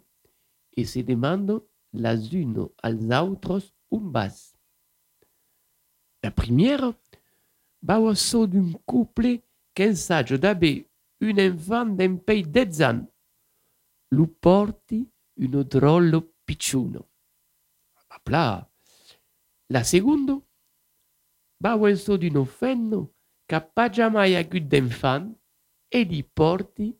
et 0.76 0.84
se 0.84 1.00
demandent 1.00 1.62
las 1.92 2.32
uno 2.32 2.72
als 2.82 3.10
autres 3.10 3.72
un 3.90 4.12
bas. 4.12 4.54
La 6.22 6.30
première 6.30 6.92
va 7.82 8.00
au 8.00 8.14
saut 8.14 8.46
d'un 8.46 8.72
couple 8.86 9.38
qu'ensage 9.74 10.32
d'aver 10.32 10.88
un 11.22 11.38
enfant 11.50 11.86
d'un 11.86 12.16
pays 12.16 12.42
dez 12.42 12.82
ans. 12.82 13.06
Lu 14.10 14.26
porti 14.26 15.08
un 15.40 15.64
drôle 15.64 16.20
picciuno. 16.44 17.08
Apla. 18.10 18.68
La 19.68 19.84
seconde 19.84 20.42
va 21.60 21.76
au 21.76 21.94
saut 21.94 22.18
d'un 22.18 22.44
fenno 22.44 23.12
qu'a 23.46 23.60
pas 23.60 23.90
jamais 23.90 24.36
agut 24.36 24.60
d'enfant 24.60 25.28
et 25.90 26.04
li 26.04 26.22
porti 26.22 26.96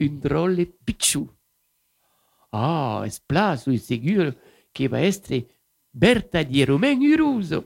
un 0.00 0.18
drôle 0.20 0.66
picciu. 0.84 1.28
Ah, 2.52 3.02
es 3.06 3.20
pla, 3.20 3.56
sui 3.56 3.78
segur 3.78 4.32
que 4.74 4.88
va 4.88 5.02
être 5.02 5.46
vertadierament 5.94 7.00
heureuse. 7.02 7.62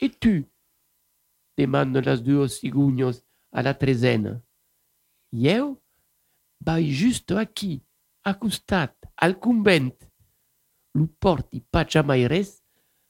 Et 0.00 0.10
tu? 0.10 0.46
Demandent 1.58 2.04
las 2.04 2.22
dues 2.22 2.60
cigugnos 2.60 3.24
a 3.52 3.62
la 3.62 3.74
trezena. 3.74 4.40
Jeu 5.32 5.78
vai 6.60 6.90
justo 6.90 7.36
aquí, 7.36 7.82
acostat, 8.22 8.94
al 9.16 9.38
convent. 9.38 9.94
Lu 10.94 11.06
porti 11.06 11.60
pas 11.60 11.86
jamais 11.88 12.26
res, 12.26 12.62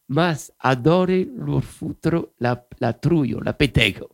mas 0.09 0.51
adore 0.59 1.27
leur 1.37 1.63
foutre 1.63 2.33
la, 2.41 2.67
la 2.81 2.99
la 3.45 3.53
pétego. 3.53 4.09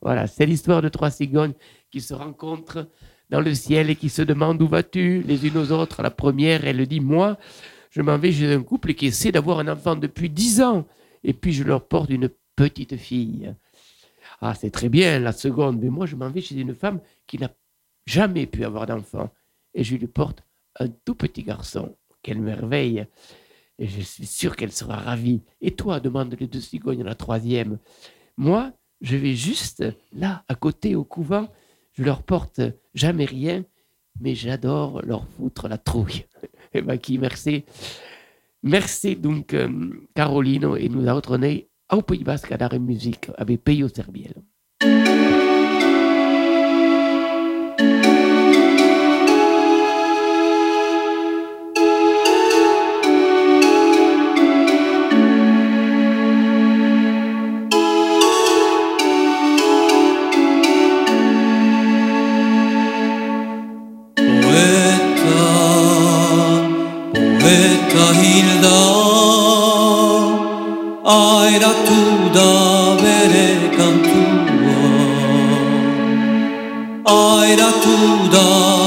Voilà, 0.00 0.26
c'est 0.26 0.46
l'histoire 0.46 0.82
de 0.82 0.88
trois 0.88 1.10
cigognes 1.10 1.54
qui 1.90 2.00
se 2.00 2.14
rencontrent 2.14 2.88
dans 3.30 3.40
le 3.40 3.54
ciel 3.54 3.90
et 3.90 3.96
qui 3.96 4.08
se 4.08 4.22
demandent 4.22 4.60
où 4.60 4.68
vas-tu 4.68 5.22
les 5.22 5.46
unes 5.46 5.56
aux 5.56 5.72
autres? 5.72 6.02
La 6.02 6.10
première, 6.10 6.64
elle 6.66 6.86
dit, 6.86 7.00
moi, 7.00 7.38
je 7.90 8.02
m'en 8.02 8.18
vais 8.18 8.32
chez 8.32 8.52
un 8.52 8.62
couple 8.62 8.94
qui 8.94 9.06
essaie 9.06 9.32
d'avoir 9.32 9.60
un 9.60 9.68
enfant 9.68 9.96
depuis 9.96 10.28
dix 10.30 10.60
ans 10.60 10.86
et 11.22 11.32
puis 11.32 11.52
je 11.52 11.64
leur 11.64 11.86
porte 11.86 12.10
une 12.10 12.28
petite 12.60 12.96
fille. 12.98 13.54
Ah, 14.42 14.54
c'est 14.54 14.70
très 14.70 14.90
bien, 14.90 15.18
la 15.18 15.32
seconde, 15.32 15.80
mais 15.80 15.88
moi, 15.88 16.04
je 16.04 16.14
m'en 16.14 16.28
vais 16.28 16.42
chez 16.42 16.56
une 16.56 16.74
femme 16.74 17.00
qui 17.26 17.38
n'a 17.38 17.50
jamais 18.04 18.46
pu 18.46 18.66
avoir 18.66 18.84
d'enfant 18.84 19.30
et 19.72 19.82
je 19.82 19.96
lui 19.96 20.06
porte 20.06 20.44
un 20.78 20.88
tout 20.88 21.14
petit 21.14 21.42
garçon. 21.42 21.96
Quelle 22.22 22.42
merveille! 22.42 23.06
Et 23.78 23.86
je 23.86 24.02
suis 24.02 24.26
sûr 24.26 24.56
qu'elle 24.56 24.72
sera 24.72 24.96
ravie. 24.96 25.40
Et 25.62 25.70
toi, 25.70 26.00
demande 26.00 26.36
les 26.38 26.46
deux 26.46 26.60
cigognes, 26.60 27.02
la 27.02 27.14
troisième. 27.14 27.78
Moi, 28.36 28.72
je 29.00 29.16
vais 29.16 29.34
juste 29.34 29.82
là, 30.12 30.44
à 30.48 30.54
côté, 30.54 30.94
au 30.94 31.04
couvent. 31.04 31.48
Je 31.94 32.04
leur 32.04 32.22
porte 32.22 32.60
jamais 32.92 33.24
rien, 33.24 33.64
mais 34.20 34.34
j'adore 34.34 35.00
leur 35.00 35.26
foutre 35.26 35.66
la 35.66 35.78
trouille. 35.78 36.26
Et 36.74 36.82
ben 36.82 36.98
qui, 36.98 37.16
merci. 37.16 37.64
Merci 38.62 39.16
donc, 39.16 39.54
euh, 39.54 40.06
Carolino, 40.14 40.76
et 40.76 40.90
nous 40.90 41.08
on 41.08 41.42
est 41.42 41.69
au 41.92 42.02
Pays 42.02 42.24
Basque 42.24 42.52
à 42.52 42.56
la 42.56 42.78
musique 42.78 43.30
avec 43.36 43.64
Peyo 43.64 43.88
Serbiel. 43.88 44.34
Poeta 67.40 68.06
hilda 68.22 69.49
aera 71.10 71.70
tu 71.86 72.00
davere 72.36 73.48
cantua 73.76 74.78
aera 77.14 77.70
tu 77.84 77.96
davere 78.36 78.79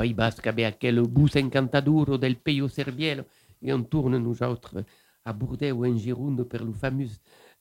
País 0.00 0.14
Basque 0.14 0.46
avec 0.46 0.64
aquel 0.64 1.02
bus 1.02 1.36
encantaduro 1.36 2.16
del 2.16 2.36
Peio 2.36 2.68
Cerbielo 2.68 3.24
et 3.60 3.70
on 3.70 3.82
tourne 3.82 4.16
nous 4.16 4.42
autres 4.42 4.82
à 5.26 5.34
Bordeaux 5.34 5.72
ou 5.72 5.86
en 5.86 5.94
Gironde 5.94 6.42
per 6.44 6.64
le 6.64 6.72
fameux 6.72 7.10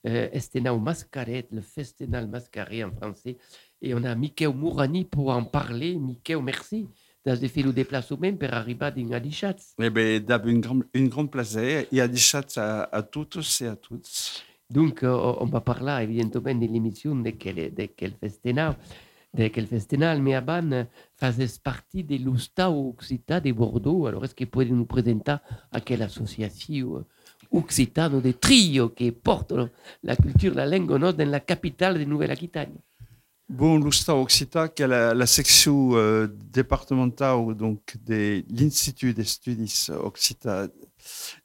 euh, 0.07 0.80
Mascaret, 0.80 1.50
le 1.51 1.59
Festenal 1.59 2.30
Mascaret 2.30 2.86
en 2.86 2.91
français. 2.91 3.38
Et 3.81 3.94
on 3.94 4.06
a 4.06 4.15
Mickey 4.15 4.47
Mourani 4.47 5.03
pour 5.03 5.31
en 5.31 5.44
parler. 5.44 5.97
Mickey, 5.97 6.41
merci 6.41 6.88
d'avoir 7.25 7.51
fait 7.51 7.62
le 7.62 7.74
déplacement 7.74 8.33
pour 8.38 8.53
arriver 8.53 8.85
à 8.85 9.15
Adichatz. 9.18 9.75
Eh 9.77 9.89
bien, 9.89 10.42
une 10.45 10.62
grande, 10.62 10.85
une 10.94 11.09
grande 11.09 11.30
plaisir. 11.30 11.88
Il 11.92 11.97
y 11.97 12.01
a 12.01 12.07
des 12.07 12.15
chats 12.15 12.56
à, 12.56 12.83
à 12.95 13.03
tous 13.03 13.59
et 13.59 13.68
à 13.68 13.75
toutes. 13.75 14.45
Donc, 14.69 15.03
euh, 15.03 15.35
on 15.42 15.45
va 15.45 15.59
parler 15.59 16.03
évidemment 16.03 16.56
de 16.56 16.68
l'émission 16.71 17.18
de 17.18 17.31
quel, 17.31 17.74
de 17.74 17.89
quel 17.97 18.13
Festenau. 18.13 18.75
De 19.31 19.47
quel 19.47 19.68
mais 20.21 20.33
avant, 20.33 20.88
faisait 21.19 21.60
partie 21.63 22.04
de 22.04 22.16
l'Ustau 22.16 22.89
Occità 22.89 23.39
de 23.39 23.51
Bordeaux. 23.51 24.07
Alors, 24.07 24.24
est-ce 24.25 24.36
que 24.36 24.44
vous 24.45 24.50
pouvez 24.50 24.66
nous 24.66 24.86
présenter 24.86 25.36
à 25.71 25.81
quelle 25.81 26.01
association 26.01 26.98
euh, 26.98 27.06
occitano 27.51 28.21
de 28.21 28.31
trio 28.31 28.89
qui 28.89 29.12
porte 29.12 29.51
euh, 29.51 29.68
la 30.04 30.16
culture, 30.16 30.54
la 30.56 30.66
langue 30.66 30.92
no, 30.92 31.12
dans 31.12 31.30
la 31.30 31.39
capitale 31.39 32.00
de 32.00 32.06
Nouvelle-Aquitaine? 32.06 32.75
Bon, 33.50 33.80
l'Usta 33.80 34.16
Occita, 34.16 34.69
qui 34.69 34.83
est 34.83 34.88
la, 34.88 35.13
la 35.16 35.25
section 35.25 35.95
euh, 35.95 36.27
départementale 36.54 37.56
donc, 37.56 37.98
de 38.06 38.44
l'Institut 38.50 39.13
des 39.16 39.25
Occita 39.89 40.68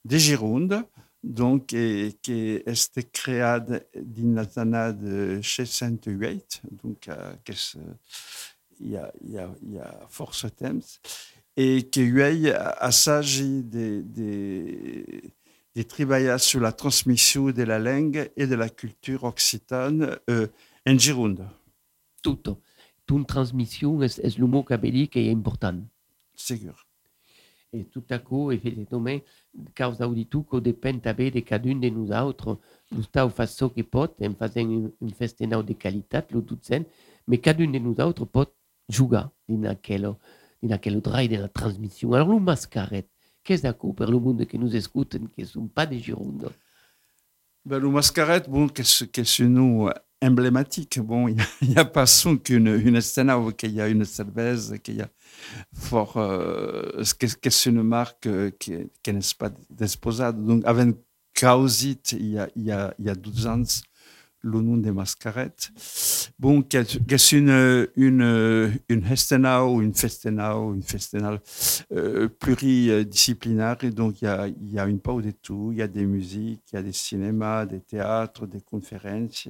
de 0.05 0.17
Gironde, 0.19 0.83
donc, 1.23 1.73
et, 1.73 2.19
qui 2.21 2.33
est 2.33 3.11
créée 3.11 3.59
dans 3.95 4.35
la 4.35 4.93
de 4.93 5.41
608, 5.43 6.61
donc, 6.83 7.09
euh, 7.09 7.33
que 7.43 7.55
c'est- 7.55 7.79
il 7.79 8.54
y 8.81 8.97
a, 8.97 9.13
il 9.23 9.33
y 9.33 9.39
a, 9.39 9.49
y 9.63 9.79
a 9.79 10.01
force 10.09 10.47
temps, 10.57 10.99
et 11.57 11.83
qui 11.85 12.05
lui 12.05 12.51
a 12.51 12.91
s'agit 12.91 13.63
de, 13.63 14.03
de, 14.05 15.07
de 15.75 15.83
travailler 15.83 16.37
sur 16.39 16.61
la 16.61 16.73
transmission 16.73 17.51
de 17.51 17.63
la 17.63 17.79
langue 17.79 18.31
et 18.37 18.47
de 18.47 18.55
la 18.55 18.69
culture 18.69 19.25
occitane 19.25 20.19
euh, 20.31 20.47
en 20.87 20.99
Gironde. 20.99 21.47
Tutto. 22.23 22.61
Toute 23.07 23.27
transmission 23.27 24.03
est, 24.03 24.19
est 24.19 24.39
le 24.39 24.47
mot 24.47 24.63
cabelli 24.63 25.09
qui 25.09 25.29
est 25.29 25.33
important. 25.33 25.77
Sûr. 26.35 26.87
Et 27.75 27.85
tout 27.85 28.05
à 28.11 28.19
coup, 28.21 28.53
effectivement, 28.53 29.19
causa 29.75 30.07
di 30.07 30.27
tutto 30.27 30.61
dépend 30.61 31.01
també 31.01 31.31
de 31.33 31.41
cadun 31.41 31.81
de 31.81 31.89
nous 31.89 32.13
autres. 32.13 32.59
L'Ustau 32.93 33.29
fa 33.31 33.47
so 33.47 33.69
que 33.69 33.83
pot, 33.83 34.15
en 34.23 34.35
faisant 34.35 34.71
un, 34.71 34.91
un 35.03 35.11
festenau 35.11 35.63
de 35.63 35.73
qualitat, 35.75 36.25
lo 36.31 36.41
tout 36.43 36.61
mais 37.27 37.39
cadun 37.39 37.73
de 37.73 37.79
nous 37.79 37.97
autres 38.01 38.27
pot 38.27 38.55
jugar 38.89 39.31
dans 39.49 39.71
aquel, 39.71 40.11
dans 40.63 40.75
aquel 40.75 41.01
drive 41.01 41.31
de 41.31 41.37
la 41.37 41.49
transmission. 41.49 42.13
Alors, 42.13 42.29
le 42.29 42.41
mascaret, 42.41 43.07
qu'est-ce 43.43 43.63
d'accord 43.63 43.95
pour 43.95 44.07
le 44.07 44.19
monde 44.19 44.45
qui 44.47 44.59
nous 44.59 44.75
écoute, 44.75 45.17
qui 45.35 45.43
ne 45.43 45.47
sont 45.47 45.67
pas 45.67 45.87
des 45.87 45.99
Girondes 45.99 46.51
Ben, 47.65 47.79
le 47.79 47.89
mascarette, 47.89 48.49
bon, 48.49 48.69
qu'est-ce 48.69 49.05
qu'est-ce 49.05 49.43
un 49.43 49.49
nom 49.49 49.91
emblématique. 50.25 50.99
Bon, 51.01 51.29
il 51.29 51.37
n'y 51.63 51.77
a, 51.77 51.85
pas 51.85 52.07
son 52.07 52.37
qu'une 52.37 52.69
une 52.69 53.01
scène 53.01 53.31
où 53.31 53.51
il 53.63 53.73
y 53.73 53.81
a 53.81 53.89
une 53.89 54.05
cerveza, 54.05 54.79
qu'il 54.79 54.97
y 54.97 55.03
a 55.03 55.09
fort, 55.73 56.17
euh, 56.17 57.03
qu'est-ce 57.19 57.37
qu'est-ce 57.37 57.69
une 57.69 57.83
marque 57.83 58.27
euh, 58.27 58.51
qui, 58.59 58.73
n'est 58.73 59.21
pas 59.39 59.51
disposable. 59.71 60.45
Donc, 60.45 60.63
avec 60.65 60.97
Causit, 61.39 62.13
il 62.13 62.31
y 62.31 62.39
a, 62.39 62.49
il 62.57 62.65
y 62.65 62.73
a, 62.73 62.95
il 62.99 63.07
y 63.07 63.11
a 63.11 63.15
12 63.15 63.47
ans, 63.47 63.63
le 64.45 64.61
nom 64.61 64.77
des 64.77 64.93
mascarettes. 64.93 65.71
Bon, 66.39 66.61
qu'est-ce 66.63 66.99
qu'est-ce 66.99 67.35
une, 67.37 67.89
une, 67.97 68.79
une 68.89 69.05
hestenau, 69.07 69.81
une 69.81 69.95
festenau, 69.95 70.75
une 70.75 70.83
festenal 70.83 71.41
euh, 71.93 72.29
pluridisciplinaire. 72.29 73.83
Et 73.83 73.91
donc, 73.91 74.21
il 74.23 74.27
y 74.27 74.29
a, 74.29 74.49
y 74.49 74.79
a 74.79 74.87
une 74.87 75.01
pause 75.01 75.25
de 75.25 75.31
tout. 75.31 75.71
Il 75.73 75.79
y 75.79 75.83
a 75.83 75.89
des 75.89 76.05
musiques, 76.05 76.63
il 76.73 76.77
y 76.77 76.79
a 76.79 76.83
des 76.83 76.93
cinémas, 76.93 77.65
des 77.67 77.81
théâtres, 77.81 78.47
des 78.47 78.61
conférences, 78.61 79.49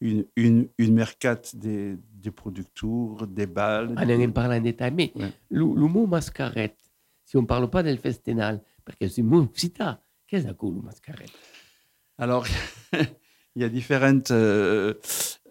une, 0.00 0.24
une, 0.36 0.68
une 0.78 0.94
mercate 0.94 1.54
des, 1.56 1.96
des 2.14 2.30
producteurs, 2.30 3.26
des 3.26 3.46
balles. 3.46 3.94
On 3.96 4.24
en 4.24 4.30
parle 4.32 4.52
en 4.54 4.60
détail. 4.60 4.92
Mais 4.94 5.12
Ouais. 5.14 5.32
le, 5.50 5.60
le 5.64 5.86
mot 5.86 6.06
mascarette, 6.06 6.76
si 7.24 7.36
on 7.36 7.42
ne 7.42 7.46
parle 7.46 7.70
pas 7.70 7.82
del 7.82 7.98
festenal, 7.98 8.62
parce 8.84 8.98
que 8.98 9.06
c'est 9.08 9.22
un 9.22 9.24
mot 9.24 9.42
occitan, 9.42 9.96
qu'est-ce 10.26 10.46
que 10.46 10.50
c'est 10.60 10.66
le 10.74 10.82
mascarette? 10.82 11.30
Alors, 12.18 12.44
il 13.58 13.62
y 13.62 13.64
a 13.64 13.68
différentes 13.68 14.30
euh, 14.30 14.94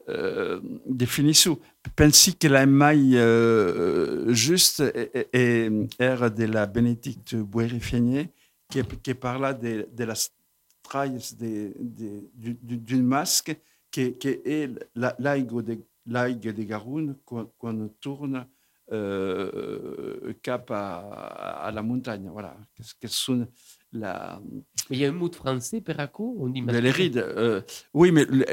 euh, 0.07 0.61
définitions. 0.85 1.59
Pensez 1.95 2.31
que 2.31 2.47
la 2.47 2.65
maille 2.65 3.17
euh, 3.17 4.33
juste 4.33 4.79
est, 4.79 5.27
de 6.29 6.45
la 6.45 6.65
Bénédicte 6.67 7.35
Boerifienier, 7.35 8.29
qui, 8.69 8.81
qui 9.03 9.13
parla 9.13 9.53
de, 9.53 9.85
la 10.05 10.15
du- 12.63 12.77
d'une 12.77 13.03
masque 13.05 13.53
qui, 13.91 14.13
qui 14.13 14.29
est 14.29 14.69
la- 14.95 15.15
l'aigle 15.19 15.61
de, 15.63 15.77
de 16.53 16.63
qu'on 17.25 17.45
qu'on 17.57 17.89
tourne 17.99 18.47
euh, 18.93 20.31
cap 20.41 20.71
à, 20.71 21.69
la 21.73 21.81
montagne. 21.83 22.29
Voilà. 22.31 22.55
Qu'est-ce 22.73 22.95
que 22.95 23.07
sont 23.09 23.45
la, 23.91 24.41
Mais 24.89 24.97
il 24.97 24.99
y 24.99 25.05
a 25.05 25.09
un 25.09 25.11
mot 25.13 25.29
de 25.29 25.35
français, 25.35 25.81
Peraco, 25.81 26.35
on 26.39 26.47
dit 26.49 26.61
les 26.81 26.91
rides, 26.91 27.17
euh, 27.17 27.61
oui, 27.93 28.11
mais 28.11 28.25
le- 28.25 28.45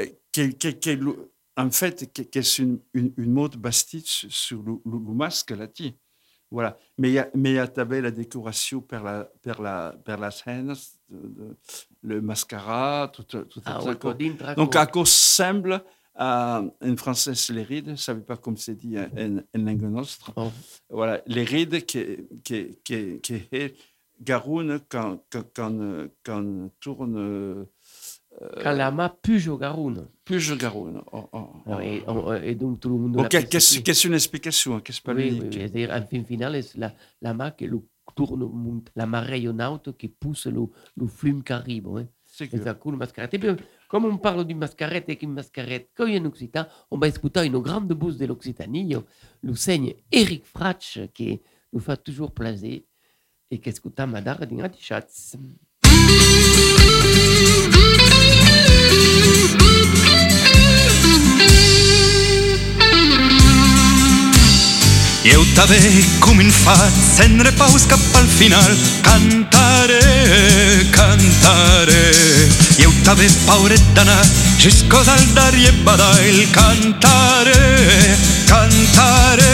en 1.57 1.71
fait, 1.71 2.01
est 2.01 2.57
une, 2.59 2.79
une, 2.93 3.13
une 3.17 3.31
mode 3.31 3.55
bastide 3.55 4.05
sur- 4.05 4.61
le, 4.63 4.73
le- 4.85 4.91
le 5.07 5.13
masque 5.13 5.51
là-dessus. 5.51 5.91
Voilà. 6.51 6.77
Mais 6.97 7.09
il 7.09 7.13
y 7.13 7.19
a, 7.19 7.29
mais 7.33 7.51
il 7.51 7.55
y 7.55 7.59
a 7.59 7.65
la 8.01 8.11
décoration 8.11 8.81
per 8.81 9.01
la, 9.03 9.29
per 9.41 9.61
la, 9.61 9.95
per 10.05 10.17
la 10.17 10.31
scène, 10.31 10.73
de- 11.09 11.55
le 12.01 12.21
mascara, 12.21 13.11
tout, 13.13 13.25
Ah, 13.65 13.79
ça. 13.81 14.53
Donc, 14.55 14.75
à 14.75 14.85
cause 14.85 15.09
semble, 15.09 15.83
à, 16.13 16.61
en 16.81 16.95
français, 16.97 17.35
c'est 17.35 17.51
les 17.53 17.63
rides, 17.63 17.87
je 17.87 17.91
ne 17.91 17.95
savais 17.97 18.21
pas 18.21 18.37
comment 18.37 18.55
c'est 18.57 18.75
dit 18.75 18.97
en, 18.97 19.09
en, 19.17 19.37
en 19.37 19.65
langue 19.65 19.81
nostre. 19.83 20.31
Oh. 20.35 20.51
Voilà, 20.89 21.21
les 21.25 21.43
rides 21.43 21.85
qui, 21.85 22.17
qui, 22.43 22.77
qui, 22.83 23.19
qui 23.21 23.33
est 23.51 23.75
Garonne 24.21 24.79
quand, 24.89 25.19
quand, 25.31 25.43
quand, 25.55 25.79
euh, 25.79 26.07
quand 26.23 26.69
tourne 26.79 27.17
euh, 27.17 27.65
Quand 28.63 28.71
la 28.73 28.91
main 28.91 29.09
puge 29.21 29.47
au 29.47 29.57
Garonne. 29.57 30.07
plus 30.23 30.57
Garonne. 30.57 31.01
Oh, 31.11 31.29
oh, 31.33 31.49
oh. 31.55 31.61
Alors, 31.67 31.81
Et, 31.81 32.03
on- 32.07 32.33
et 32.33 32.55
donc 32.55 32.79
tout 32.79 32.89
le 32.89 32.95
monde 32.95 33.13
Bon, 33.13 33.23
qu'est-ce 33.27 33.47
précisé. 33.47 33.83
qu'est-ce 33.83 34.07
une 34.07 34.13
explication 34.13 34.79
Qu'est-ce 34.79 35.01
pas 35.01 35.13
Oui, 35.13 35.39
oui. 35.41 35.49
C'est-à-dire, 35.51 35.91
en 35.91 36.01
fin 36.05 36.23
finale, 36.23 36.61
c'est 36.63 36.77
la, 36.77 36.93
la 37.21 37.33
main 37.33 37.51
qui 37.51 37.67
le 37.67 37.79
tourne, 38.15 38.81
la 38.95 39.05
main 39.05 39.21
rayonnante 39.21 39.97
qui 39.97 40.07
pousse 40.07 40.47
le, 40.47 40.61
le 40.95 41.07
flume 41.07 41.43
qui 41.43 41.53
arrive. 41.53 41.87
Hein. 41.89 42.07
C'est 42.25 42.49
ça 42.63 42.73
coule 42.73 42.97
mascarette. 42.97 43.33
Et 43.33 43.37
bien, 43.37 43.55
comme 43.89 44.05
on 44.05 44.17
parle 44.17 44.43
du 44.45 44.55
mascarette 44.55 45.05
et 45.09 45.15
qu'une 45.15 45.31
mascarette, 45.33 45.89
quand 45.95 46.05
il 46.05 46.15
y 46.15 46.17
a 46.17 46.21
en 46.21 46.25
Occitan, 46.25 46.65
on 46.91 46.97
va 46.97 47.07
écouter 47.07 47.45
une 47.45 47.59
grande 47.59 47.87
bouse 47.93 48.17
de 48.17 48.25
l'Occitanie, 48.25 48.95
le 49.41 49.55
seigne 49.55 49.93
Eric 50.11 50.45
Fratch, 50.45 50.99
qui 51.13 51.41
nous 51.71 51.79
fait 51.79 52.01
toujours 52.03 52.31
plaisir 52.33 52.81
et 53.55 53.59
qui 53.59 53.69
écoute 53.69 53.99
Madar 53.99 54.39
d'Ingratichatz. 54.39 55.37
Io 65.23 65.43
t'ave 65.55 65.79
come 66.19 66.43
in 66.43 66.51
fa, 66.51 66.75
sempre 67.15 67.51
paus 67.53 67.85
cap 67.87 67.99
al 68.13 68.27
final, 68.27 68.77
cantare, 69.01 69.99
cantare. 70.91 72.11
Io 72.77 72.91
t'ave 73.03 73.27
paure 73.45 73.79
d'anar, 73.93 74.23
jusqu'au 74.57 75.03
d'arie 75.33 75.71
badail, 75.83 76.47
cantare, 76.51 77.57
cantare. 78.45 79.44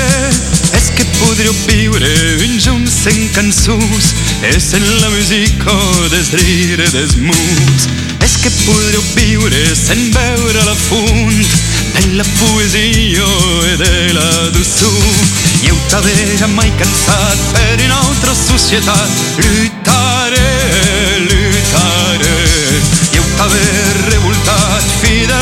És 0.82 0.90
que 0.98 1.04
podreu 1.20 1.54
viure 1.68 2.10
uns 2.42 2.64
junts 2.66 2.96
sent 3.04 3.28
cançús 3.36 4.08
És 4.50 4.72
en 4.74 4.88
la 5.04 5.12
música 5.14 5.76
des 6.10 6.32
rire 6.42 6.88
des 6.96 7.14
murs 7.22 7.86
És 8.26 8.40
que 8.42 8.50
podreu 8.64 9.04
viure 9.14 9.62
sent 9.78 10.10
veure 10.16 10.66
la 10.66 10.74
font 10.88 11.54
de 12.02 12.18
la 12.18 12.26
poesia 12.40 13.30
i 13.70 13.78
de 13.78 13.94
la 14.18 14.30
doçor 14.56 15.06
eu 15.70 15.78
t'haver 15.92 16.48
mai 16.56 16.72
cansat 16.80 17.38
per 17.54 17.86
una 17.86 18.00
altra 18.00 18.34
societat. 18.34 19.10
Lluitaré, 19.38 20.50
lluitaré. 21.30 22.36
Eu 23.14 23.24
t'haver 23.38 23.70
revoltat, 24.10 24.84
fi 25.02 25.26
de 25.30 25.41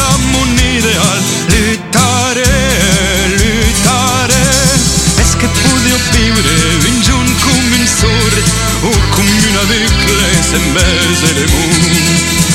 ducles 10.50 10.54
envers 10.54 11.24
el 11.30 11.48
món. 11.52 11.70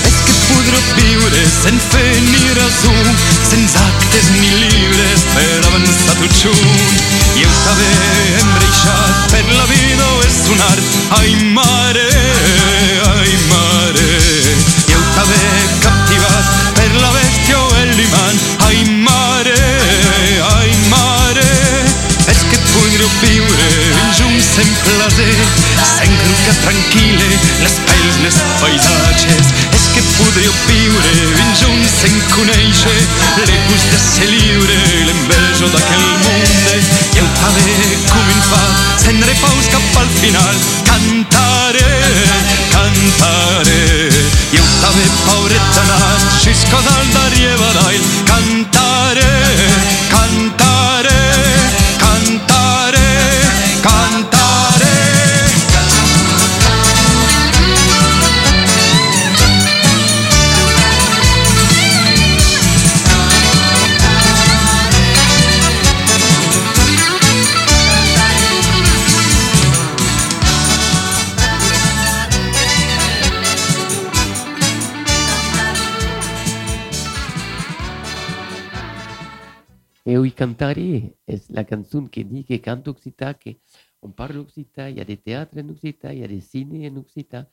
És 0.04 0.16
que 0.26 0.34
podrò 0.48 0.80
viure 0.98 1.42
sense 1.46 1.86
fer 1.92 2.20
ni 2.20 2.48
raó, 2.58 2.94
sense 3.50 3.78
actes 3.78 4.30
ni 4.40 4.50
llibres 4.50 5.26
per 5.34 5.66
avançar 5.68 6.16
tot 6.20 6.34
junt. 6.42 7.04
I 7.36 7.42
eu 7.42 7.54
t'haver 7.64 8.40
embreixat 8.40 9.30
per 9.30 9.44
la 9.52 9.66
vida 9.66 10.10
és 10.26 10.40
un 10.50 10.60
art. 10.70 10.84
Ai, 11.20 11.36
mare, 11.52 12.08
ai, 12.08 12.62
mare. 12.62 12.83
fraze 25.14 25.35
se 25.97 26.04
încurcă 26.11 26.52
tranquile 26.64 27.28
les 27.64 27.76
pèls, 27.87 28.14
les 28.26 28.38
paisatges. 28.61 29.47
És 29.76 29.85
que 29.94 30.02
podríeu 30.18 30.54
viure 30.68 31.12
fins 31.38 31.61
on 31.71 31.80
se'n 31.99 32.16
conèixer 32.35 32.99
l'epus 33.47 33.83
de 33.92 33.99
ser 34.12 34.28
lliure, 34.33 34.78
l'envejo 35.06 35.66
d'aquell 35.75 36.06
món. 36.23 36.40
I 37.14 37.18
el 37.23 37.28
fa 37.38 37.49
com 37.54 38.28
com 38.28 38.30
fa, 38.50 38.62
se'n 39.04 39.18
repaus 39.30 39.66
cap 39.75 40.00
al 40.02 40.11
final. 40.21 40.54
Cantaré, 40.90 41.90
cantaré. 42.75 43.83
I 44.54 44.62
el 44.62 44.71
fa 44.80 44.94
bé, 44.97 45.04
pobreta, 45.26 45.85
nasc, 45.90 46.40
xisco 46.42 46.80
dalt 46.88 47.12
d'arriba 47.18 47.71
d'ail. 47.78 48.02
Cantaré. 48.33 48.83
Cantare, 80.44 81.14
c'est 81.26 81.50
la 81.50 81.66
chanson 81.66 82.04
qui 82.04 82.22
dit 82.22 82.44
que 82.44 82.54
cante 82.56 82.88
occitan, 82.88 83.32
on 84.02 84.10
parle 84.10 84.36
occitan, 84.36 84.88
il 84.88 84.98
y 84.98 85.00
a 85.00 85.04
des 85.04 85.16
théâtres 85.16 85.56
en 85.56 85.70
occitan, 85.70 86.10
il 86.10 86.18
y 86.18 86.24
a 86.24 86.28
des 86.28 86.42
ciné 86.42 86.90
en 86.90 86.96
occitan, 86.96 87.46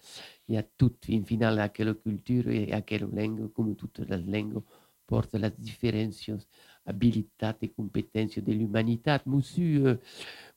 il 0.49 0.55
y 0.55 0.57
a 0.57 0.63
tout, 0.63 0.97
in 1.09 1.23
finale, 1.23 1.59
à 1.59 1.69
quelle 1.69 1.95
culture 1.95 2.49
et 2.49 2.73
à 2.73 2.81
quelle 2.81 3.07
langue, 3.13 3.49
comme 3.53 3.77
toutes 3.77 3.99
les 3.99 4.17
langues, 4.17 4.61
portent 5.07 5.35
les 5.35 5.51
différences, 5.57 6.29
habilitats 6.85 7.55
et 7.61 7.69
compétences 7.69 8.39
de 8.39 8.51
l'humanité. 8.51 9.15
Monsieur 9.25 9.99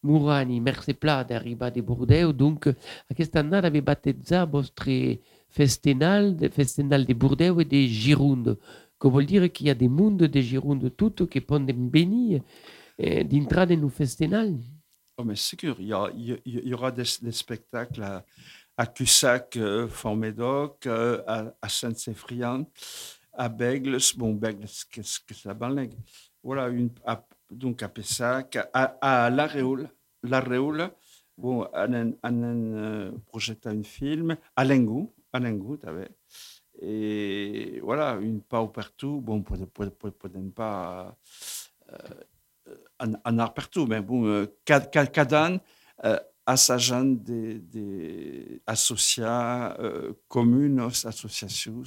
Mourani, 0.02 0.60
merci 0.60 0.94
plat 0.94 1.22
d'arriver 1.22 1.70
de 1.70 1.82
Bordeaux, 1.82 2.32
donc, 2.32 2.66
à 2.66 3.14
questa 3.14 3.40
annata 3.40 3.68
avez 3.68 3.80
battezza 3.80 4.44
vostre 4.44 5.20
festinal, 5.48 6.36
festinal 6.50 7.04
de 7.04 7.14
Bordeaux 7.14 7.60
et 7.60 7.64
de 7.64 7.86
Gironde. 7.86 8.58
Que 9.04 9.08
vuol 9.08 9.26
dire 9.26 9.52
qu'il 9.52 9.66
y 9.66 9.70
a 9.70 9.74
des 9.74 9.88
mondes 9.88 10.16
de 10.16 10.40
Gironde 10.40 10.90
tout 10.96 11.26
qui 11.26 11.40
peuvent 11.40 11.66
venir 11.66 12.40
eh, 12.98 13.24
d'entrer 13.24 13.66
dans 13.66 13.80
nos 13.80 13.88
festivals. 13.90 14.56
Oh, 15.18 15.24
mais 15.24 15.36
c'est 15.36 15.60
sûr, 15.60 15.76
il 15.78 15.88
y, 16.44 16.74
aura 16.74 16.90
des, 16.90 17.04
spectacles 17.04 18.02
à, 18.02 18.24
à 18.76 18.86
Cussac, 18.86 19.56
euh, 19.56 19.86
Fort-Médoc, 19.88 20.86
euh, 20.86 21.22
à, 21.26 21.68
Saint-Séphrian, 21.68 22.66
à 23.32 23.48
Beigles, 23.48 24.00
bon, 24.16 24.32
Beigles, 24.32 24.66
qu'est-ce 24.90 25.20
que 25.20 25.34
c'est 25.34 25.48
la 25.48 25.54
banlieue 25.54 25.90
Voilà, 26.42 26.70
donc 27.50 27.82
à 27.82 27.88
Pessac, 27.88 28.58
à, 28.72 29.30
La 29.30 29.46
Réole, 29.46 29.88
La 30.22 30.40
Réole, 30.40 30.90
bon, 31.36 31.62
à 31.62 31.84
un 31.84 32.14
euh, 32.24 33.12
projeté 33.26 33.68
un 33.68 33.82
film, 33.82 34.36
à 34.56 34.64
Lingou, 34.64 35.12
à 35.32 35.38
Lingou, 35.38 35.76
t'avais. 35.76 36.08
Et 36.86 37.80
voilà, 37.82 38.18
une 38.20 38.40
pas 38.42 38.66
partout, 38.66 39.20
bon, 39.22 39.42
pour 39.42 39.56
ne 39.56 39.64
pas 40.50 41.16
euh, 41.90 41.96
en, 42.98 43.12
en 43.24 43.38
art 43.38 43.54
partout, 43.54 43.86
mais 43.86 44.00
bon, 44.00 44.26
euh, 44.26 44.46
Cad- 44.64 44.90
Cad- 44.90 45.10
Cadan, 45.10 45.58
euh, 46.04 46.18
assagent 46.46 47.04
des, 47.04 47.58
des 47.58 48.60
associats, 48.66 49.76
euh, 49.80 50.12
communes, 50.28 50.80
associations, 50.80 51.82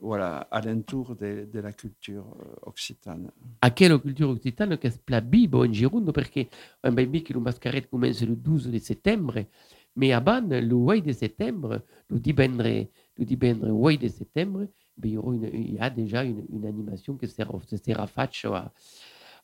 voilà, 0.00 0.38
alentour 0.50 1.14
de, 1.16 1.48
de 1.50 1.60
la 1.60 1.72
culture 1.72 2.26
euh, 2.40 2.54
occitane. 2.68 3.30
À 3.62 3.70
quelle 3.70 3.98
culture 4.00 4.30
occitane 4.30 4.78
che 4.78 4.92
è 5.04 5.20
bibo 5.22 5.64
in 5.64 5.72
Gironde? 5.72 6.10
Perché 6.12 6.48
un 6.82 6.94
bambino 6.94 7.24
che 7.24 7.32
lo 7.32 7.40
mascaret 7.40 7.88
commence 7.88 8.24
le 8.26 8.40
12 8.40 8.70
de 8.70 8.78
septembre, 8.78 9.48
mais 9.94 10.18
Ban, 10.22 10.46
le 10.48 10.62
8 10.74 11.04
de 11.04 11.12
septembre, 11.12 11.84
le 12.08 12.18
dibendre, 12.18 12.88
le 13.20 13.26
dibendre 13.26 13.68
8 13.68 13.98
de 13.98 14.08
septembre, 14.08 14.66
ben, 14.96 15.20
il, 15.52 15.74
y 15.74 15.78
a 15.78 15.90
déjà 15.90 16.24
une, 16.24 16.66
animation 16.66 17.16
qui 17.16 17.28
sera, 17.28 17.52
se 17.68 17.76
sera 17.76 18.06
faite 18.06 18.44
à, 18.46 18.72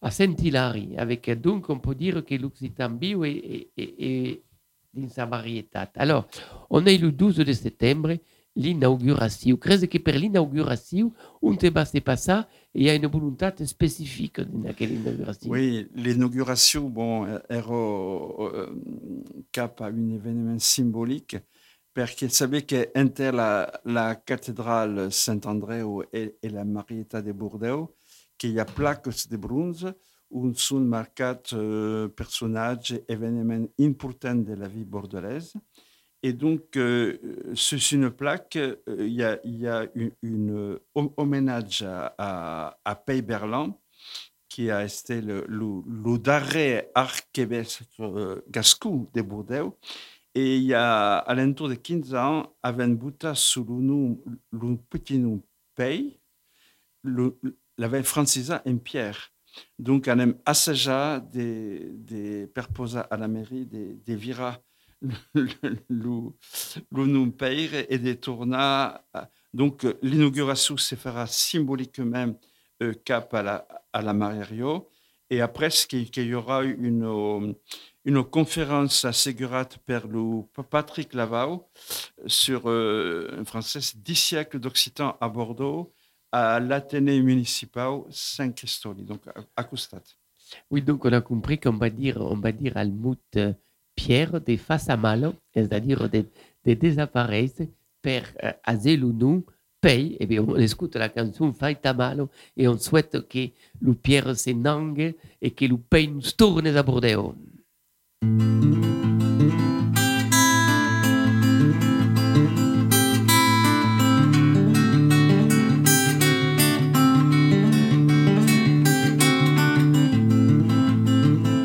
à 0.00 0.10
Saint-Hilary. 0.10 0.96
Avec, 0.96 1.30
donc, 1.40 1.68
on 1.68 1.78
peut 1.78 1.94
dire 1.94 2.24
que 2.24 2.34
l'Occitan 2.34 2.90
bio 2.90 3.24
est, 3.24 3.68
est, 3.76 3.94
est- 3.98 4.42
sa 5.08 5.26
variété. 5.26 5.78
Alors, 5.96 6.26
on 6.70 6.86
est 6.86 6.96
le 6.96 7.12
12 7.12 7.36
de 7.36 7.52
septembre, 7.52 8.16
l'inauguration. 8.54 9.58
Credo 9.58 9.86
che 9.86 10.00
per 10.00 10.16
l'inauguration, 10.16 11.12
on 11.42 11.54
ne 11.60 11.70
va 11.70 11.84
se 11.84 12.00
passer, 12.00 12.40
il 12.74 12.84
y 12.84 12.88
a 12.88 12.94
une 12.94 13.06
volonté 13.06 13.66
spécifique 13.66 14.40
dans 14.40 14.72
quelle 14.72 14.92
inauguration. 14.92 15.50
Oui, 15.50 15.86
l'inauguration, 15.94 16.88
bon, 16.88 17.26
era 17.50 17.74
euh, 17.74 18.68
cap 19.52 19.82
à 19.82 19.88
un 19.88 20.08
événement 20.08 20.58
symbolique, 20.58 21.36
qu'il 22.14 22.30
savait 22.30 22.62
qu'entre 22.62 23.30
la, 23.32 23.72
la 23.86 24.14
cathédrale 24.16 25.10
Saint-André 25.10 25.80
et, 26.12 26.36
la 26.50 26.64
Marietta 26.64 27.22
de 27.22 27.32
Bordeaux, 27.32 27.96
qu'il 28.36 28.52
y 28.52 28.60
a 28.60 28.66
plaques 28.66 29.08
de 29.30 29.36
bronze 29.38 29.94
où 30.30 30.52
sont 30.52 30.80
marqués 30.80 31.32
euh, 31.54 32.08
personnages, 32.08 33.00
événements 33.08 33.66
importants 33.80 34.34
de 34.34 34.52
la 34.52 34.68
vie 34.68 34.84
bordelaise. 34.84 35.54
Et 36.22 36.34
donc, 36.34 36.76
euh, 36.76 37.16
sur 37.54 37.78
une 37.92 38.10
plaque, 38.10 38.56
euh, 38.56 38.76
il 38.98 39.14
y 39.14 39.24
a, 39.24 39.38
y 39.44 39.66
a 39.66 39.86
une, 40.22 40.78
hom- 40.94 41.12
hommage 41.16 41.82
à, 41.82 42.14
à, 42.18 42.78
à 42.84 42.94
Pay 42.96 43.22
Berland, 43.22 43.72
qui 44.48 44.70
a 44.70 44.84
été 44.84 45.20
le, 45.20 45.44
le, 45.48 45.82
le 45.86 46.18
euh, 48.00 48.42
gascon 48.50 49.06
de 49.14 49.22
Bordeaux. 49.22 49.78
Et 50.36 50.58
il 50.58 50.64
y 50.64 50.74
a, 50.74 51.16
à 51.16 51.34
l'entour 51.34 51.70
de 51.70 51.74
15 51.76 52.14
ans, 52.14 52.54
avait 52.62 52.86
bouta 52.88 53.34
sous 53.34 53.64
le 53.64 54.76
petit 54.90 55.18
nom 55.18 55.42
Pay, 55.74 56.20
le, 57.02 57.40
l'avait 57.78 58.02
francisé 58.02 58.52
en 58.66 58.76
Pierre. 58.76 59.32
Donc, 59.78 60.10
on 60.12 60.18
a 60.20 60.26
assagé 60.44 61.20
des, 61.32 61.88
des 61.90 62.46
perposa 62.48 63.00
à 63.00 63.16
la 63.16 63.28
mairie, 63.28 63.64
des, 63.64 63.94
des 63.94 64.16
le 65.32 67.06
nom 67.06 67.30
Pay 67.30 67.86
et 67.88 67.98
des 67.98 68.16
tournats. 68.16 69.02
Donc, 69.54 69.86
euh, 69.86 69.94
l'inauguration 70.02 70.76
se 70.76 70.96
fera 70.96 71.26
symboliquement 71.26 72.38
euh, 72.82 72.92
cap 73.06 73.32
à 73.32 73.42
la, 73.42 73.68
à 73.90 74.02
la. 74.02 74.12
Et 75.30 75.40
après, 75.40 75.70
qu'il 75.86 76.26
y 76.26 76.34
aura 76.34 76.62
une, 76.62 77.54
une 78.06 78.22
conférence 78.22 79.04
assegurate 79.04 79.78
par 79.78 80.06
le 80.06 80.42
Patrick 80.70 81.12
Lavau 81.12 81.66
sur, 82.26 82.70
euh, 82.70 83.36
en 83.40 83.44
français, 83.44 83.80
10 83.96 84.14
siècles 84.14 84.60
d'Occitan 84.60 85.16
à 85.20 85.28
Bordeaux, 85.28 85.92
à 86.30 86.60
l'Athénée 86.60 87.20
municipal 87.20 88.02
Saint-Christoli, 88.10 89.02
donc 89.02 89.26
à, 89.26 89.34
à 89.56 89.64
Costat. 89.64 90.02
Oui, 90.70 90.82
donc 90.82 91.04
on 91.04 91.12
a 91.12 91.20
compris 91.20 91.58
qu'on 91.58 91.72
va 91.72 91.90
dire, 91.90 92.18
on 92.20 92.38
va 92.38 92.52
dire 92.52 92.76
al 92.76 92.92
mot 92.92 93.16
euh, 93.34 93.52
pierre 93.96 94.40
de 94.40 94.56
face 94.56 94.88
à 94.88 94.96
malo, 94.96 95.34
c'est-à-dire 95.52 96.08
de, 96.08 96.24
de 96.64 96.74
désapparaissent 96.74 97.62
per 98.02 98.22
euh, 98.44 99.40
paye. 99.80 100.16
Et 100.20 100.26
bien 100.26 100.44
on 100.46 100.54
écoute 100.54 100.94
la 100.94 101.12
chanson 101.12 101.52
Faita 101.52 101.92
malo 101.92 102.28
et 102.56 102.68
on 102.68 102.78
souhaite 102.78 103.28
que 103.28 103.48
le 103.80 103.94
pierre 103.94 104.36
se 104.36 104.50
nangue 104.50 105.12
et 105.42 105.50
que 105.50 105.64
le 105.64 105.76
paye 105.76 106.06
nous 106.06 106.30
tourne 106.36 106.68
à 106.68 106.82
Bordeaux. 106.84 107.34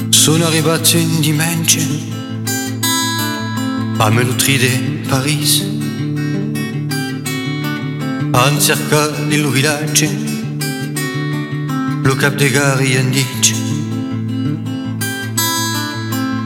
Sono 0.10 0.46
arrivato 0.46 0.98
in 0.98 1.20
dimensione 1.20 2.12
a 3.98 4.10
Melutride, 4.10 5.04
Paris, 5.08 5.64
a 8.32 8.60
cercare 8.60 9.28
di 9.28 9.38
village, 9.38 10.10
lo 12.02 12.16
cap 12.16 12.34
de 12.36 12.50
gare 12.50 12.84
indice. 12.86 13.61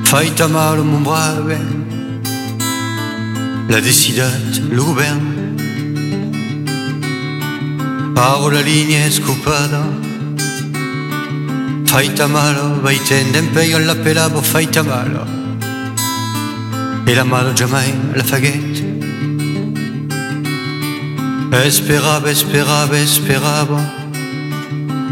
Faita 0.06 0.48
mal 0.48 0.84
mon 0.84 1.02
brave. 1.02 1.58
La 3.70 3.82
décidat 3.82 4.30
le 4.72 4.82
govern. 4.82 5.22
Par 8.14 8.50
la 8.50 8.62
ligne 8.62 8.94
escoupada 9.08 9.84
Faita 11.88 12.28
mal 12.28 12.56
vaiten 12.84 13.32
d'en 13.34 13.48
peyon 13.54 13.86
la 13.86 13.96
pelabo 13.96 14.42
Faita 14.42 14.84
mal. 14.84 15.26
Et 17.08 17.16
la 17.16 17.24
mal 17.24 17.56
jamais 17.58 17.94
la 18.16 18.24
faguette. 18.24 18.84
Esperaba, 21.66 22.30
esperaba, 22.30 22.98
esperaba, 22.98 23.80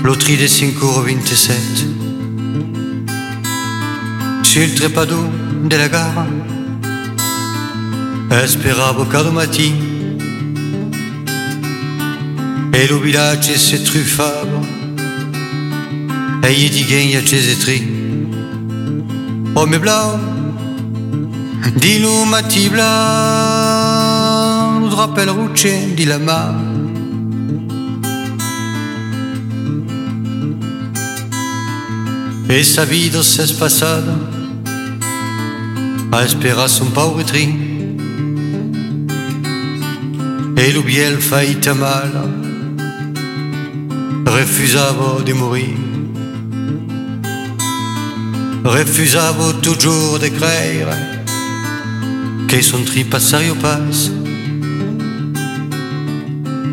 lotri 0.04 0.38
de 0.38 0.48
5 0.48 0.84
ou 0.84 1.02
27. 1.02 2.03
Sur 4.54 4.62
le 4.62 4.76
trépadeau 4.76 5.26
de 5.64 5.76
la 5.76 5.90
gare, 5.90 6.28
speravo 8.46 9.06
caro 9.06 9.32
mattino. 9.32 9.78
E 12.72 12.88
lo 12.88 13.00
bilace 13.00 13.58
se 13.58 13.82
truffavo, 13.82 14.64
e 16.44 16.54
gli 16.54 16.70
di 16.70 16.86
ghegna 16.86 17.24
cesetri. 17.24 17.80
O 19.54 19.62
oh, 19.62 19.66
me 19.66 19.80
blau, 19.80 20.20
di 21.74 22.00
lumati 22.00 22.70
blau, 22.70 22.88
lo 24.88 24.96
rappel 24.96 25.30
ruce 25.30 25.96
di 25.96 26.04
la 26.04 26.20
mare. 26.20 26.72
E 32.50 32.64
sa 32.64 32.84
vida 32.84 33.24
se 33.24 33.42
è 33.42 33.48
spassata 33.48 34.33
a 36.14 36.24
esperar 36.24 36.70
son 36.70 36.92
pauvre 36.92 37.24
tri 37.24 37.44
e 40.56 40.72
lo 40.72 40.84
biel 40.84 41.20
faita 41.20 41.74
mala 41.74 42.24
refusavo 44.24 45.22
di 45.24 45.34
morire, 45.34 45.76
refusavo 48.64 49.60
toujours 49.60 50.20
de 50.20 50.30
credere 50.30 51.24
che 52.46 52.62
son 52.62 52.84
tripassario 52.84 53.56
passe 53.56 54.12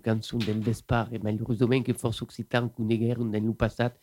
In, 0.03 0.11
una 0.11 0.15
canzone 0.15 0.45
del 0.45 0.59
Despar, 0.59 1.09
malheureusement 1.21 1.83
che 1.83 1.93
forse 1.93 2.23
Occitan 2.23 2.71
coneguer 2.71 3.19
nel 3.19 3.55
passat 3.55 3.97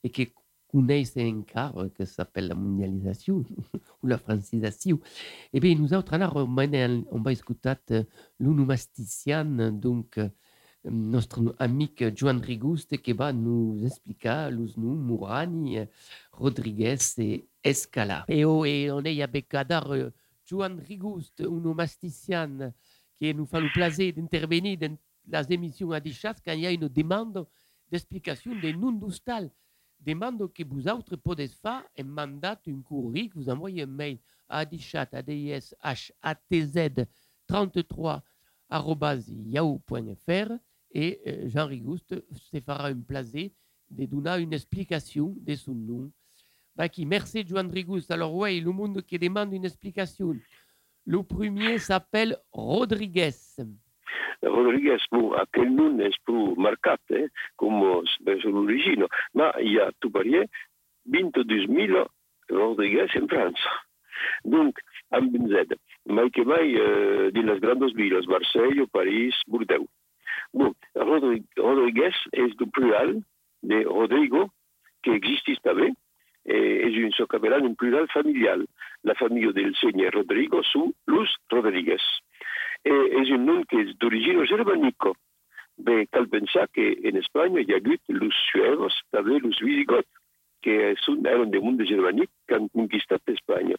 e 0.00 0.10
che 0.10 0.32
coneix 0.66 1.14
encara, 1.16 1.88
que 1.90 2.04
s'appelle 2.04 2.48
la 2.48 2.54
mondialisation 2.54 3.44
ou 4.02 4.08
la 4.08 4.18
francisation. 4.18 4.98
E 5.52 5.60
bé, 5.60 5.74
nosaltres 5.74 6.20
ara 6.20 6.42
on, 6.42 7.22
va 7.22 7.32
escoltar 7.32 7.78
l'onomastician, 8.38 9.78
donc 9.80 10.18
euh, 10.18 10.30
nostre 10.84 11.54
amic 11.58 12.02
Joan 12.14 12.40
Rigust 12.42 13.00
que 13.00 13.12
va 13.12 13.32
nous 13.32 13.86
explicar 13.86 14.50
los 14.50 14.76
noms 14.76 15.26
eh, 15.76 15.88
Rodriguez 16.32 17.18
et 17.18 17.46
Escala. 17.62 18.24
E, 18.28 18.44
oh, 18.44 18.66
e 18.66 18.90
on 18.90 19.04
est 19.04 19.22
avec 19.22 19.48
Kadar 19.48 19.92
euh, 19.92 20.10
Joan 20.44 20.78
Rigust, 20.78 21.40
onomastician, 21.40 22.72
qui 23.16 23.34
nous 23.34 23.46
fait 23.46 23.60
le 23.60 23.70
plaisir 23.72 24.12
d'intervenir 24.12 24.78
dans 24.78 24.98
les 25.26 25.52
émissions 25.52 25.90
à 25.92 26.00
Dichat 26.00 26.34
quand 26.44 26.52
il 26.52 26.60
y 26.60 26.66
a 26.66 26.72
une 26.72 26.88
demande 26.88 27.46
d'explication 27.90 28.54
des 28.60 28.72
noms 28.72 28.92
d'hostal. 28.92 29.50
Demande 30.00 30.52
que 30.52 30.62
vous 30.64 30.86
autres 30.88 31.16
pouvez 31.16 31.48
faire 31.48 31.82
un 31.98 32.04
mandat, 32.04 32.60
un 32.66 32.80
courrier, 32.82 33.28
que 33.28 33.38
vous 33.38 33.48
envoyez 33.48 33.82
un 33.82 33.86
mail 33.86 34.18
à 34.48 34.64
Dichat, 34.64 35.08
à 35.12 35.22
DISHATZ 35.22 37.06
33 37.46 38.22
yahoo.fr 39.46 40.52
et 40.92 41.20
euh, 41.26 41.48
Jean 41.48 41.66
Rigouste 41.66 42.14
se 42.32 42.60
fera 42.60 42.86
un 42.86 43.00
plaisir 43.00 43.50
de 43.90 44.06
donner 44.06 44.42
une 44.42 44.52
explication 44.52 45.34
de 45.40 45.54
son 45.54 45.74
nom. 45.74 46.10
Merci 46.98 47.46
Joan 47.46 47.70
Rigouste. 47.70 48.10
Alors, 48.10 48.34
oui, 48.34 48.60
le 48.60 48.72
monde 48.72 49.02
qui 49.02 49.18
demande 49.18 49.52
une 49.52 49.64
explication. 49.64 50.36
Le 51.04 51.22
premier 51.22 51.78
s'appelle 51.78 52.36
Rodriguez. 52.52 53.34
Rodriguez, 54.42 55.02
bon, 55.12 55.32
aquel 55.40 55.70
nom 55.74 55.98
és 56.04 56.16
prou 56.24 56.54
marcat, 56.56 57.00
eh, 57.10 57.26
com 57.56 57.80
verso 58.26 58.50
l'origine, 58.50 59.08
ma 59.34 59.52
hi 59.60 59.78
ha, 59.80 59.90
tu 60.00 60.10
parier, 60.10 60.46
22.000 61.10 62.04
Rodrigues 62.50 63.14
en 63.16 63.28
França. 63.28 63.72
Donc, 64.44 64.78
amb 65.10 65.34
Z. 65.50 65.74
Mai 66.06 66.30
que 66.30 66.44
mai 66.44 66.74
eh, 66.76 67.30
de 67.34 67.42
les 67.42 67.60
grandes 67.60 67.92
villes, 67.94 68.26
Marseille, 68.28 68.86
París, 68.92 69.36
Bordeaux. 69.48 69.88
Bon, 70.54 70.72
Rodri- 70.94 71.42
Rodrigues 71.58 72.14
és 72.32 72.54
du 72.56 72.68
plural 72.70 73.16
de 73.62 73.82
Rodrigo, 73.84 74.48
que 75.02 75.16
existís 75.18 75.58
també, 75.64 75.90
eh, 76.46 76.86
és 76.88 76.96
un 77.02 77.12
socavelant 77.16 77.66
en 77.66 77.74
plural 77.76 78.06
familial. 78.12 78.64
La 79.04 79.16
família 79.18 79.52
del 79.52 79.74
senyor 79.80 80.14
Rodrigo 80.14 80.62
su 80.62 80.94
Luz 81.06 81.34
Rodríguez. 81.50 82.02
Eh, 82.84 83.06
és 83.20 83.30
un 83.32 83.46
nom 83.48 83.62
que 83.68 83.80
és 83.80 83.94
d'origine 84.00 84.44
germànica. 84.50 85.14
Bé, 85.86 86.04
cal 86.12 86.28
pensar 86.30 86.68
que 86.76 86.84
en 87.08 87.16
Espanya 87.18 87.64
hi 87.64 87.72
ha 87.72 87.80
hagut 87.80 88.12
els 88.12 88.42
suevos, 88.50 88.98
també 89.14 89.40
els 89.40 89.60
visigots, 89.64 90.10
que 90.64 90.94
són, 91.02 91.24
eren 91.28 91.50
de 91.52 91.60
mundo 91.60 91.84
germànic 91.88 92.30
que 92.48 92.56
han 92.58 92.70
conquistat 92.76 93.32
Espanya. 93.32 93.76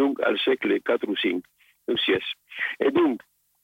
Donc, 0.00 0.20
al 0.28 0.36
segle 0.42 0.80
IV 0.82 1.08
o 1.12 1.16
V, 1.16 1.32
o 1.92 1.96
VI. 2.02 2.18
Et 2.80 2.92
donc, 2.96 3.22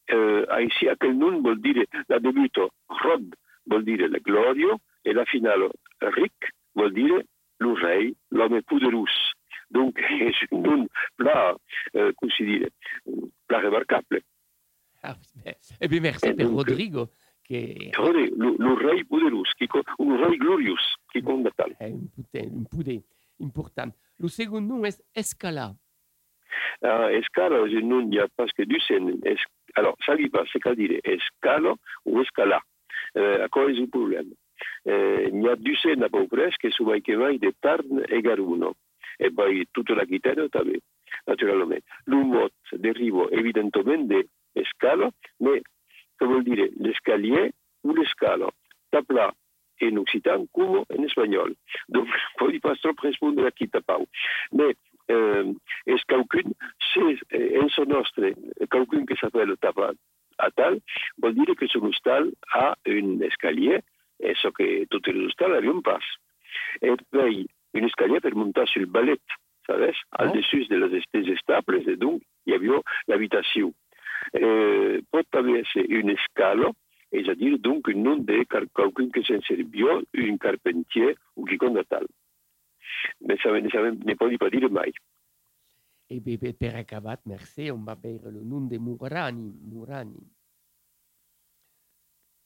eh, 0.09 0.43
així 0.61 0.89
aquell 0.89 1.17
nom 1.19 1.43
vol 1.45 1.61
dir, 1.65 1.85
la 2.09 2.21
debuto, 2.23 2.71
Rod, 3.03 3.37
vol 3.67 3.85
dir 3.89 4.01
la 4.07 4.23
glòria, 4.25 4.79
i 5.05 5.15
la 5.17 5.27
final, 5.29 5.69
Ric, 6.17 6.53
vol 6.79 6.93
dir 6.97 7.11
el 7.19 7.77
rei, 7.83 8.13
l'home 8.31 8.63
poderós. 8.71 9.15
Donc, 9.73 9.99
és 10.29 10.45
un 10.51 10.65
nom 10.67 10.87
pla, 11.21 11.55
eh, 11.95 12.11
com 12.19 12.33
si 12.37 12.49
dire, 12.49 12.73
pla 13.49 13.63
remarquable. 13.65 14.23
Ben, 15.03 15.17
eh 15.81 15.89
bien, 15.89 16.01
merci 16.03 16.33
per 16.35 16.47
Rodrigo, 16.47 17.11
che 17.43 17.91
Rode, 17.93 18.31
le, 18.37 18.55
le 18.59 18.75
rei 18.79 19.05
poderós, 19.05 19.53
qui, 19.55 19.67
co- 19.67 19.83
un 19.99 20.17
rei 20.17 20.37
gloriós, 20.37 20.81
qui 21.11 21.23
compte 21.23 21.51
tal. 21.57 21.75
è 21.79 21.87
un 21.87 22.09
putain, 22.09 22.49
un 22.55 22.65
pude 22.69 23.03
important. 23.39 23.93
Le 24.19 24.29
second 24.29 24.61
nom 24.67 24.85
est 24.85 25.03
Escala. 25.15 25.75
Ah, 26.83 27.11
escala, 27.13 27.67
je 27.69 27.81
non 27.81 28.07
il 28.09 28.15
y 28.15 28.21
a 28.21 28.29
parce 28.37 28.53
que 28.53 28.63
du 28.65 28.79
sen. 28.81 29.19
Es, 29.25 29.37
alors, 29.75 29.97
ça 30.05 30.15
lui 30.15 30.29
pas, 30.29 30.45
c'est 30.53 30.61
qu'à 30.61 30.75
dire 30.75 31.01
escalo 31.05 31.77
ou 32.05 32.21
escala. 32.21 32.61
Euh, 33.17 33.45
à 33.45 33.49
quoi 33.49 33.71
est 33.71 33.75
le 33.75 33.87
problème? 33.89 34.33
Euh, 34.87 35.29
Il 35.33 35.43
y 35.43 35.49
a 35.49 35.57
du 35.57 35.75
sen 35.77 36.03
à 36.03 36.09
peu 36.09 36.27
près, 36.29 36.51
que 36.61 36.69
que 36.69 37.13
mai 37.17 37.39
de 37.39 37.53
Tarn 37.61 38.05
et 38.09 38.23
Garuno. 38.23 38.75
Et 39.19 39.31
poi 39.31 39.47
tutta 39.73 39.95
l'Aquitano 39.95 40.49
també, 40.49 40.81
naturalment. 41.27 41.83
Le 42.07 42.17
mot 42.17 42.51
deriva 42.73 43.27
evidentement 43.31 44.09
de 44.09 44.27
escalo, 44.55 45.11
mais 45.41 45.63
que 46.19 46.25
vol 46.25 46.45
dire 46.45 46.69
l'escalier 46.77 47.53
ou 47.85 47.95
l'escalo. 47.95 48.51
Tapla 48.91 49.33
en 49.83 49.99
occitan 49.99 50.47
como 50.53 50.85
en 50.89 51.05
espagnol. 51.05 51.55
Donc, 51.89 52.09
poi 52.39 52.53
pas 52.61 52.77
trop 52.77 52.95
répondre 53.01 53.47
aquí 53.47 53.69
tapau. 53.69 54.07
Mais 54.53 54.77
euh, 55.11 55.53
és 55.87 56.01
quelqu'un, 56.07 56.51
c'est 56.93 57.19
eh, 57.33 57.59
en 57.59 57.69
son 57.69 57.87
nostre, 57.87 58.33
quelqu'un 58.71 59.05
que 59.05 59.17
s'appelle 59.17 59.57
tapa 59.61 59.93
atal, 60.39 60.81
vol 61.19 61.35
dire 61.35 61.55
que 61.57 61.67
son 61.67 61.87
hostal 61.87 62.33
a 62.53 62.75
un 62.87 63.21
escalier, 63.21 63.81
ce 64.21 64.49
que 64.55 64.87
tots 64.87 65.09
els 65.11 65.27
hostals 65.27 65.57
havien 65.57 65.81
pas. 65.83 66.03
Et 66.81 66.91
un 66.91 67.87
escalier 67.87 68.21
per 68.21 68.35
muntar 68.35 68.69
sur 68.69 68.81
le 68.81 68.87
ballet, 68.87 69.21
sabes, 69.67 69.97
al 70.13 70.29
Oh. 70.29 70.33
dessus 70.33 70.69
de 70.69 70.77
les 70.77 70.99
estes 70.99 71.27
estables, 71.29 71.89
et 71.89 71.97
donc, 71.97 72.23
hi 72.47 72.55
havia 72.55 72.81
l'habitació. 73.09 73.73
Eh, 74.33 75.03
pot 75.11 75.27
haver 75.35 75.65
ser 75.73 75.87
un 75.91 76.11
escalo, 76.11 76.75
és 77.11 77.29
a 77.29 77.35
dir, 77.35 77.59
donc, 77.61 77.89
un 77.89 78.03
nom 78.03 78.23
de 78.25 78.45
car- 78.49 78.69
quelqu'un 78.73 79.11
que 79.11 79.23
se'n 79.23 79.43
servia, 79.43 80.01
un 80.15 80.39
carpentier 80.39 81.15
o 81.37 81.45
qui 81.45 81.59
compte 81.59 81.85
tal. 81.89 82.07
Mais 83.21 83.37
ça, 83.43 83.51
ne, 83.51 83.69
ça 83.69 83.83
ne 83.83 84.15
pot 84.15 84.31
pas 84.39 84.51
dire 84.51 84.71
mai. 84.71 84.93
Et 86.09 86.21
bien, 86.21 86.37
per- 86.37 86.55
per 86.55 86.75
acabat, 86.77 87.21
merci, 87.27 87.71
on 87.71 87.85
va 87.85 87.95
veure 87.95 88.31
le 88.31 88.43
nom 88.45 88.61
de 88.69 88.79
Murani. 88.79 89.53
Murani. 89.71 90.21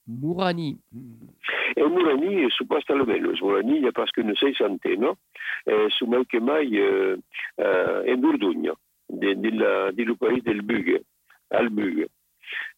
Murani. 0.05 0.77
Mm. 0.91 1.27
E 1.75 1.83
Murani, 1.83 2.49
supostamente, 2.49 3.19
Murani 3.41 3.85
è 3.85 3.91
parce 3.91 4.11
que 4.11 4.23
ne 4.23 4.33
sei 4.35 4.53
santeno, 4.53 5.17
eh, 5.65 5.87
su 5.89 6.05
mal 6.05 6.25
che 6.25 6.39
mai 6.39 6.75
eh, 6.77 7.17
eh, 7.55 8.11
in 8.11 8.19
Burdugno, 8.19 8.79
di, 9.05 9.37
di, 9.39 9.53
la, 9.53 9.91
di 9.91 10.03
lu 10.03 10.15
paese 10.15 10.41
del 10.41 10.63
Bughe, 10.63 11.03
al 11.49 11.69
Bughe. 11.69 12.09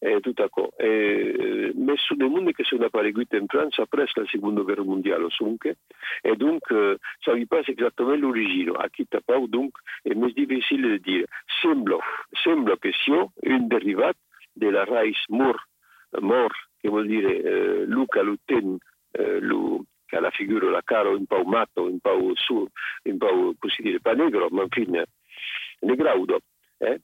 Eh, 0.00 0.18
tutto 0.20 0.48
co. 0.48 0.72
Eh, 0.76 1.72
dei 1.72 2.28
mondi 2.28 2.52
che 2.52 2.64
sono 2.64 2.86
appareguti 2.86 3.36
in 3.36 3.46
Francia 3.46 3.86
presso 3.86 4.20
la 4.20 4.26
seconda 4.26 4.62
guerra 4.62 4.82
mondiale, 4.82 5.26
sunque, 5.28 5.78
e 6.22 6.34
dunque, 6.34 6.98
ça 7.20 7.32
vi 7.34 7.46
pas 7.46 7.66
esattamente 7.68 8.20
l'origine. 8.20 8.72
A 8.76 8.88
chi 8.88 9.06
tapau, 9.06 9.46
dunque, 9.46 9.82
è 10.02 10.12
molto 10.14 10.40
difficile 10.40 10.98
di 10.98 11.00
dire. 11.00 11.26
Sembra, 11.60 11.98
sembra 12.30 12.76
che 12.78 12.90
sia 13.04 13.24
un 13.24 13.66
derivat 13.68 14.16
della 14.52 14.84
raiz 14.84 15.22
mur, 15.28 15.56
mor, 16.20 16.50
che 16.80 16.88
vuol 16.88 17.06
dire 17.06 17.40
eh, 17.40 17.84
Luca 17.86 18.22
Lutten, 18.22 18.76
eh, 19.12 19.38
lu, 19.40 19.84
che 20.06 20.16
ha 20.16 20.20
la 20.20 20.30
figura, 20.30 20.68
la 20.68 20.82
cara 20.82 21.10
un 21.10 21.26
po' 21.26 21.44
matto, 21.44 21.84
un 21.84 22.00
po' 22.00 22.32
su, 22.34 22.66
un 23.04 23.18
po' 23.18 23.54
così 23.58 23.82
dire, 23.82 24.00
pas 24.00 24.16
negro, 24.16 24.48
ma 24.50 24.62
infine 24.62 25.04
negraudo, 25.80 26.40
eh, 26.78 27.00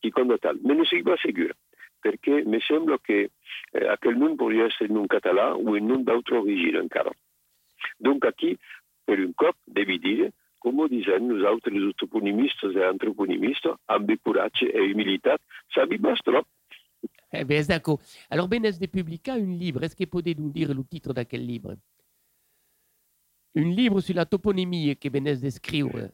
chi 0.00 0.10
quando 0.10 0.38
tal. 0.38 0.58
Me 0.62 0.74
ne 0.74 0.84
sono 0.84 1.16
sicuro, 1.16 1.54
perché 2.00 2.42
mi 2.44 2.60
sembra 2.60 2.98
che 3.00 3.30
eh, 3.72 3.86
aquel 3.86 4.16
nom 4.16 4.34
podria 4.34 4.64
essere 4.64 4.90
in 4.90 4.96
un 4.96 5.06
català 5.06 5.54
o 5.54 5.70
un 5.70 6.02
d'altra 6.02 6.38
origine 6.38 6.78
encara. 6.78 7.10
Donc 7.98 8.24
aquí, 8.24 8.58
per 9.04 9.18
un 9.20 9.32
cop, 9.34 9.56
devi 9.64 9.98
dire, 9.98 10.32
come 10.58 10.88
dicen 10.88 11.26
nosaltres 11.26 11.76
els 11.76 11.96
toponimistes 11.96 12.74
e 12.76 12.84
antroponimistes, 12.84 13.76
amb 13.86 14.10
coratge 14.22 14.68
e 14.68 14.90
humilitat, 14.92 15.40
sabi 15.68 15.98
bastro. 15.98 16.44
Eh 17.32 17.44
bien, 17.44 17.64
d'accord. 17.66 18.00
Alors, 18.28 18.48
Benes 18.48 18.78
de 18.78 18.86
Publica, 18.88 19.34
un 19.34 19.56
livre? 19.56 19.84
Est-ce 19.84 19.94
que 19.94 20.04
pouvez 20.04 20.34
nous 20.34 20.50
dire 20.50 20.74
le 20.74 20.84
titre 20.84 21.14
de 21.14 21.22
quel 21.22 21.46
livre? 21.46 21.76
Un 23.54 23.70
livre 23.70 24.00
sur 24.00 24.14
la 24.14 24.26
toponymie 24.26 24.96
que 24.96 25.08
Benes 25.08 25.40
d'écrire. 25.40 26.10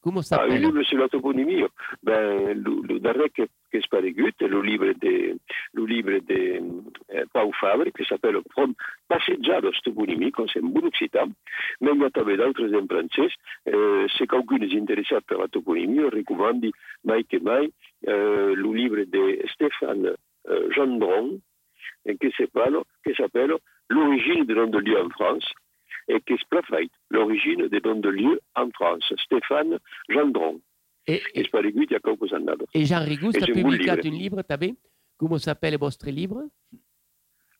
Comment 0.00 0.22
ça 0.22 0.36
Ah, 0.36 0.44
un 0.44 0.48
s'appelle 0.48 0.62
livre 0.62 0.82
sur 0.84 0.98
la 0.98 1.08
toponymie, 1.08 1.66
ben, 2.02 2.54
le, 2.54 2.82
le 2.88 2.98
dernier 2.98 3.30
che, 3.30 3.48
che 3.70 3.78
è 3.78 3.80
sparegut 3.82 4.40
è 4.42 4.44
il 4.44 4.58
libro 4.60 4.92
di 4.94 5.34
le 5.72 5.84
livre 5.84 6.22
de 6.24 6.62
eh, 7.08 7.26
Pau 7.30 7.52
Fabre, 7.52 7.92
che 7.92 8.04
s'appelle 8.04 8.40
From 8.48 8.72
Passeggiados 9.06 9.78
toponimico, 9.82 10.46
c'est 10.48 10.60
un 10.62 10.72
bon 10.72 10.86
occitan, 10.86 11.28
mais 11.80 11.92
il 11.92 12.00
y 12.00 12.04
a 12.04 12.10
també 12.10 12.36
d'altres 12.36 12.72
en 12.72 12.86
francès. 12.86 13.32
Eh, 13.66 14.06
si 14.16 14.26
qualcun 14.26 14.64
és 14.64 14.72
interessat 14.72 15.24
per 15.24 15.38
la 15.38 15.48
toponymie, 15.48 16.08
recomandi 16.10 16.72
mai 17.04 17.24
que 17.24 17.38
mai 17.40 17.68
eh, 17.68 18.54
le 18.56 18.72
livre 18.72 19.04
de 19.04 19.44
Stéphane 19.52 20.14
eh, 20.48 20.66
Gendron, 20.74 21.36
eh, 22.04 22.16
che 22.16 22.30
s'appelle 22.30 22.82
che 23.02 23.12
s'appelle 23.14 23.60
L'origine 23.88 24.44
de 24.44 24.54
nom 24.54 24.66
de 24.66 24.78
lieu 24.80 24.98
en 24.98 25.10
France, 25.10 25.46
et 26.08 26.20
qui 26.20 26.34
est 26.34 26.40
l'origine 27.10 27.68
des 27.68 27.80
noms 27.80 28.00
de 28.00 28.08
lieux 28.08 28.40
en 28.54 28.70
France. 28.70 29.12
Stéphane 29.24 29.78
Gendron. 30.08 30.60
Et, 31.06 31.22
et, 31.34 31.44
et 32.74 32.84
Jean 32.84 33.04
Rigouste 33.04 33.36
Et 33.38 33.42
a 33.42 33.46
c'est 33.46 33.52
un 33.52 33.54
bon 33.54 33.68
publié 33.70 33.78
livre. 33.78 33.92
un 33.92 34.10
livre, 34.10 34.42
t'avais 34.42 34.74
Comment 35.18 35.38
s'appelle 35.38 35.78
votre 35.78 36.08
livre? 36.10 36.42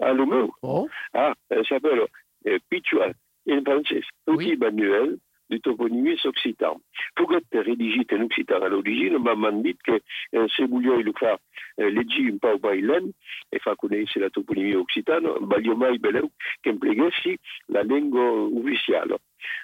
Ah, 0.01 0.13
le 0.13 0.27
meu 0.27 0.49
Oh, 0.63 0.89
Ah, 1.15 1.33
elle 1.49 1.65
s'appelle 1.67 2.01
euh, 2.47 2.59
Pichua, 2.69 3.09
en 3.51 3.63
français. 3.63 4.03
Petit 4.27 4.37
Oui. 4.37 4.57
manuel 4.57 5.19
du 5.51 5.61
toponymies 5.61 6.25
occitan. 6.25 6.81
Poguet 7.15 7.45
rédigé 7.53 8.07
en 8.13 8.23
occitan 8.23 8.63
à 8.63 8.69
l'origine, 8.69 9.19
ma 9.19 9.35
m'han 9.35 9.63
dit 9.63 9.77
que 9.85 10.01
euh, 10.35 10.49
se 10.49 10.63
voglioi 10.63 11.03
le 11.03 11.13
fa 11.19 11.39
euh, 11.81 11.91
un 11.91 12.39
pau 12.39 12.59
bailen 12.59 13.13
e 13.53 13.59
fa 13.59 13.75
conèixer 13.77 14.21
la 14.21 14.31
toponymie 14.31 14.77
occitana, 14.77 15.31
valio 15.41 15.77
mai 15.77 15.99
beleu 15.99 16.31
que 16.63 16.71
empleguessi 16.71 17.39
la 17.69 17.85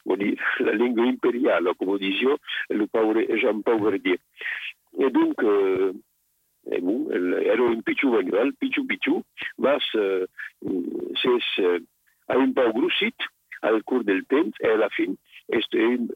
vuol 0.04 0.18
dire 0.18 0.36
la 0.60 0.72
lingua 0.72 1.04
imperiale, 1.06 1.74
come 1.78 1.98
dice 1.98 2.36
le 2.70 2.86
paure 2.86 3.26
Jean 3.38 3.62
Paul 3.62 3.82
Verdier. 3.82 4.18
E 4.98 5.10
dunque, 5.10 5.44
euh, 5.44 5.92
bon, 6.80 7.08
ero 7.10 7.68
un 7.68 7.80
picciu 7.80 8.10
manuel, 8.10 8.52
picciu 8.60 8.86
picciu, 8.86 9.22
mas 9.58 9.82
eh, 9.94 10.26
mm, 10.62 11.14
s'és 11.16 11.62
eh, 11.62 11.80
ha 12.28 12.36
un 12.36 12.52
pau 12.52 12.72
grossit 12.72 13.16
al 13.62 13.82
curs 13.84 14.04
del 14.04 14.24
temps 14.26 14.52
e 14.60 14.68
alla 14.68 14.88
fin 14.90 15.16
és, 15.48 15.66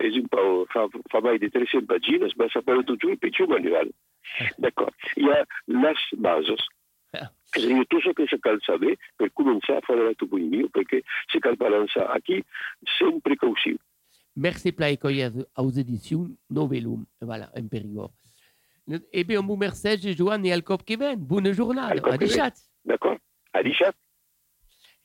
és 0.04 0.18
un 0.20 0.28
pau, 0.32 0.64
fa, 0.72 0.86
fa 1.12 1.22
mai 1.24 1.40
de 1.42 1.50
300 1.52 1.86
pàgines, 1.90 2.36
va 2.38 2.48
saber 2.52 2.78
tot 2.88 3.04
un 3.08 3.18
picciu 3.22 3.48
manual. 3.50 3.90
D'acord. 4.62 4.94
Hi 5.16 5.30
ha 5.32 5.42
les 5.72 6.06
bases. 6.22 6.62
És 7.56 7.62
a 7.64 7.66
dir, 7.66 7.82
tot 7.92 8.06
el 8.10 8.16
que 8.18 8.28
se 8.30 8.38
cal 8.44 8.60
saber 8.66 8.96
per 9.20 9.30
començar 9.38 9.78
a 9.78 9.84
fer 9.86 9.98
la 10.00 10.14
toponimia, 10.18 10.70
perquè 10.74 11.02
se 11.32 11.42
cal 11.44 11.58
balançar 11.60 12.08
aquí 12.14 12.42
sem 12.98 13.20
precaució. 13.24 13.80
Merci 14.36 14.72
Plaïcoyer 14.72 15.30
aux 15.56 15.70
éditions 15.70 16.28
Novelum. 16.50 17.06
Voilà, 17.22 17.50
en 17.56 17.68
Périgord. 17.68 18.12
Eh 19.12 19.24
bien, 19.24 19.40
vous 19.40 19.56
merci, 19.56 20.14
Joanne 20.14 20.46
et 20.46 20.52
Alcop 20.52 20.84
Kevin. 20.84 21.16
Bonne 21.16 21.52
journée. 21.52 21.80
À 21.80 21.94
Kevin. 21.98 22.18
Dichat. 22.18 23.96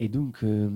Et 0.04 0.10
donc, 0.10 0.44
euh, 0.44 0.68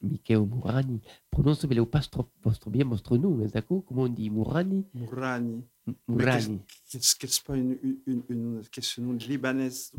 Micheo 0.00 0.46
Murani, 0.46 0.98
prononce 1.30 1.66
le 1.68 1.82
vostro, 1.82 2.30
vostro 2.42 2.70
bien 2.70 2.86
vostre 2.86 3.18
nom, 3.18 3.38
hein, 3.42 3.48
d'accord? 3.52 3.84
Comment 3.84 4.04
on 4.04 4.08
dit? 4.08 4.30
Mourani. 4.30 4.86
M- 4.96 5.94
Mais 6.08 6.24
Murani. 6.24 6.60
Qu'est-ce 6.90 7.14
qu'est-ce 7.14 7.42
pas 7.42 7.58
une, 7.58 7.76
une, 8.06 8.22
une 8.30 8.62
question 8.72 9.12
libanaise 9.12 9.92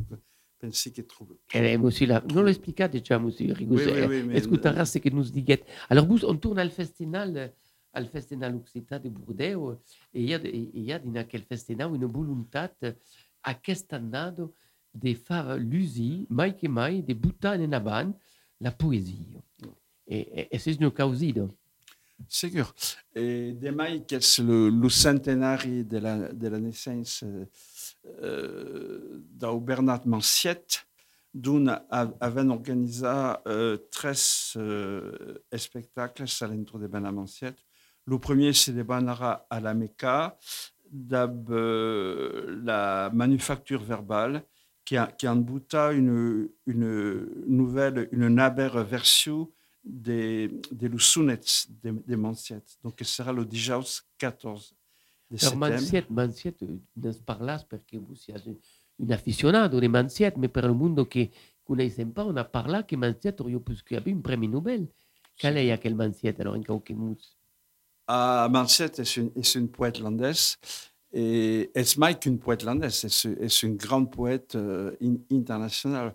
Pensi 0.57 0.91
che 0.91 1.03
trouve. 1.05 1.35
Eh, 1.53 1.77
monsieur, 1.77 2.07
la... 2.07 2.23
non 2.33 2.51
spiegate 2.51 3.03
già, 3.03 3.19
monsieur 3.19 3.53
Rigus. 3.53 3.85
Oui, 3.85 3.91
oui, 4.07 4.21
oui, 4.29 4.35
Escutarà 4.35 4.83
ce 4.85 4.97
che 4.97 5.11
nous 5.11 5.29
diguet. 5.29 5.63
Alors, 5.89 6.07
vous, 6.07 6.25
on 6.25 6.35
tourne 6.39 6.57
al 6.57 6.71
festival, 6.71 7.53
al 7.93 8.07
festival 8.07 8.55
Occità 8.55 8.97
de 8.97 9.09
Bordeaux, 9.09 9.73
e 10.11 10.21
il 10.21 10.29
y 10.29 10.33
a, 10.33 10.39
il 10.43 10.81
y 10.81 10.91
a 10.91 10.99
in 11.05 11.17
aquel 11.17 11.43
festival 11.43 11.93
une 11.93 12.05
volontat 12.07 12.73
a 13.43 13.53
quest'annado 13.53 14.55
de 14.91 15.13
far 15.13 15.55
l'usi, 15.59 16.25
mai 16.29 16.55
che 16.55 16.67
mai, 16.67 17.03
de 17.03 17.13
buttare 17.13 17.61
in 17.61 17.75
avant 17.75 18.15
la 18.65 18.71
poesia. 18.71 19.39
E, 20.07 20.47
e, 20.51 20.57
c'est 20.57 20.73
une 20.73 20.91
causida. 20.91 21.47
Sigur. 22.27 22.73
E 23.13 23.53
demai 23.55 24.05
che 24.05 24.19
lo, 24.41 24.69
lo 24.69 24.89
centenari 24.89 25.85
della, 25.85 26.31
della 26.31 26.57
naissance 26.57 27.51
eh, 28.01 28.99
da 29.39 29.53
Bernard 29.53 30.05
Manciet, 30.05 30.87
d'un 31.29 31.67
avevano 31.89 32.53
organizzato 32.53 33.49
eh, 33.49 33.87
tres 33.89 34.57
eh, 34.57 35.57
spectacles 35.57 36.41
à 36.41 36.47
l'intro 36.47 36.79
de 36.79 36.87
Bernard 36.87 37.13
Manciet. 37.13 37.55
Le 38.05 38.17
premier, 38.17 38.53
c'est 38.53 38.73
de 38.73 38.83
Banara 38.83 39.45
à 39.49 39.59
la 39.59 39.73
Mecca, 39.73 40.37
dab 40.89 41.51
euh, 41.51 42.61
la 42.63 43.11
manufacture 43.13 43.83
verbale, 43.83 44.43
qui 44.85 44.97
a, 44.97 45.07
qui 45.07 45.25
a 45.27 45.33
en 45.33 45.37
bouta 45.37 45.91
une, 45.91 46.49
une 46.67 47.27
nouvelle, 47.47 48.07
une 48.11 48.27
naber 48.27 48.69
version 48.87 49.51
des, 49.83 50.49
des 50.71 50.87
Lussunets 50.87 51.67
des, 51.69 51.91
des 51.91 52.15
Manciet. 52.15 52.63
Donc, 52.83 52.95
ce 52.99 53.05
sera 53.05 53.31
le 53.31 53.45
dijaus 53.45 54.03
14 54.17 54.75
de 55.31 55.37
Alors, 55.37 55.41
septembre. 55.41 55.69
Manciet, 55.69 56.05
Manciet, 56.09 56.55
eh, 56.61 56.79
ne 56.95 57.11
parlas 57.13 57.63
perché 57.63 57.97
vous 57.97 58.15
siete 58.15 58.57
un 58.97 59.11
aficionado 59.11 59.79
di 59.79 59.87
Manciet, 59.87 60.35
ma 60.37 60.47
per 60.47 60.65
il 60.65 60.73
mondo 60.73 61.05
che 61.07 61.31
conoscem 61.63 62.11
pas, 62.11 62.25
on 62.25 62.37
a 62.37 62.45
parlato 62.45 62.85
che 62.85 62.95
Manciet 62.95 63.39
aurait 63.41 63.59
pu 63.59 63.73
avere 63.95 64.11
un 64.11 64.21
premio 64.21 64.49
Nobel. 64.49 64.87
Qual 65.37 65.53
è 65.53 65.79
quel 65.79 65.95
Manciet, 65.95 66.39
alors, 66.39 66.63
qualche 66.63 66.93
mus? 66.93 67.35
Ah, 68.07 68.47
Manciet 68.49 68.99
est 68.99 69.17
une, 69.17 69.31
est 69.35 69.55
une 69.55 69.67
poète 69.67 69.99
landaise. 69.99 70.57
Et 71.17 71.71
est 71.73 71.97
mai 71.97 72.15
qu'une 72.19 72.37
poète 72.39 72.63
landaise, 72.63 73.05
est, 73.05 73.63
une 73.63 73.77
grande 73.77 74.11
poète 74.11 74.55
euh, 74.55 74.91
in- 75.01 75.15
internationale 75.31 76.13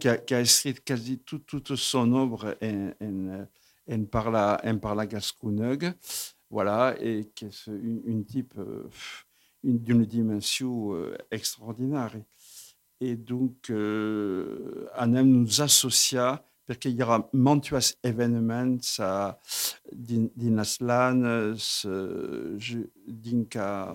qui 0.00 0.08
a, 0.08 0.16
écrit 0.40 0.74
quasi 0.84 1.18
tout, 1.18 1.40
toute 1.40 1.76
son 1.76 2.14
œuvre 2.14 2.56
en, 2.62 2.90
en, 3.92 4.04
parla, 4.06 4.58
en 4.64 4.78
parla 4.78 5.06
gasconneugue. 5.06 5.92
Voilà, 6.50 6.96
et 6.98 7.26
qui 7.34 7.44
est 7.44 7.66
une, 7.66 8.00
une 8.06 8.24
type 8.24 8.54
euh, 8.58 8.88
une- 9.64 9.78
d'une 9.82 10.06
dimension 10.06 10.94
euh, 10.94 11.14
extraordinaire. 11.30 12.16
Et 13.00 13.16
donc, 13.16 13.68
euh, 13.68 14.86
nous 15.06 15.60
associa 15.60 16.42
perché 16.66 16.88
il 16.90 16.96
y 16.96 17.02
aura 17.02 17.28
montuous 17.34 17.94
événements 18.02 18.78
à 18.98 19.38
din, 19.92 20.28
din 20.36 20.56
Aslan, 20.58 21.54
ce, 21.56 22.56
je, 22.58 22.78
Dinka, 23.06 23.94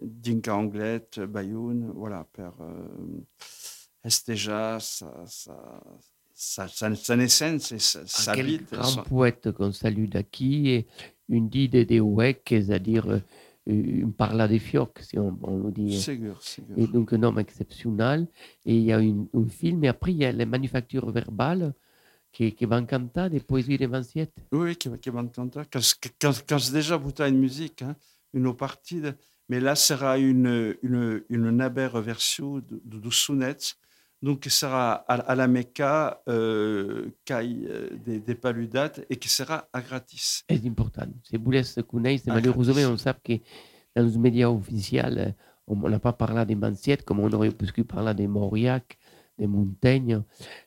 Dinka 0.00 0.54
Anglette, 0.56 1.20
Bayoun, 1.20 1.90
voilà, 1.94 2.26
per 2.32 2.50
euh, 2.60 3.20
Esteja, 4.04 4.78
sa, 4.80 5.24
sa, 5.26 5.82
sa, 6.34 6.68
sa, 6.68 6.94
sa 6.94 7.16
naissance 7.16 7.72
et 7.72 7.78
sa, 7.78 8.06
sa 8.06 8.34
quel 8.34 8.46
vie. 8.46 8.60
grand 8.70 9.02
poète 9.04 9.52
qu'on 9.52 9.72
salue 9.72 10.08
d'acquis 10.08 10.68
et 10.68 10.86
une 11.28 11.48
dide 11.48 11.86
de 11.86 12.00
Ouek, 12.00 12.42
c'est-à-dire 12.48 13.08
euh, 13.08 13.20
une 13.66 14.12
parla 14.12 14.46
des 14.46 14.58
fiocs, 14.58 14.98
si 15.00 15.18
on, 15.18 15.38
on 15.42 15.56
le 15.58 15.72
dit. 15.72 15.98
Ségur, 16.00 16.42
ségur. 16.42 16.76
Et 16.78 16.86
donc 16.86 17.12
un 17.14 17.22
homme 17.22 17.38
exceptionnel. 17.38 18.26
Et 18.66 18.76
il 18.76 18.82
y 18.82 18.92
a 18.92 18.98
une- 18.98 19.26
un 19.32 19.48
film, 19.48 19.84
et 19.84 19.88
après 19.88 20.12
il 20.12 20.18
y 20.18 20.24
a 20.26 20.32
les 20.32 20.44
manufactures 20.44 21.10
verbales 21.10 21.72
qui, 22.30 22.52
qui 22.52 22.66
vont 22.66 22.84
canter 22.84 23.28
des 23.30 23.40
poésies 23.40 23.78
de 23.78 23.86
Manciet. 23.86 24.28
Oui, 24.52 24.76
qui, 24.76 24.90
qui 24.98 25.10
m'entendra. 25.10 25.64
Quand, 25.64 25.80
quand, 26.20 26.42
quand 26.46 26.72
déjà 26.72 26.96
avez 26.96 27.28
une 27.30 27.38
musique, 27.38 27.80
hein, 27.82 27.96
une 28.34 28.54
partie, 28.54 29.00
de- 29.00 29.14
mais 29.48 29.60
là 29.60 29.74
sera 29.74 30.18
une, 30.18 30.74
une, 30.82 31.22
une 31.28 31.50
naber 31.50 31.90
version 32.00 32.56
de, 32.58 32.80
de, 32.84 32.98
donc 34.22 34.40
qui 34.40 34.50
sera 34.50 34.92
à, 35.06 35.14
à 35.14 35.34
la 35.34 35.46
Mecca, 35.46 36.22
euh, 36.28 37.10
caille, 37.24 37.66
euh, 37.68 37.90
des, 38.04 38.20
des 38.20 38.34
paludates, 38.34 39.04
et 39.10 39.16
qui 39.16 39.28
sera 39.28 39.68
à 39.72 39.82
gratis. 39.82 40.44
C'est 40.48 40.66
important. 40.66 41.06
Vous 41.32 41.50
laissez 41.50 41.82
connaître, 41.82 42.24
Ah, 42.28 42.34
malheureusement, 42.34 42.90
on 42.90 42.96
sait 42.96 43.12
que 43.22 43.34
dans 43.94 44.06
les 44.06 44.18
médias 44.18 44.48
officiels, 44.48 45.34
on 45.66 45.76
n'a 45.88 45.98
pas 45.98 46.12
parlé 46.12 46.44
des 46.46 46.54
Manciet 46.54 46.98
comme 47.04 47.20
on 47.20 47.30
aurait 47.32 47.50
pu 47.50 47.84
parler 47.84 48.14
des 48.14 48.26
Mauriac, 48.26 48.96
des 49.38 49.46
Montaigne 49.46 50.22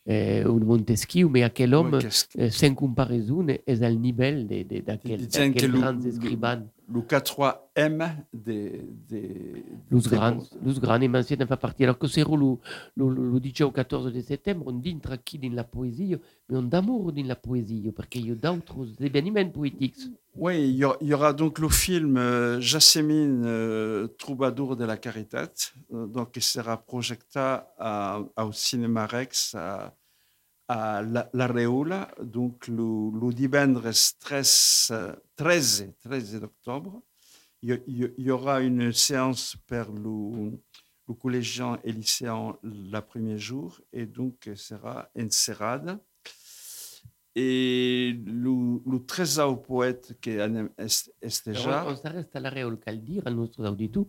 euh, 0.09 0.45
ou 0.45 0.59
de 0.59 0.65
Montesquieu, 0.65 1.27
mais 1.27 1.43
à 1.43 1.49
quel 1.49 1.73
homme, 1.73 1.95
euh, 1.95 2.49
sans 2.49 2.75
comparaison, 2.75 3.47
est 3.47 3.81
à 3.81 3.89
le 3.89 3.95
niveau 3.95 4.21
d'aquel, 4.23 5.27
que 5.27 5.65
d'aquel 5.65 6.67
le- 6.89 7.01
grands 7.01 7.17
le- 7.19 7.23
écrivains. 7.23 7.59
Le 7.73 8.01
K3M 8.01 8.25
des. 8.33 8.89
des 9.09 9.65
grands, 10.09 10.37
los 10.63 10.79
grands 10.79 11.01
emanciati 11.01 11.45
fa. 11.45 11.59
Alors 11.79 11.97
que 11.97 12.07
c'est 12.07 12.23
lo, 12.23 12.59
lo, 12.95 13.09
lo 13.09 13.39
dicevo 13.39 13.71
14 13.71 14.11
de 14.11 14.21
settembre, 14.21 14.63
on 14.67 14.73
dintra 14.81 15.17
qui 15.17 15.37
dans 15.37 15.53
la 15.53 15.63
poésie, 15.63 16.15
mais 16.49 16.57
on 16.57 16.63
d'amour 16.63 17.11
dans 17.11 17.25
la 17.25 17.35
poésie, 17.35 17.91
parce 17.95 18.07
qu'il 18.09 18.27
y 18.27 18.31
a 18.31 18.35
d'autres 18.35 18.87
événements 19.01 19.49
poétiques. 19.49 19.97
Oui, 20.39 20.69
il 20.69 20.75
y, 20.77 20.85
aura, 20.85 20.97
il 21.01 21.07
y 21.07 21.13
aura 21.13 21.33
donc 21.33 21.57
le 21.59 21.67
film 21.69 22.15
euh, 22.17 22.61
Jasmine, 22.61 23.41
euh, 23.43 24.07
Troubadour 24.19 24.75
de 24.75 24.85
la 24.85 24.95
Caritat, 24.97 25.51
euh, 25.93 26.05
donc 26.07 26.31
qui 26.31 26.41
sera 26.41 26.77
projeté 26.77 27.37
à, 27.37 28.21
à- 28.35 28.45
au 28.45 28.51
Cinéma 28.51 29.07
Rex 29.07 29.55
à 29.55 29.93
La, 30.69 31.29
La 31.33 31.47
Reola, 31.47 32.11
donc 32.21 32.67
le, 32.67 33.09
le 33.19 33.33
divendres 33.33 33.89
13, 34.19 34.87
euh, 34.91 35.15
13, 35.37 35.93
13 36.03 36.43
octobre. 36.43 37.01
Il 37.61 37.81
y, 37.87 38.21
y- 38.21 38.31
aura 38.31 38.61
une 38.61 38.91
séance 38.91 39.55
pour 39.65 39.85
le, 39.93 40.51
le 41.07 41.13
collégien 41.15 41.79
et 41.83 41.91
lycéen 41.91 42.55
le 42.63 42.99
premier 42.99 43.37
jour, 43.37 43.79
et 43.93 44.05
donc 44.05 44.35
ce 44.43 44.55
sera 44.55 45.09
une 45.15 45.31
serrade. 45.31 45.99
Et 47.35 48.15
le, 48.25 48.81
le 48.89 49.05
trésor 49.05 49.61
poète 49.61 50.17
qui 50.21 50.31
est 50.31 50.49
Est- 50.77 51.13
Esteja, 51.21 51.81
Alors, 51.81 51.93
on 51.93 51.95
s'arrête 51.95 52.35
à 52.35 52.39
la 52.39 52.49
Réole 52.49 52.79
qu'à 52.79 52.91
le 52.91 52.97
dire 52.97 53.23
à 53.25 53.31
notre 53.31 53.63
auditeur 53.67 54.05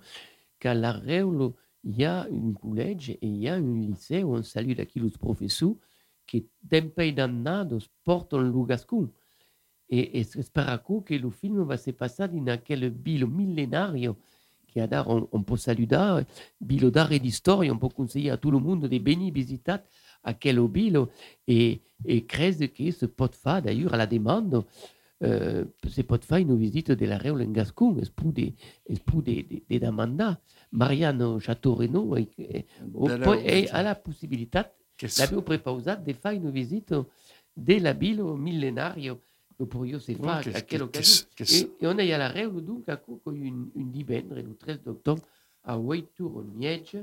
qu'à 0.58 0.74
la 0.74 0.92
Réole, 0.92 1.52
il 1.84 1.96
y 1.96 2.04
a 2.04 2.22
un 2.22 2.52
collège 2.52 3.10
et 3.10 3.18
il 3.22 3.36
y 3.36 3.48
a 3.48 3.54
un 3.54 3.60
lycée 3.80 4.22
où 4.24 4.34
on 4.34 4.42
salue 4.42 4.72
d'aquí 4.72 4.98
les 4.98 5.10
professeurs 5.10 5.74
qui, 6.28 6.46
d'un 6.62 6.86
pays 6.88 7.12
d'annado, 7.12 7.78
portent 8.04 8.34
en 8.34 8.40
Lugascon. 8.40 9.08
Et, 9.90 10.20
et 10.20 10.22
j'espère 10.22 10.82
que 10.84 11.14
le 11.14 11.30
film 11.30 11.62
va 11.64 11.76
se 11.78 11.90
passer 11.92 12.28
dans 12.28 12.58
quel 12.62 12.90
bilo 12.90 13.26
millénario 13.26 14.16
qui 14.70 14.80
a 14.80 14.86
d'ailleurs, 14.86 15.08
on, 15.08 15.26
on 15.32 15.42
peut 15.42 15.56
saluer, 15.56 15.86
bilo 16.60 16.90
d'art 16.90 17.10
et 17.12 17.18
d'histoire, 17.18 17.60
on 17.70 17.78
peut 17.78 17.88
conseiller 17.88 18.30
à 18.30 18.36
tout 18.36 18.50
le 18.50 18.58
monde 18.58 18.86
de 18.86 18.98
venir 18.98 19.32
visiter 19.32 19.76
à 20.22 20.34
quel 20.34 20.60
bilo 20.68 21.08
et, 21.46 21.80
et 22.04 22.26
crève 22.26 22.68
que 22.68 22.90
se 22.90 23.06
peut 23.06 23.30
faire 23.32 23.62
d'ailleurs 23.62 23.94
à 23.94 23.96
la 23.96 24.06
demande 24.06 24.62
euh, 25.24 25.64
se 25.88 26.02
pot 26.02 26.22
faire 26.22 26.38
une 26.38 26.56
visite 26.56 26.92
de 26.92 27.06
la 27.06 27.16
Réole 27.18 27.42
en 27.42 27.50
Gascon, 27.50 27.96
es 27.98 28.10
pour 28.14 28.30
des, 28.30 28.54
es 28.88 28.96
des, 29.22 29.42
des, 29.42 29.64
des 29.68 29.80
demanda. 29.80 30.38
Mariano 30.70 31.40
Chateau-Renaud 31.40 32.16
et, 32.18 32.28
et, 32.38 32.66
Bella 33.08 33.24
peut- 33.24 33.38
et 33.42 33.60
visite. 33.62 33.74
a 33.74 33.82
la 33.82 33.94
est- 33.94 34.74
l'abbiamo 35.06 35.42
prepausat, 35.42 35.96
de 35.96 36.12
faire 36.12 36.32
une 36.32 36.50
visite 36.50 36.94
de 37.56 37.78
la 37.80 37.92
ville 37.92 38.22
millénario 38.36 39.20
que 39.58 39.64
pourrions 39.64 39.98
qu'est-ce- 40.44 40.56
à 40.56 40.60
quelle 40.62 40.82
occasion? 40.82 41.26
Et, 41.80 41.84
et 41.84 41.86
on 41.86 41.98
est 41.98 42.12
à 42.12 42.18
la 42.18 42.28
Réole, 42.28 42.64
donc, 42.64 42.88
à 42.88 42.96
coup, 42.96 43.20
une, 43.32 43.70
une 43.74 43.90
le 44.34 44.54
13 44.56 44.80
octobre, 44.86 45.22
à 45.64 45.76
Weitur, 45.78 46.36
au 46.36 46.44
Niège, 46.44 46.96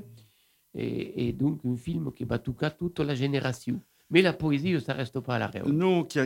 et, 0.74 1.28
et 1.28 1.32
donc 1.32 1.60
un 1.64 1.76
film 1.76 2.12
qui 2.12 2.24
va 2.24 2.38
toucher 2.38 2.70
toute 2.78 2.98
la 3.00 3.14
génération. 3.14 3.80
Mais 4.10 4.22
la 4.22 4.32
poésie, 4.32 4.80
ça 4.80 4.92
ne 4.94 4.98
reste 4.98 5.18
pas 5.20 5.34
à 5.34 5.38
la 5.38 5.46
Réole. 5.48 5.72
Nous, 5.72 6.04
qui, 6.04 6.18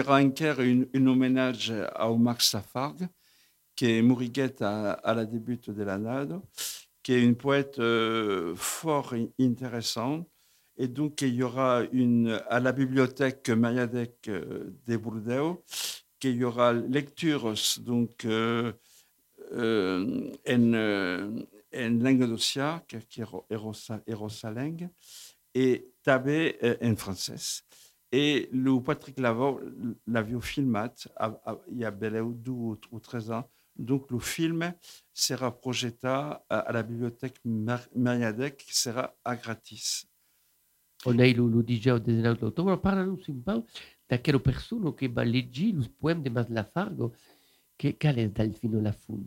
aura 0.00 0.20
encore 0.22 0.60
une, 0.60 0.86
une 0.92 1.08
hommage 1.08 1.72
à 1.94 2.08
Max 2.12 2.52
Lafargue, 2.54 3.08
qui 3.74 3.86
est 3.86 4.02
mouriguette 4.02 4.62
à, 4.62 4.92
à 4.92 5.14
la 5.14 5.24
début 5.26 5.56
de 5.58 5.82
la 5.82 5.98
Nado, 5.98 6.42
qui 7.02 7.12
est 7.12 7.22
une 7.22 7.34
poète 7.34 7.78
euh, 7.78 8.54
fort 8.56 9.14
in- 9.14 9.26
intéressante. 9.40 10.26
Et 10.76 10.88
donc, 10.88 11.22
il 11.22 11.34
y 11.34 11.42
aura 11.42 11.82
une, 11.92 12.40
à 12.48 12.60
la 12.60 12.72
bibliothèque 12.72 13.48
Mayadec 13.50 14.28
euh, 14.28 14.70
de 14.86 14.96
Bordeaux, 14.96 15.64
qu'il 16.18 16.36
y 16.36 16.44
aura 16.44 16.72
lecture 16.72 17.54
donc, 17.80 18.24
euh, 18.24 18.72
euh, 19.52 20.32
en, 20.48 20.72
euh, 20.74 21.30
en 21.74 21.90
langue 22.02 22.24
d'Ossia, 22.26 22.84
qui 22.88 23.20
est 23.20 23.24
ro- 23.24 23.46
est 23.50 23.56
rosa- 23.56 24.02
est 24.06 24.14
rosa 24.14 24.50
langue, 24.50 24.88
et 25.54 25.92
tabé 26.02 26.58
euh, 26.62 26.76
en 26.82 26.96
français. 26.96 27.62
Et 28.12 28.48
le 28.52 28.80
Patrick 28.80 29.18
Lavaux 29.18 29.60
l'a 30.06 30.22
vu 30.22 30.36
au 30.36 30.40
filmat 30.40 30.92
a- 31.16 31.40
a- 31.44 31.58
il 31.70 31.78
y 31.78 31.84
a 31.84 31.90
bel 31.90 32.20
ou 32.22 32.32
12 32.32 32.78
ou 32.90 33.00
13 33.00 33.30
ans. 33.30 33.48
Donc 33.76 34.10
le 34.10 34.20
film 34.20 34.72
sera 35.12 35.50
projeté 35.56 36.06
à, 36.06 36.72
la 36.72 36.82
bibliothèque 36.84 37.38
Mar- 37.44 37.88
Mariadec, 37.96 38.56
qui 38.58 38.76
sera 38.76 39.16
à 39.24 39.34
gratis. 39.34 40.06
On 41.06 41.18
a 41.18 41.26
lo, 41.32 41.48
lo 41.48 41.62
déjà 41.62 41.94
au 41.94 41.98
desenho 41.98 42.34
do 42.34 42.46
autor, 42.46 42.80
parla-nos 42.80 43.18
un 43.28 43.40
peu 43.44 43.62
daquela 44.08 44.38
persona 44.38 44.92
que 44.92 45.06
va 45.06 45.24
leggere 45.24 45.78
os 45.78 45.88
poemas 45.88 46.22
de 46.22 46.30
Mas 46.30 46.48
Lafargo, 46.48 47.12
que 47.76 47.92
qual 47.92 48.18
è 48.18 48.28
Delfino 48.28 48.80
Lafun? 48.80 49.24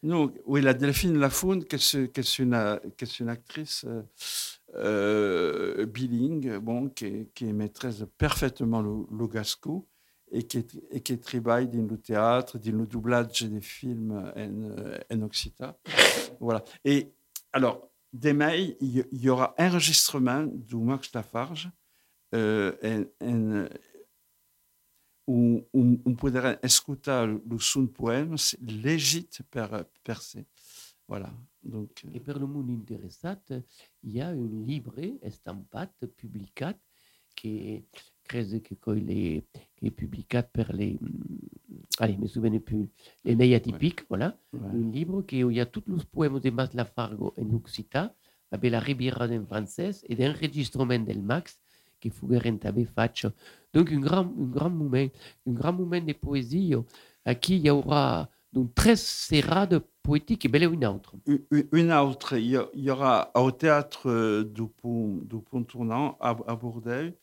Non, 0.00 0.32
oui, 0.46 0.60
la 0.60 0.74
Delphine 0.74 1.18
Lafoun, 1.18 1.64
qui 1.64 1.74
est, 1.74 2.12
qui 2.12 2.20
est 2.20 2.38
une, 2.38 2.54
est 2.54 3.18
une 3.18 3.28
actrice 3.28 3.84
euh, 4.76 5.86
bilingue, 5.86 6.58
bon, 6.58 6.88
qui, 6.90 7.28
qui 7.34 7.52
maîtrise 7.52 8.06
parfaitement 8.16 8.80
le, 8.80 9.06
le 9.10 9.26
gascon 9.26 9.84
et 10.30 10.44
qui, 10.44 10.64
et 10.92 11.00
qui 11.00 11.18
travaille 11.18 11.66
dans 11.66 11.84
le 11.84 11.98
théâtre, 11.98 12.58
dans 12.58 12.78
le 12.78 12.86
doublage 12.86 13.42
des 13.42 13.60
films 13.60 14.32
en, 14.36 15.16
en 15.16 15.22
occitan. 15.22 15.76
Voilà. 16.38 16.62
Et 16.84 17.10
alors, 17.52 17.90
demain, 18.12 18.54
il 18.54 18.76
y, 18.80 19.04
il 19.12 19.22
y 19.22 19.28
aura 19.28 19.54
enregistrement 19.58 20.44
du 20.44 20.76
Max 20.76 21.12
Lafarge 21.12 21.70
euh, 22.34 23.04
en, 23.20 23.66
où 25.26 25.62
on, 25.74 26.14
pourra 26.14 26.56
écouter 26.62 27.26
le 27.26 27.58
son 27.58 27.86
poème 27.86 28.36
légit 28.62 29.28
per, 29.50 29.84
percé. 30.02 30.46
Voilà. 31.06 31.30
Donc, 31.62 32.04
euh, 32.04 32.10
E 32.14 32.20
per 32.20 32.38
lo 32.38 32.46
mondo 32.46 32.72
interessat, 32.72 33.52
hi 34.02 34.20
ha 34.20 34.28
un 34.30 34.64
llibre 34.64 35.18
estampat, 35.22 36.06
publicat, 36.16 36.78
que 37.34 37.84
credo 37.90 38.17
che 38.28 38.76
coi 38.78 39.00
le, 39.04 39.44
che 39.74 39.86
è 39.86 39.90
publicat 39.90 40.48
per 40.52 40.72
le... 40.74 40.92
mm, 40.92 41.36
Allez, 42.00 42.16
me 42.18 42.28
souviens 42.28 42.60
plus. 42.60 42.88
Les 43.24 43.34
Ney 43.34 43.54
atypiques, 43.54 44.06
voilà. 44.08 44.36
ouais. 44.52 44.60
Un 44.72 44.90
livre 44.92 45.22
que 45.22 45.34
il 45.36 45.56
y 45.56 45.60
a 45.60 45.66
tous 45.66 45.82
les 45.88 46.04
poèmes 46.12 46.38
de 46.38 46.50
Mas 46.50 46.68
Lafargo 46.74 47.34
en 47.36 47.54
occitan, 47.54 48.10
avec 48.52 48.70
la 48.70 48.78
riviera 48.80 49.26
en 49.26 49.44
français 49.44 49.90
et 50.08 50.14
d'enregistrement 50.14 50.98
del 51.04 51.22
Max 51.22 51.58
que 52.00 52.10
fugueren 52.10 52.58
també 52.58 52.84
fatto. 52.86 53.32
Donc 53.74 53.90
un 53.90 54.00
grand, 54.00 54.26
un 54.38 54.50
grand 54.50 54.70
moment, 54.70 55.10
un 55.46 55.52
grand 55.52 55.72
moment 55.72 56.00
de 56.00 56.12
poésie 56.12 56.74
à 57.24 57.34
qui 57.34 57.56
il 57.56 57.66
y 57.66 57.70
aura 57.70 58.30
donc 58.52 58.72
très 58.74 58.94
serrade 58.96 59.82
poétique 60.02 60.44
et 60.44 60.48
belle 60.48 60.72
une 60.72 60.86
autre. 60.86 61.16
Une- 61.26 61.92
autre, 61.92 62.36
il 62.38 62.52
y 62.52 62.58
il 62.74 62.90
aura 62.90 63.30
au 63.34 63.50
théâtre 63.50 64.08
euh, 64.08 64.44
du 64.44 64.68
Pont, 64.68 65.16
du 65.24 65.36
Pont 65.42 65.64
Tournant 65.64 66.16
à, 66.20 66.30
à 66.46 66.54
Bourdeuil, 66.54 67.14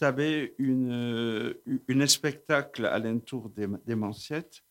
tu 0.00 0.04
avais 0.06 0.54
une, 0.58 0.90
euh, 0.90 1.54
une 1.88 2.06
spectacle 2.06 2.86
à 2.86 2.98
l'entour 2.98 3.50
des, 3.50 3.68
des 3.86 3.94
Manciettes, 3.94 4.62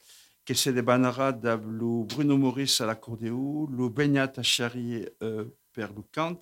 qui 0.44 0.56
se 0.56 0.72
débanera 0.72 1.32
de 1.32 1.50
le 1.50 2.04
Bruno 2.04 2.36
Maurice 2.36 2.82
à 2.82 2.88
l'accordéon, 2.88 3.68
le 3.68 3.90
Benyat 3.90 4.34
Achari 4.38 5.06
euh, 5.22 5.46
per 5.72 5.90
le 5.96 6.02
cant 6.12 6.40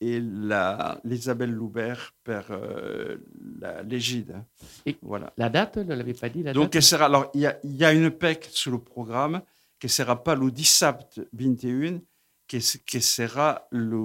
et 0.00 0.20
la 0.20 1.00
l'Isabelle 1.02 1.50
Loubert 1.50 2.12
per 2.22 2.42
euh, 2.50 3.16
la 3.58 3.82
l'égide. 3.82 4.36
Et- 4.84 4.96
Voilà. 5.02 5.32
La 5.36 5.48
date, 5.48 5.78
ne 5.78 5.94
l'avait 5.94 6.14
pas 6.14 6.28
dit, 6.28 6.44
la 6.44 6.52
Donc, 6.52 6.72
date 6.74 6.82
sera, 6.82 7.06
alors, 7.06 7.30
il 7.34 7.40
y 7.40 7.46
a, 7.46 7.58
il 7.64 7.74
y 7.74 7.84
a 7.84 7.92
une 7.92 8.10
PEC 8.12 8.46
sur 8.52 8.70
le 8.70 8.78
programme 8.78 9.42
qui 9.80 9.86
ne 9.86 9.90
sera 9.90 10.22
pas 10.22 10.36
le 10.36 10.50
10 10.52 10.64
septembre 10.64 11.26
21, 11.32 12.00
qui, 12.46 12.58
qui 12.86 13.00
sera 13.00 13.66
le, 13.72 13.96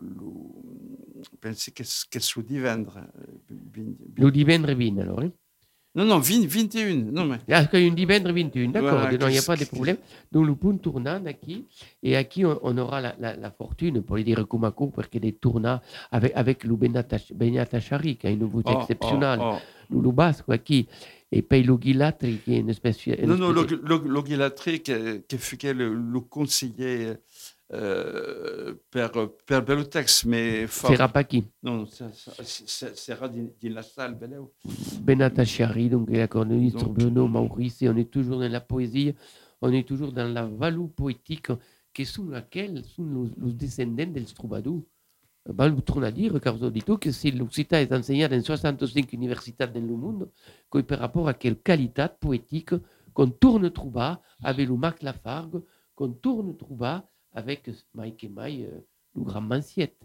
le 0.00 0.30
penso 1.38 1.70
che, 1.72 1.84
che 2.08 2.20
su 2.20 2.42
divendre. 2.42 3.00
euh, 3.00 3.24
vin- 3.72 3.96
vin- 3.98 4.24
Le 4.24 4.30
divendre 4.30 4.74
20, 4.74 5.00
alors. 5.00 5.22
Hein? 5.22 5.32
Non, 5.92 6.06
non, 6.06 6.20
vin- 6.20 6.46
21. 6.46 7.10
Non, 7.10 7.26
mais, 7.26 7.40
Ah, 7.48 7.66
qu'il 7.66 7.80
y 7.80 7.82
a 7.82 7.86
une 7.86 7.96
divendre 7.96 8.32
21, 8.32 8.70
d'accord, 8.70 8.90
Voilà, 9.00 9.18
non, 9.18 9.26
il 9.26 9.32
n'y 9.32 9.38
a 9.38 9.42
pas 9.42 9.56
de 9.56 9.64
que- 9.64 9.70
problème. 9.70 9.96
Donc 10.30 10.46
le 10.46 10.54
point 10.54 10.76
tournant 10.76 11.20
ici, 11.26 11.66
et 12.02 12.14
à 12.16 12.22
qui 12.22 12.44
on, 12.44 12.58
on 12.62 12.78
aura 12.78 13.00
la, 13.00 13.16
la, 13.18 13.34
la 13.34 13.50
fortune, 13.50 14.00
pour 14.02 14.16
dire 14.18 14.46
comme 14.46 14.62
à 14.64 14.70
coup, 14.70 14.90
parce 14.90 15.08
qu'il 15.08 15.24
est 15.26 15.40
tournant 15.40 15.80
avec, 16.12 16.30
avec 16.36 16.62
le 16.62 16.76
Benyata 16.76 17.80
Chari, 17.80 18.16
qui 18.16 18.26
a 18.28 18.30
une 18.30 18.44
voûte 18.44 18.66
oh, 18.68 18.78
exceptionnelle. 18.80 19.40
oh, 19.42 19.56
le, 19.90 20.00
le 20.00 20.12
basque, 20.12 20.44
qui 20.62 20.86
et 21.32 21.42
puis 21.42 21.62
le 21.62 21.76
Guilatri, 21.76 22.38
qui 22.44 22.54
est 22.54 22.58
une 22.60 22.70
espèce. 22.70 22.98
oh. 23.08 23.26
Non, 23.26 23.36
non, 23.36 23.52
Guilatri, 24.22 24.80
qui, 24.82 24.92
qui 25.28 25.38
fut 25.38 25.58
le, 25.74 25.92
le 25.94 26.20
conseiller 26.20 27.14
euh, 27.72 28.74
per, 28.90 29.10
per 29.46 29.62
Bellotex, 29.62 30.24
mais 30.24 30.66
qui? 31.28 31.44
Non, 31.62 31.84
dans 31.84 33.74
la 33.74 33.82
salle, 33.82 34.14
Bello. 34.16 34.52
Benata 35.00 35.44
Chari, 35.44 35.88
donc 35.88 36.10
l'accordéoniste 36.10 36.78
Donc- 36.78 36.94
Bruno 36.94 37.28
Maurice, 37.28 37.82
et 37.82 37.88
on 37.88 37.96
est 37.96 38.10
toujours 38.10 38.40
dans 38.40 38.50
la 38.50 38.60
poésie, 38.60 39.14
on 39.62 39.72
est 39.72 39.86
toujours 39.86 40.12
dans 40.12 40.32
la 40.32 40.46
value 40.46 40.86
poétique, 40.88 41.52
qui 41.94 42.04
sous 42.04 42.28
laquelle 42.28 42.84
sont 42.84 43.30
les, 43.40 43.52
descendants 43.52 44.06
del 44.06 44.26
Strubadou. 44.26 44.84
Ben, 45.48 45.68
vous 45.68 45.80
tournez 45.80 46.08
à 46.08 46.10
dire, 46.10 46.40
car 46.40 46.56
vous 46.56 46.70
dites 46.70 46.98
que 46.98 47.10
si 47.12 47.30
l'Occità 47.30 47.80
est 47.80 47.92
enseigné 47.92 48.28
dans 48.28 48.42
65 48.42 49.12
universités 49.12 49.66
dans 49.66 49.80
le 49.80 49.96
monde, 49.96 50.28
que 50.70 50.78
par 50.80 50.98
rapport 50.98 51.28
à 51.28 51.34
quelle 51.34 51.56
qualité 51.56 52.04
poétique 52.20 52.74
qu'on 53.14 53.30
tourne 53.30 53.70
trouba 53.70 54.20
avec 54.42 54.68
le 54.68 54.76
Marc 54.76 55.02
Lafargue, 55.02 55.62
qu'on 55.94 56.10
tourne 56.10 56.56
trouba 56.56 57.09
avec 57.32 57.70
Mike 57.94 58.24
et 58.24 58.28
Mike, 58.28 58.60
euh, 58.62 58.80
le 59.14 59.22
grand 59.22 59.40
Manciette. 59.40 60.00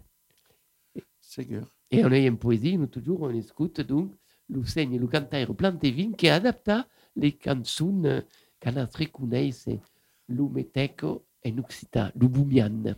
Sûr. 1.20 1.66
Et 1.90 2.04
on 2.04 2.12
est 2.12 2.28
en 2.28 2.36
poésie, 2.36 2.78
nous 2.78 2.86
toujours, 2.86 3.22
on 3.22 3.30
écoute 3.30 3.80
donc 3.80 4.12
le 4.48 4.64
seigne, 4.64 4.98
le 4.98 5.06
cantaire 5.06 5.54
Plantevin 5.54 6.12
qui 6.12 6.28
adapta 6.28 6.86
les 7.16 7.32
cançons 7.32 8.02
euh, 8.04 8.20
canastre 8.60 9.10
coneix 9.10 9.50
le 10.28 10.48
meteco 10.48 11.24
en 11.44 11.58
occitan, 11.58 12.10
le 12.14 12.28
boumian. 12.28 12.94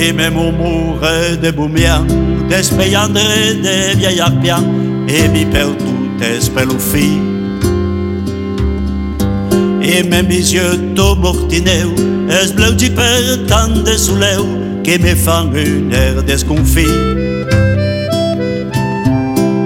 Et 0.00 0.12
même 0.12 0.36
au 0.36 0.52
mouret 0.52 1.36
de 1.36 1.50
Boumian, 1.50 2.04
d'espeyandre 2.48 3.14
de 3.14 3.96
vieil 3.96 4.20
arpian, 4.20 4.62
e 5.08 5.28
mi 5.28 5.44
pèu 5.46 5.74
tout 5.74 6.22
es 6.22 6.48
pelo 6.48 6.78
fi. 6.78 7.18
E 9.80 10.02
me 10.02 10.22
mis 10.22 10.52
yeux 10.52 10.94
to 10.94 11.14
mortineu, 11.16 11.94
es 12.28 12.52
bleu 12.52 12.74
di 12.74 12.90
per 12.90 13.46
tant 13.48 13.82
de 13.84 13.96
soleu, 13.96 14.44
que 14.84 14.98
me 14.98 15.14
fan 15.14 15.48
un 15.48 15.92
air 15.92 16.22
desconfi. 16.22 16.86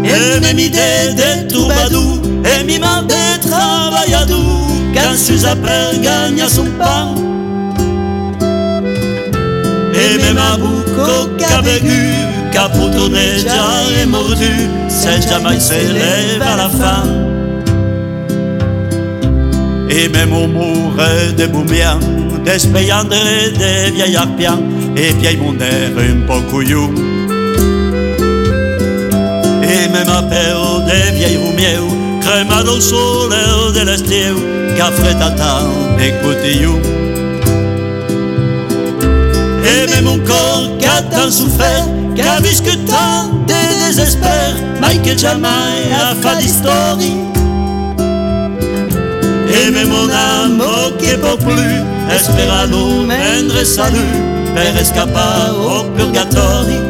E 0.04 0.40
me 0.40 0.52
mi 0.54 0.68
de 0.70 1.14
de 1.18 1.48
troubadou, 1.48 2.22
e 2.44 2.62
mi 2.64 2.78
man 2.78 3.08
de 3.08 3.38
travaillado, 3.40 4.38
quand 4.94 5.18
sus 5.18 5.44
a 5.44 5.56
per 5.56 5.98
gagna 6.00 6.48
son 6.48 6.70
pan. 6.78 7.16
E 9.92 10.18
me 10.22 10.32
ma 10.32 10.56
bouco 10.56 11.30
cabegu, 11.36 12.41
qu'à 12.52 12.68
pour 12.68 12.90
tourner 12.90 13.32
déjà 13.34 14.00
est 14.00 14.06
mordu, 14.06 14.68
c'est 14.88 15.26
jamais 15.28 15.58
s'élève 15.58 16.42
à 16.42 16.56
la 16.56 16.68
fin. 16.68 17.04
Et 19.88 20.08
même 20.08 20.32
au 20.32 20.46
mouret 20.46 21.32
de 21.36 21.46
Boumian, 21.46 21.98
d'espeyandre 22.44 23.10
des 23.10 23.90
vieilles 23.90 24.16
arpians, 24.16 24.60
et 24.96 25.12
vieille 25.12 25.38
mon 25.38 25.54
air 25.58 25.90
un 25.96 26.26
peu 26.26 26.40
couillou. 26.50 26.92
Et 29.62 29.88
même 29.88 30.08
à 30.08 30.22
peur 30.22 30.82
des 30.86 31.16
vieilles 31.16 31.38
roumieux, 31.38 31.88
crème 32.20 32.48
au 32.68 32.80
soleil 32.80 33.72
de 33.74 33.90
l'estiu, 33.90 34.34
temps 35.36 35.96
des 35.98 36.12
cotillons. 36.22 36.80
Et 39.64 39.90
même 39.90 40.04
mon 40.04 40.18
corps 40.18 40.70
qu'a 40.78 41.02
tant 41.02 41.30
souffert 41.30 42.01
Qu'a 42.22 42.40
vu 42.40 42.54
que 42.62 42.74
tant 42.86 43.28
de 43.46 43.86
désespère 43.86 44.54
Michael 44.80 45.18
jamais 45.18 45.48
a 45.94 46.14
fait 46.14 46.38
d'histoire 46.38 46.96
Et 49.48 49.70
même 49.70 49.88
mon 49.88 50.08
âme 50.10 50.62
qui 50.98 51.14
pour 51.16 51.38
plus. 51.38 51.82
Espéra 52.14 52.66
nous 52.66 53.02
mendre 53.06 53.64
salut 53.64 53.98
Per 54.54 54.80
escapar 54.80 55.54
au 55.56 55.84
purgatori 55.96 56.81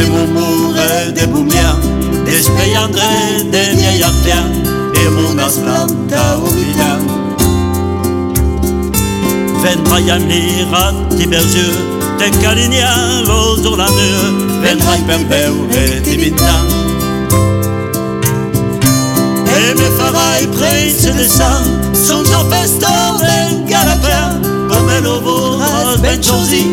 Et 0.00 0.04
au 0.04 0.26
mouret 0.32 1.12
des 1.12 1.26
boumiens, 1.26 1.76
des 2.24 2.42
speiandre 2.42 2.98
de 3.52 3.76
vieil 3.76 4.02
artean 4.02 4.48
E 4.94 5.08
mundas 5.10 5.58
planta 5.62 6.38
humilian 6.38 7.00
Vendrai 9.62 10.10
am 10.10 10.22
lirat 10.28 10.94
ti 11.16 11.26
bergiu 11.26 11.72
Ten 12.18 12.32
calinia 12.40 12.88
los 13.26 13.60
urlaneux 13.66 14.24
Vendrai 14.62 15.00
per 15.06 15.20
beure 15.28 16.00
ti 16.02 16.16
bintan 16.16 16.64
E 19.58 19.74
me 19.74 19.88
farai 19.98 20.46
preise 20.46 21.12
de 21.12 21.28
sang 21.28 21.66
Son 21.92 22.24
festo 22.50 22.94
del 23.20 23.66
galapin 23.68 24.40
Come 24.70 25.00
lo 25.02 25.20
vorras 25.20 26.00
ben 26.00 26.22
choisi 26.22 26.64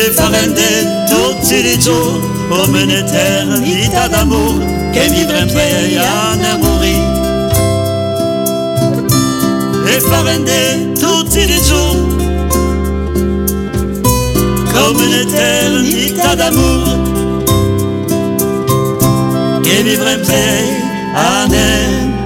E 0.00 0.12
farende 0.12 1.06
tutti 1.08 1.56
i 1.56 1.76
giorni 1.76 2.46
Come 2.48 2.82
un'eternità 2.82 4.06
d'amore 4.06 4.90
Che 4.92 5.08
vivremmo 5.08 5.58
a 6.00 6.56
morire 6.56 7.16
E 9.86 10.00
farende 10.00 10.92
tutti 10.92 11.40
i 11.40 11.60
giorni 11.62 12.46
Come 14.72 15.04
un'eternità 15.04 16.34
d'amore 16.36 16.96
Che 19.62 19.82
vivremmo 19.82 20.32
a 21.14 21.46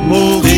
morire 0.05 0.52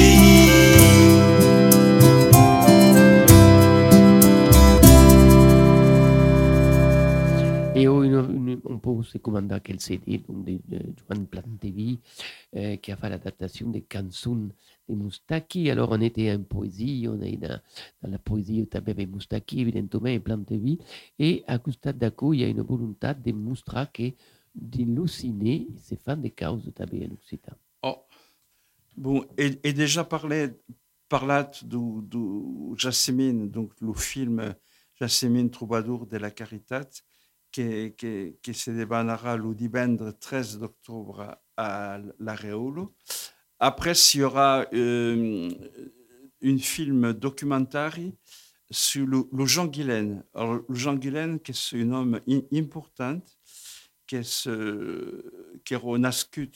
peut 8.84 8.90
aussi 8.90 9.18
commander 9.18 9.58
CD 9.78 10.18
donc 10.18 10.44
de, 10.44 10.60
de 10.68 10.78
Joan 10.98 11.26
Plantevi 11.26 12.00
qui 12.52 12.92
a 12.92 12.96
fait 12.96 13.08
l'adaptation 13.08 13.70
des 13.70 13.84
chansons 13.90 14.50
de 14.88 14.94
Moustaki. 14.94 15.70
Alors 15.70 15.90
on 15.92 16.00
était 16.02 16.30
en 16.32 16.42
poésie, 16.42 17.06
on 17.08 17.20
est 17.22 17.38
dans, 17.38 17.60
la 18.02 18.18
poésie 18.18 18.66
també 18.66 18.92
avec 18.92 19.08
Moustaki 19.08 19.60
évidemment 19.60 20.06
et 20.06 20.20
Plantevi. 20.20 20.78
Et 21.18 21.44
à 21.46 21.58
costat 21.58 21.94
d'acco, 21.94 22.34
il 22.34 22.40
y 22.40 22.44
a 22.44 22.48
une 22.48 22.60
volonté 22.60 23.08
de 23.24 23.32
mostrar 23.32 23.90
que 23.90 24.12
ces 25.76 25.96
fans 25.96 26.16
de 26.16 26.28
causes 26.28 26.70
també 26.74 27.06
en 27.06 27.14
Occitan. 27.14 27.56
Oh. 27.82 28.06
Bon, 28.96 29.24
et, 29.36 29.58
et 29.64 29.72
déjà 29.72 30.04
parlé, 30.04 30.50
parlat 31.08 31.50
du, 31.62 32.02
du 32.02 32.78
Jasmine, 32.78 33.50
donc 33.50 33.72
le 33.80 33.92
film 33.94 34.54
Jasmine 35.00 35.50
Troubadour 35.50 36.06
de 36.06 36.16
la 36.18 36.30
Caritat, 36.30 36.88
qui, 37.54 37.94
qui, 37.96 38.36
qui 38.42 38.52
se 38.52 38.72
débanera 38.72 39.36
le 39.36 39.54
divendres 39.54 40.12
13 40.18 40.60
octobre 40.60 41.38
à 41.56 42.00
l'Areolo. 42.18 42.92
Après, 43.60 43.92
il 43.92 44.20
y 44.20 44.22
aura 44.24 44.66
euh, 44.74 45.48
un 46.42 46.58
film 46.58 47.12
documentaire 47.12 47.96
sur 48.72 49.06
le, 49.06 49.46
Jean 49.46 49.66
Guilaine. 49.66 50.24
Alors, 50.34 50.62
le 50.68 50.74
Jean 50.74 50.96
Guilaine, 50.96 51.38
qui 51.38 51.52
est 51.52 51.80
un 51.80 51.92
homme 51.92 52.20
important, 52.52 53.20
qui 54.08 54.16
est, 54.16 54.46
euh, 54.48 55.60
est 55.70 55.98
nascut 55.98 56.50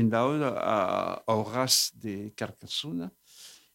à, 0.00 1.22
à 1.26 1.34
Horace 1.34 1.92
de 1.96 2.28
Carcassonne 2.28 3.10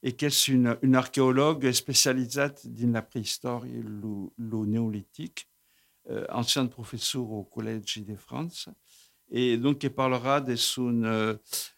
et 0.01 0.13
qui 0.13 0.25
est 0.25 0.47
une, 0.47 0.95
archéologue 0.95 1.69
spécialisée 1.73 2.47
dans 2.63 2.91
la 2.93 3.01
préhistoire 3.01 3.65
et 3.65 3.81
le 3.81 4.65
néolithique, 4.65 5.49
euh, 6.09 6.25
ancienne 6.29 6.69
professeure 6.69 7.29
au 7.29 7.43
Collège 7.43 8.03
de 8.05 8.15
France. 8.15 8.69
Et 9.31 9.57
donc, 9.57 9.83
elle 9.83 9.93
parlera 9.93 10.41
de 10.41 10.55
son, 10.55 11.03
euh, 11.03 11.35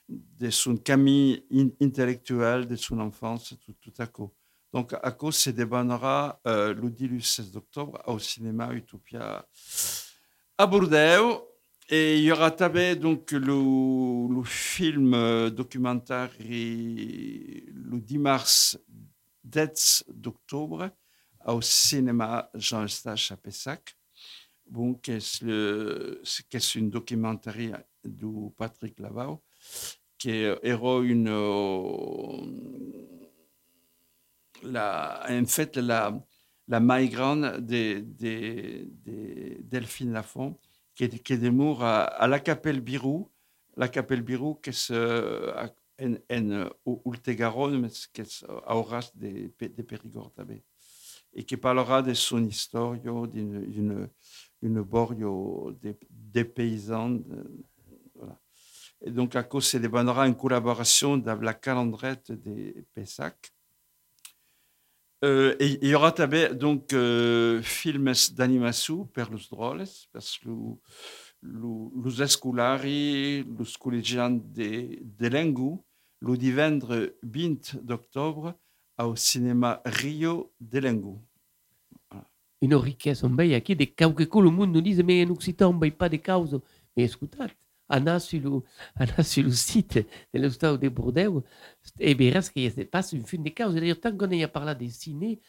de 0.10 0.50
son 0.50 0.76
camille 0.78 1.46
in- 1.54 1.70
intellectuel, 1.82 2.68
de 2.68 2.76
son 2.76 3.00
enfance, 3.00 3.54
tout, 3.82 3.94
à 4.00 4.08
coup. 4.08 4.32
Donc, 4.74 4.94
à 4.94 5.12
cause, 5.12 5.38
se 5.38 5.52
débannera 5.52 6.42
euh, 6.48 6.74
le 6.74 6.90
10 6.90 7.22
16 7.22 7.56
octobre 7.56 8.02
au 8.08 8.20
cinéma 8.20 8.74
Utopia 8.74 9.48
à 10.58 10.66
Bordeaux. 10.68 11.48
Et 11.88 12.18
il 12.18 12.24
y 12.24 12.32
aura 12.32 12.50
tabé 12.50 12.96
donc 12.96 13.32
le, 13.32 13.40
le 14.36 14.44
film 14.44 15.14
euh, 15.14 15.52
documentaire 15.52 16.32
le 16.40 18.00
10 18.00 18.18
mars 18.18 18.78
10 19.44 20.06
d'octobre 20.08 20.90
au 21.46 21.62
cinéma 21.62 22.50
Jean 22.56 22.84
Eustache 22.84 23.32
à 23.32 23.38
Pessac. 23.38 23.96
bon, 24.68 24.96
qu'est 24.96 25.42
le 25.42 26.22
qu'est 26.50 26.76
une 26.76 26.90
documentaire 26.90 27.84
du 28.04 28.28
Patrick 28.58 29.00
Lavao 29.00 29.42
qui 30.18 30.30
est 30.32 30.60
héros 30.64 31.04
une 31.04 31.30
la 34.64 35.26
en 35.30 35.46
fait 35.46 35.78
la 35.78 36.14
la 36.68 36.80
migraine 36.80 37.60
des 37.60 38.02
des 38.02 38.86
de, 39.06 39.12
de 39.12 39.58
Delphine 39.62 40.12
Lafont 40.14 40.58
qui 40.96 41.04
est, 41.04 41.20
qui 41.20 41.38
demeure 41.38 41.84
à, 41.84 42.04
à 42.04 42.28
la 42.28 42.40
Capelle 42.40 42.82
Birou 42.82 43.30
la 43.78 43.88
Capelle 43.88 44.22
Birou 44.22 44.56
qui 44.56 44.74
se 44.74 44.94
euh, 44.94 45.68
en, 46.02 46.70
en 46.86 47.02
Ultegaron, 47.06 47.78
mais 47.78 47.90
qui 48.14 48.22
est 48.22 48.46
à 48.66 48.76
Horace 48.76 49.16
de, 49.16 49.52
de 49.60 49.82
Périgord, 49.82 50.34
et 51.34 51.44
qui 51.44 51.58
parlera 51.58 52.02
de 52.02 52.14
son 52.14 52.46
histoire, 52.46 52.98
d'une 52.98 54.10
d'une 54.62 54.82
borio 54.82 55.72
des, 55.82 55.98
des 56.10 56.46
paysans. 56.46 57.10
de- 57.10 57.64
voilà. 58.16 58.40
Et 59.02 59.12
donc, 59.12 59.36
à 59.36 59.44
cause, 59.44 59.66
se 59.68 59.78
débannera 59.78 60.28
une 60.28 60.36
collaboration 60.36 61.14
avec 61.26 61.44
la 61.44 61.54
calendrette 61.54 62.32
de 62.32 62.86
Pessac. 62.94 63.52
Euh, 65.24 65.56
il 65.60 65.84
y 65.88 65.96
aura 65.96 66.12
donc 66.54 66.94
euh, 66.94 67.62
films 67.62 68.14
d'animation 68.34 69.06
per 69.06 69.26
los 69.32 69.48
parce 70.12 70.38
que 70.38 70.50
los 71.42 72.22
escolari, 72.22 73.44
los 73.44 73.78
collegians 73.80 74.30
de, 74.54 75.00
de 75.02 75.28
Lengu, 75.28 75.78
le 76.22 76.38
divendre 76.38 77.14
20 77.24 77.78
d'octobre 77.84 78.54
au 79.00 79.16
cinéma 79.16 79.82
Rio 79.86 80.54
de 80.60 80.80
Lengu. 80.80 81.18
Une 82.62 82.76
riqueza, 82.76 83.28
on 83.28 83.36
veille 83.36 83.54
aquí 83.54 83.76
de 83.76 83.86
cau 83.86 84.12
que 84.12 84.24
tout 84.24 84.42
le 84.42 84.50
monde 84.50 84.74
nous 84.74 84.82
dise 84.82 85.04
mais 85.04 85.26
en 85.26 85.30
Occitan 85.32 85.74
on 85.74 85.78
veille 85.78 85.92
pas 85.92 86.10
de 86.10 86.18
causes. 86.18 86.60
Mais 86.96 87.06
écoutez, 87.06 87.38
anar 87.90 88.22
sur 88.22 88.42
le, 88.42 89.24
sur 89.24 89.44
le 89.44 89.52
site 89.52 89.96
de 90.34 90.40
l'Estado 90.40 90.78
de 90.78 90.90
Bordeaux 90.90 91.44
et 92.00 92.14
verras 92.14 92.50
qu'il 92.50 92.72
se 92.72 92.82
passe 92.82 93.14
un 93.14 93.24
film 93.24 93.44
de 93.44 93.50
causes. 93.50 93.76
D'ailleurs, 93.76 94.00
tant 94.00 94.16
qu'on 94.16 94.42
a 94.42 94.48
parlé 94.48 94.76
des 94.76 94.90
ciné, 94.90 95.40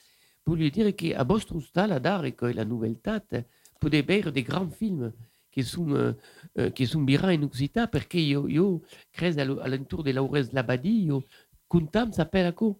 pour 0.45 0.57
lui 0.57 0.71
dire 0.71 0.95
qu'à 0.95 1.25
vostre 1.25 1.57
hostal, 1.57 1.93
à 1.93 2.01
Dar, 2.01 2.25
et 2.25 2.33
que 2.33 2.47
la 2.47 2.65
nouvelle 2.65 2.97
date, 3.03 3.35
pour 3.81 3.91
des 3.91 4.03
des 4.03 4.43
grands 4.43 4.71
films 4.71 5.13
qui 5.51 5.65
sont, 5.65 5.91
euh, 5.91 6.13
euh, 6.59 6.71
qui 6.71 6.87
sont 6.87 7.03
bien 7.03 7.23
en 7.23 7.43
Occitan, 7.43 7.87
parce 7.87 8.07
que 8.07 8.19
yo, 8.19 8.49
yo, 8.49 8.83
creix 9.13 9.39
à 9.39 9.45
l'entour 9.45 10.05
de 10.05 10.11
l'Aurès 10.13 10.53
Labadie, 10.53 11.07
yo, 11.07 11.25
Kuntam 11.69 12.13
s'appelle 12.13 12.47
à 12.47 12.53
quoi? 12.53 12.77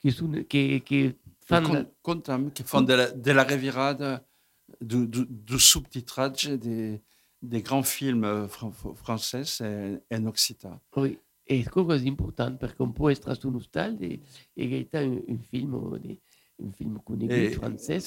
Qui 0.00 0.10
sont, 0.12 0.30
qui, 0.48 0.80
qui 0.80 1.14
fan 1.46 1.64
Con- 1.64 1.86
Contam, 2.02 2.50
qui 2.52 2.62
font 2.62 2.82
de 2.82 2.94
la, 2.94 3.10
de 3.10 3.32
la 3.32 3.44
revirade, 3.44 4.22
du, 4.80 5.06
du, 5.06 5.26
du 5.28 5.58
sous-titrage 5.58 6.46
des, 6.66 7.00
des 7.42 7.62
grands 7.62 7.82
films 7.96 8.24
euh, 8.24 8.48
fran- 8.48 8.72
français 9.04 9.42
en, 9.60 9.98
en 10.16 10.26
occitan. 10.26 10.80
Oui, 10.96 11.18
et 11.46 11.62
c'est 11.62 11.70
quelque 11.70 11.88
chose 11.90 12.04
d'important 12.04 12.52
parce 12.56 12.74
qu'on 12.74 12.90
peut 12.90 13.10
être 13.10 13.32
sous 13.40 13.50
nostal 13.50 13.96
et, 14.02 14.14
et 14.56 14.64
il 14.64 14.72
y 14.72 14.88
a 14.92 14.98
un, 15.00 15.12
un 15.34 15.38
film, 15.50 15.74
euh, 15.74 16.14
un 16.66 16.72
film 16.72 16.98
connu 17.04 17.50
français. 17.52 17.98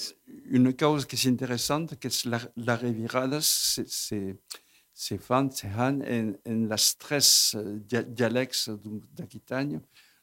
Une 0.46 0.74
cause 0.76 1.06
qui 1.06 1.16
est 1.16 1.30
intéressante, 1.32 1.98
que 2.00 2.10
c'est 2.10 2.28
la, 2.30 2.40
la 2.58 2.76
revirada, 2.76 3.40
c'est- 3.42 3.88
c'est 3.88 4.36
c'est 5.02 5.18
fan, 5.18 5.50
c'est 5.50 5.70
han, 5.70 6.02
en, 6.02 6.34
en 6.46 6.66
la 6.68 6.76
stress 6.76 7.56
euh, 7.56 7.80
dia- 7.80 8.04
dialectes 8.04 8.70
donc, 8.84 9.02
d'Aquitagne, 9.14 9.80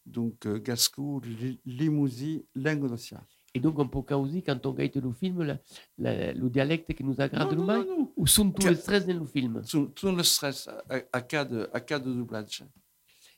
donc 0.06 0.46
euh, 0.46 0.58
Gascou, 0.60 1.20
Li- 1.24 1.60
Limousin, 1.66 2.38
Languedocia. 2.54 3.20
Et 3.54 3.60
donc 3.60 3.78
on 3.78 3.88
peut 3.88 4.02
causer 4.02 4.42
quand 4.42 4.64
on 4.66 4.72
regarde 4.72 4.96
le 5.02 5.12
film 5.12 5.42
la, 5.42 5.58
la- 5.98 6.32
le 6.32 6.48
dialecte 6.50 6.92
qui 6.94 7.02
nous 7.02 7.20
agrade 7.20 7.50
le 7.52 7.62
moins 7.62 7.84
ou 8.16 8.26
sont 8.26 8.50
tous 8.50 8.68
les 8.68 8.74
stress 8.76 9.06
dans 9.06 9.18
le 9.18 9.24
film? 9.26 9.62
Tout, 9.68 9.86
tout 9.94 10.12
le 10.12 10.22
stress 10.22 10.68
à, 10.68 10.96
à 11.12 11.20
cas 11.22 11.44
de, 11.44 11.68
à 11.72 11.80
cas 11.80 11.98
de 11.98 12.12
doublage. 12.12 12.62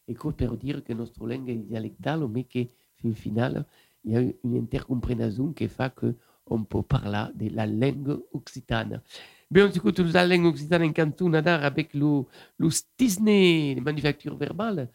Et 0.07 0.15
quoi 0.15 0.33
pour 0.33 0.57
dire 0.57 0.83
que 0.83 0.93
notre 0.93 1.27
langue 1.27 1.49
est 1.51 1.55
dialectale, 1.57 2.27
mais 2.29 2.45
que 2.45 2.61
au 3.05 3.13
final, 3.13 3.65
il 4.05 4.13
y 4.13 4.17
a 4.17 4.21
une 4.21 4.57
intercompréhension 4.57 5.53
qui 5.53 5.69
fait 5.69 5.93
qu'on 5.95 6.65
peut 6.65 6.83
parler 6.83 7.27
de 7.35 7.55
la 7.55 7.67
langue 7.67 8.19
occitane. 8.33 9.01
Bien, 9.51 9.67
on 9.67 9.71
écoute 9.71 9.99
la 10.01 10.27
langue 10.27 10.47
occitane 10.47 10.83
en 10.85 10.93
canton 10.93 11.33
avec 11.33 11.95
le, 11.95 12.23
le 12.59 12.69
Disney, 12.99 13.75
les 13.75 13.81
manufactures 13.81 14.37
verbales, 14.37 14.89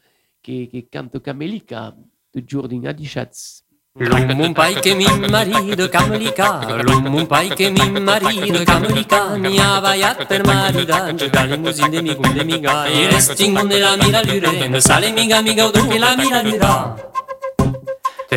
qui, 0.43 0.69
qui 0.69 0.87
cante 0.89 1.19
Camélica 1.21 1.95
de 2.33 2.43
Jordan 2.45 2.85
Adichats. 2.85 3.63
L'un 3.95 4.33
mon 4.33 4.53
pai 4.53 4.73
che 4.81 4.95
mi 4.95 5.05
marito 5.29 5.87
camelica, 5.87 6.65
mon 7.03 7.27
pai 7.27 7.49
che 7.49 7.69
mi 7.69 7.99
marito 7.99 8.63
camelica, 8.63 9.37
mi 9.37 9.59
ha 9.59 9.79
vaiat 9.79 10.25
per 10.25 10.43
maridaggio, 10.43 11.27
dalle 11.29 11.57
musine 11.57 12.01
mi 12.01 12.15
gunde 12.15 12.43
mi 12.43 12.59
ga, 12.59 12.85
e 12.85 13.07
resting 13.11 13.61
nella 13.61 13.95
mira 13.95 14.23
lure, 14.23 14.67
ne 14.67 14.81
sale 14.81 15.11
miga 15.11 15.41
miga 15.41 15.69
dunque 15.69 15.99
la 15.99 16.15
mira 16.17 16.41
lura. 16.41 16.95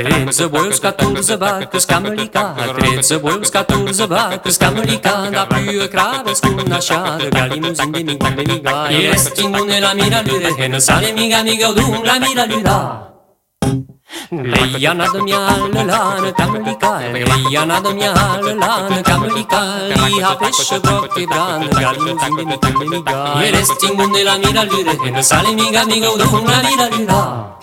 Treze 0.03 0.47
boios, 0.49 0.79
14 0.79 1.37
vacas, 1.37 1.87
camelica, 1.87 2.55
treze 2.77 3.17
boios, 3.17 3.51
14 3.51 4.07
vacas, 4.07 4.59
camelica, 4.59 5.31
da 5.31 5.47
più 5.47 5.89
crave 5.89 6.35
scunnasciate, 6.35 7.31
dalle 7.31 7.59
musine 7.59 8.03
mi 8.03 8.17
gunde 8.17 8.43
mi 8.47 8.61
ga, 8.61 8.89
e 8.89 9.11
resting 9.11 9.65
nella 9.65 9.95
mira 9.95 10.21
lure, 10.21 10.69
ne 10.69 10.81
sale 10.81 11.13
miga 11.13 11.43
miga 11.43 11.73
dunque 11.73 12.05
la 12.05 12.19
mira 12.19 12.45
lura. 12.45 13.11
Leia 14.29 14.93
de 14.93 15.23
mial 15.23 15.73
lan 15.73 16.33
camelica, 16.35 16.99
leia 17.13 17.81
de 17.81 17.95
mial 17.95 18.55
lan 18.59 19.03
camelica, 19.03 19.61
li 19.87 20.21
ha 20.21 20.37
pesce 20.37 20.79
brocchi 20.79 21.25
bran, 21.25 21.69
galino 21.71 22.19
zinde 22.19 22.45
mi 22.45 22.59
tende 22.59 22.85
mi 22.85 23.03
ga, 23.03 23.41
e 23.41 23.51
restingun 23.51 24.13
de 24.13 24.23
la 24.25 24.37
mira 24.37 24.63
lure, 24.63 24.99
e 25.07 25.11
ne 25.11 25.23
sale 25.23 25.53
mi 25.55 25.71
ga 25.71 25.87
mi 25.87 26.01
gaudun 26.01 26.45
la 26.45 26.61
mira 26.63 26.89
lura. 26.91 27.56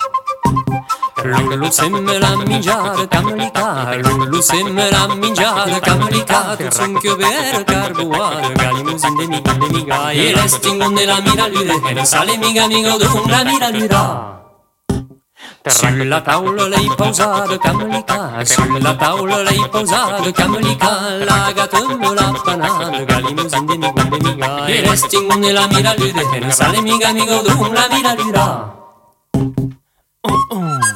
Lulu 1.24 1.70
sembra 1.70 2.18
la 2.18 2.36
mingiare 2.36 3.08
camelica, 3.08 3.94
Lulu 3.96 4.42
sembra 4.42 4.90
la 4.90 5.14
mingiare 5.14 5.80
camelica, 5.80 6.54
tu 6.54 6.70
sunchio 6.70 7.16
vero 7.16 7.64
carbuare, 7.64 8.52
galino 8.52 8.98
zinde 8.98 9.26
mi 9.26 9.40
tende 9.40 9.66
mi 9.68 9.84
ga, 9.84 10.10
e 10.10 10.34
restingun 10.34 10.94
de 10.94 11.06
la 11.06 11.20
mira 11.20 11.48
lure, 11.48 11.80
e 11.88 11.92
ne 11.94 12.04
sale 12.04 12.36
mi 12.36 12.52
ga 12.52 12.66
mi 12.66 12.82
gaudun 12.82 13.30
la 13.30 13.42
mira 13.42 13.70
lura. 13.70 14.42
Sulla 15.66 16.20
tavola 16.20 16.68
lei 16.68 16.92
posata 16.94 17.56
camelica, 17.56 18.44
sulla 18.44 18.94
tavola 18.94 19.42
lei 19.42 19.66
posata 19.70 20.30
camelica, 20.30 21.24
la 21.24 21.52
gatto 21.54 22.12
la 22.12 22.40
panata, 22.44 23.02
galino 23.04 23.48
zinde 23.48 23.76
mi 23.78 23.90
gunde 23.90 24.18
mi 24.20 24.36
ga, 24.36 24.66
e 24.66 24.80
resti 24.82 25.16
in 25.16 25.52
la 25.54 25.66
mira 25.68 25.94
lude, 25.96 26.22
e 26.34 26.38
non 26.38 26.50
sale 26.50 26.82
mica 26.82 27.12
mi 27.12 27.24
godu 27.24 27.72
la 27.72 27.88
mira 27.90 28.72
oh 30.26 30.46
oh, 30.50 30.93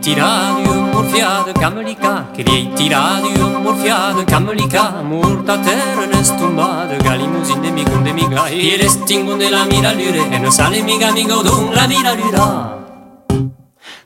tiradio 0.00 0.74
morfiado 0.92 1.52
camelica. 1.54 2.26
Que 2.34 2.44
vie 2.44 2.70
tiradio 2.76 3.60
morfiado 3.60 4.24
camelica. 4.26 5.02
Murta 5.02 5.60
terra 5.62 6.04
en 6.04 6.14
estumbado 6.14 6.94
galimus 7.02 7.50
in 7.50 7.62
nemico 7.62 7.96
de 8.04 8.12
miga 8.12 8.50
y 8.52 8.70
el 8.70 8.80
estingo 8.82 9.36
de 9.36 9.50
la 9.50 9.64
mira 9.64 9.92
lure 9.92 10.22
en 10.34 10.44
os 10.46 10.58
anemiga 10.60 11.08
amigo 11.08 11.42
dun 11.42 11.74
la 11.74 11.86
mira 11.88 12.14
lura 12.14 12.74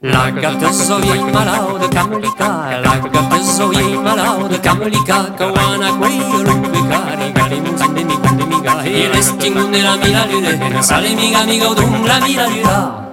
La 0.01 0.31
gata 0.31 0.73
so 0.73 0.99
i 0.99 1.19
malau 1.33 1.79
de 1.79 1.89
camelica. 1.89 2.81
La 2.83 2.99
gata 2.99 3.39
so 3.43 3.73
i 3.73 3.97
malau 3.97 4.49
de 4.49 4.61
camelica 4.61 5.35
Cauana 5.39 5.91
quei 5.99 6.21
rumbica 6.45 6.99
Regalimus 7.19 7.81
in 7.81 7.95
nemico 7.95 8.29
de 8.37 8.47
miga 8.47 8.89
Y 8.89 9.03
el 9.03 9.15
estingo 9.15 9.63
de 9.65 9.83
la 9.83 9.97
mira 9.97 10.27
lure 10.27 10.55
En 10.67 10.77
os 10.77 10.91
anemiga 10.91 11.41
amigo 11.41 11.75
dun 11.75 12.07
la 12.07 12.21
mira 12.21 12.49
lura 12.49 13.12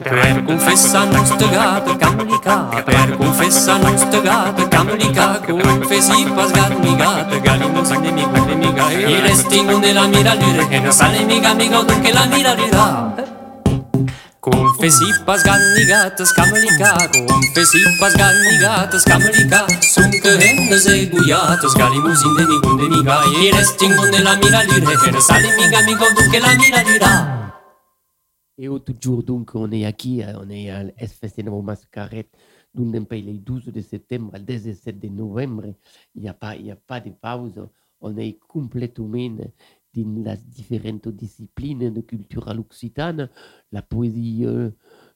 Per 0.00 0.44
confessar 0.44 1.08
nostra 1.08 1.48
gata 1.48 1.96
camelica, 1.96 2.68
per 2.84 3.16
confessar 3.16 3.80
nostra 3.80 4.20
gata 4.20 4.68
camelica, 4.68 5.40
confessi 5.44 6.24
pas 6.36 6.52
gat 6.52 6.78
mi 6.78 6.94
gata, 6.94 7.36
galino 7.40 7.84
zinde 7.84 8.12
mi 8.12 8.24
guarde 8.24 8.54
mi 8.54 8.72
ga, 8.72 8.90
e 8.90 9.20
restingun 9.22 9.80
de 9.80 9.92
la 9.92 10.06
mira 10.06 10.34
lure, 10.34 10.68
e 10.70 10.78
non 10.78 10.92
sale 10.92 11.24
miga 11.24 11.52
mi 11.54 11.68
godun 11.68 12.00
che 12.00 12.12
la 12.12 12.26
mira 12.26 12.54
lura. 12.54 13.12
Confessi 14.38 15.04
pas 15.24 15.42
gat 15.42 15.58
mi 15.74 15.84
gata 15.84 16.22
camelica, 16.32 16.94
confessi 17.26 17.82
pas 17.98 18.14
gat 18.14 18.34
mi 18.46 18.56
gata 18.58 19.00
camelica, 19.04 19.64
sun 19.80 20.10
che 20.10 20.38
hendes 20.38 20.86
e 20.86 21.08
guiatas, 21.08 21.74
galino 21.74 22.14
zinde 22.14 22.44
mi 22.46 22.58
guarde 22.60 22.86
mi 22.86 23.02
ga, 23.02 23.22
e 23.24 23.50
restingun 23.50 24.10
de 24.10 24.22
la 24.22 24.36
mira 24.36 24.62
lure, 24.62 24.94
e 25.06 25.10
non 25.10 25.20
sale 25.20 25.56
miga 25.58 25.82
mi 25.82 25.96
godun 25.96 26.30
che 26.30 26.38
la 26.38 26.54
mira 26.54 26.82
lura. 26.82 27.37
Et 28.58 28.66
au 28.68 28.80
toujours, 28.80 29.22
donc, 29.22 29.54
on 29.54 29.70
est 29.70 29.88
ici, 29.88 30.22
euh, 30.22 30.32
on 30.40 30.50
est 30.50 30.68
à 30.70 30.82
l'Festival 30.82 31.62
Mascarette, 31.62 32.36
donc, 32.74 32.92
le 33.12 33.32
12 33.38 33.66
de 33.66 33.80
septembre 33.80 34.32
al 34.34 34.44
17 34.44 34.98
de 34.98 35.08
novembre. 35.08 35.74
Il 36.16 36.22
n'y 36.22 36.28
a, 36.28 36.34
pas- 36.34 36.52
a 36.54 36.76
pas 36.76 37.00
de 37.00 37.10
pause. 37.10 37.68
On 38.00 38.16
est 38.16 38.38
complètement 38.48 39.28
dans 39.30 39.50
les 39.94 40.36
différentes 40.46 41.08
disciplines 41.08 41.92
de 41.92 42.00
culture 42.00 42.48
occitane, 42.48 43.28
la 43.72 43.82
poésie, 43.82 44.44
euh, 44.44 44.70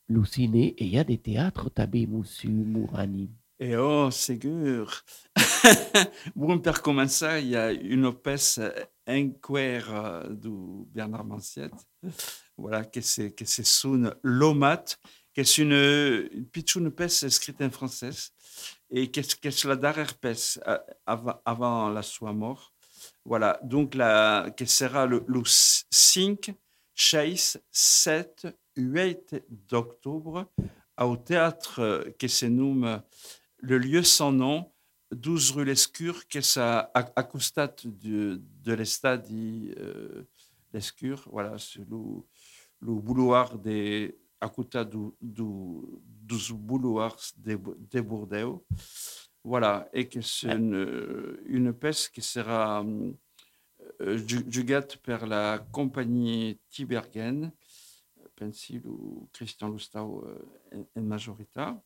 le 0.09 0.25
ciné, 0.25 0.69
et 0.79 0.85
il 0.85 0.93
y 0.95 0.99
a 0.99 1.05
des 1.05 1.19
théâtres, 1.19 1.69
tabé, 1.71 2.07
monsieur 2.07 2.51
Mourani. 2.51 3.31
Et 3.59 3.77
oh, 3.77 4.11
Ségur 4.11 5.05
Bon, 6.37 6.59
per 6.59 6.81
commencer, 6.83 7.41
il 7.43 7.49
y 7.51 7.57
a 7.57 7.73
une 7.73 8.13
pièce 8.13 8.61
Inquer 9.07 9.81
euh, 9.89 10.29
de 10.29 10.51
Bernard 10.93 11.25
Manciette, 11.25 11.73
voilà, 12.57 12.85
que 12.85 13.01
c'est 13.01 13.33
que 13.33 13.45
son 13.45 14.13
Lomat, 14.23 14.85
que 15.35 15.43
c'est 15.43 15.63
une, 15.63 16.29
une 16.33 16.47
petite 16.47 16.89
pièce 16.91 17.23
écrite 17.23 17.61
en 17.63 17.71
français, 17.71 18.11
et 18.91 19.11
que 19.11 19.23
c'est 19.23 19.41
que 19.41 19.69
la 19.69 19.77
dernière 19.77 20.15
pièce 20.15 20.61
euh, 20.67 20.79
avant, 21.45 21.89
la 21.89 22.03
sua 22.03 22.33
mort. 22.33 22.73
Voilà, 23.25 23.59
donc 23.65 23.95
la, 23.95 24.53
que 24.57 24.65
sera 24.65 25.07
le, 25.07 25.25
le 25.27 25.43
5, 25.45 26.55
6, 26.95 27.59
7, 27.71 28.47
8 28.77 29.45
d'octobre 29.49 30.47
au 31.01 31.17
théâtre 31.17 31.81
euh, 31.81 32.05
qui 32.19 32.29
se 32.29 32.47
nomme 32.47 33.03
Le 33.59 33.79
lieu 33.79 34.03
sans 34.03 34.33
nom, 34.33 34.72
12 35.13 35.51
rue 35.53 35.65
Lescure, 35.65 36.27
qui 36.27 36.39
est 36.39 36.57
à, 36.59 36.91
à, 36.95 37.11
à 37.17 37.23
costat 37.23 37.75
de, 37.85 38.41
de 38.65 38.73
l'estade 38.73 39.27
euh, 39.31 40.25
Lescure, 40.73 41.29
voilà, 41.31 41.59
c'est 41.59 41.81
le, 41.89 42.23
le 42.81 42.95
boulevard 42.95 43.59
des 43.59 44.19
à 44.41 44.49
côté 44.49 44.85
du, 44.85 45.11
du, 45.21 45.45
du 46.03 46.55
boulevard 46.55 47.17
Bordeaux. 48.03 48.65
Voilà, 49.45 49.89
et 49.93 50.09
que 50.09 50.21
c'est 50.21 50.53
une, 50.53 51.39
une 51.47 51.73
pièce 51.73 52.09
qui 52.09 52.23
sera 52.23 52.85
euh, 54.01 54.17
ju- 54.27 54.45
jugate 54.49 54.97
par 54.99 55.27
la 55.27 55.59
compagnie 55.73 56.59
Tibergen, 56.71 57.53
pensi 58.37 58.81
ou 58.85 59.29
Christian 59.33 59.69
Lustau 59.71 60.25
euh, 60.27 60.87
en, 60.97 61.01
en 61.01 61.03
majorita. 61.05 61.81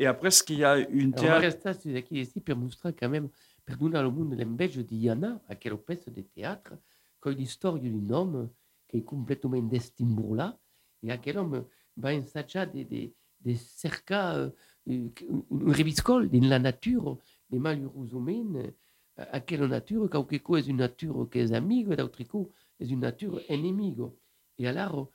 Et 0.00 0.06
après, 0.06 0.30
ce 0.30 0.44
qu'il 0.44 0.58
y 0.60 0.64
a 0.64 0.78
une 0.78 1.12
Alors, 1.12 1.24
on 1.24 1.26
va 1.26 1.40
théâtre... 1.40 1.64
rester 1.64 1.92
sur 1.92 2.04
qui 2.04 2.20
ici 2.20 2.40
per 2.40 2.54
mostrar 2.54 2.92
quand 2.94 3.08
même, 3.10 3.28
per 3.64 3.76
donar 3.76 4.04
al 4.04 4.12
mondo 4.12 4.36
l'inveggio 4.36 4.82
di 4.82 4.96
Iana, 4.96 5.42
a 5.48 5.56
quello 5.56 5.76
pezzo 5.76 6.08
di 6.08 6.24
teatro, 6.30 6.82
con 7.18 7.34
la 7.36 7.44
storia 7.44 7.82
di 7.82 7.88
un 7.90 8.08
uomo 8.08 8.54
che 8.86 8.98
è 8.98 9.02
completamente 9.02 9.74
destimbrulato, 9.74 10.60
e 11.00 11.10
a 11.10 11.18
quell'uomo 11.18 11.68
va 11.94 12.10
insaggiare 12.12 12.70
di, 12.70 12.86
di, 12.86 13.14
di 13.36 13.58
cercare 13.58 14.54
eh, 14.84 15.12
un, 15.26 15.44
un 15.48 15.72
reviscol 15.72 16.28
nella 16.30 16.58
natura, 16.58 17.16
di 17.44 17.58
malheureusement, 17.58 18.74
a, 19.14 19.30
a 19.32 19.42
quella 19.42 19.66
natura, 19.66 20.06
qualche 20.06 20.40
cosa 20.40 20.68
è 20.68 20.72
una 20.72 20.86
natura 20.86 21.26
che 21.26 21.42
è 21.42 21.54
amico, 21.56 21.90
e 21.90 22.00
altre 22.00 22.24
cose 22.24 22.50
è 22.76 22.84
una 22.84 23.08
natura 23.08 23.42
nemico. 23.48 24.20
E 24.54 24.68
allora, 24.68 25.08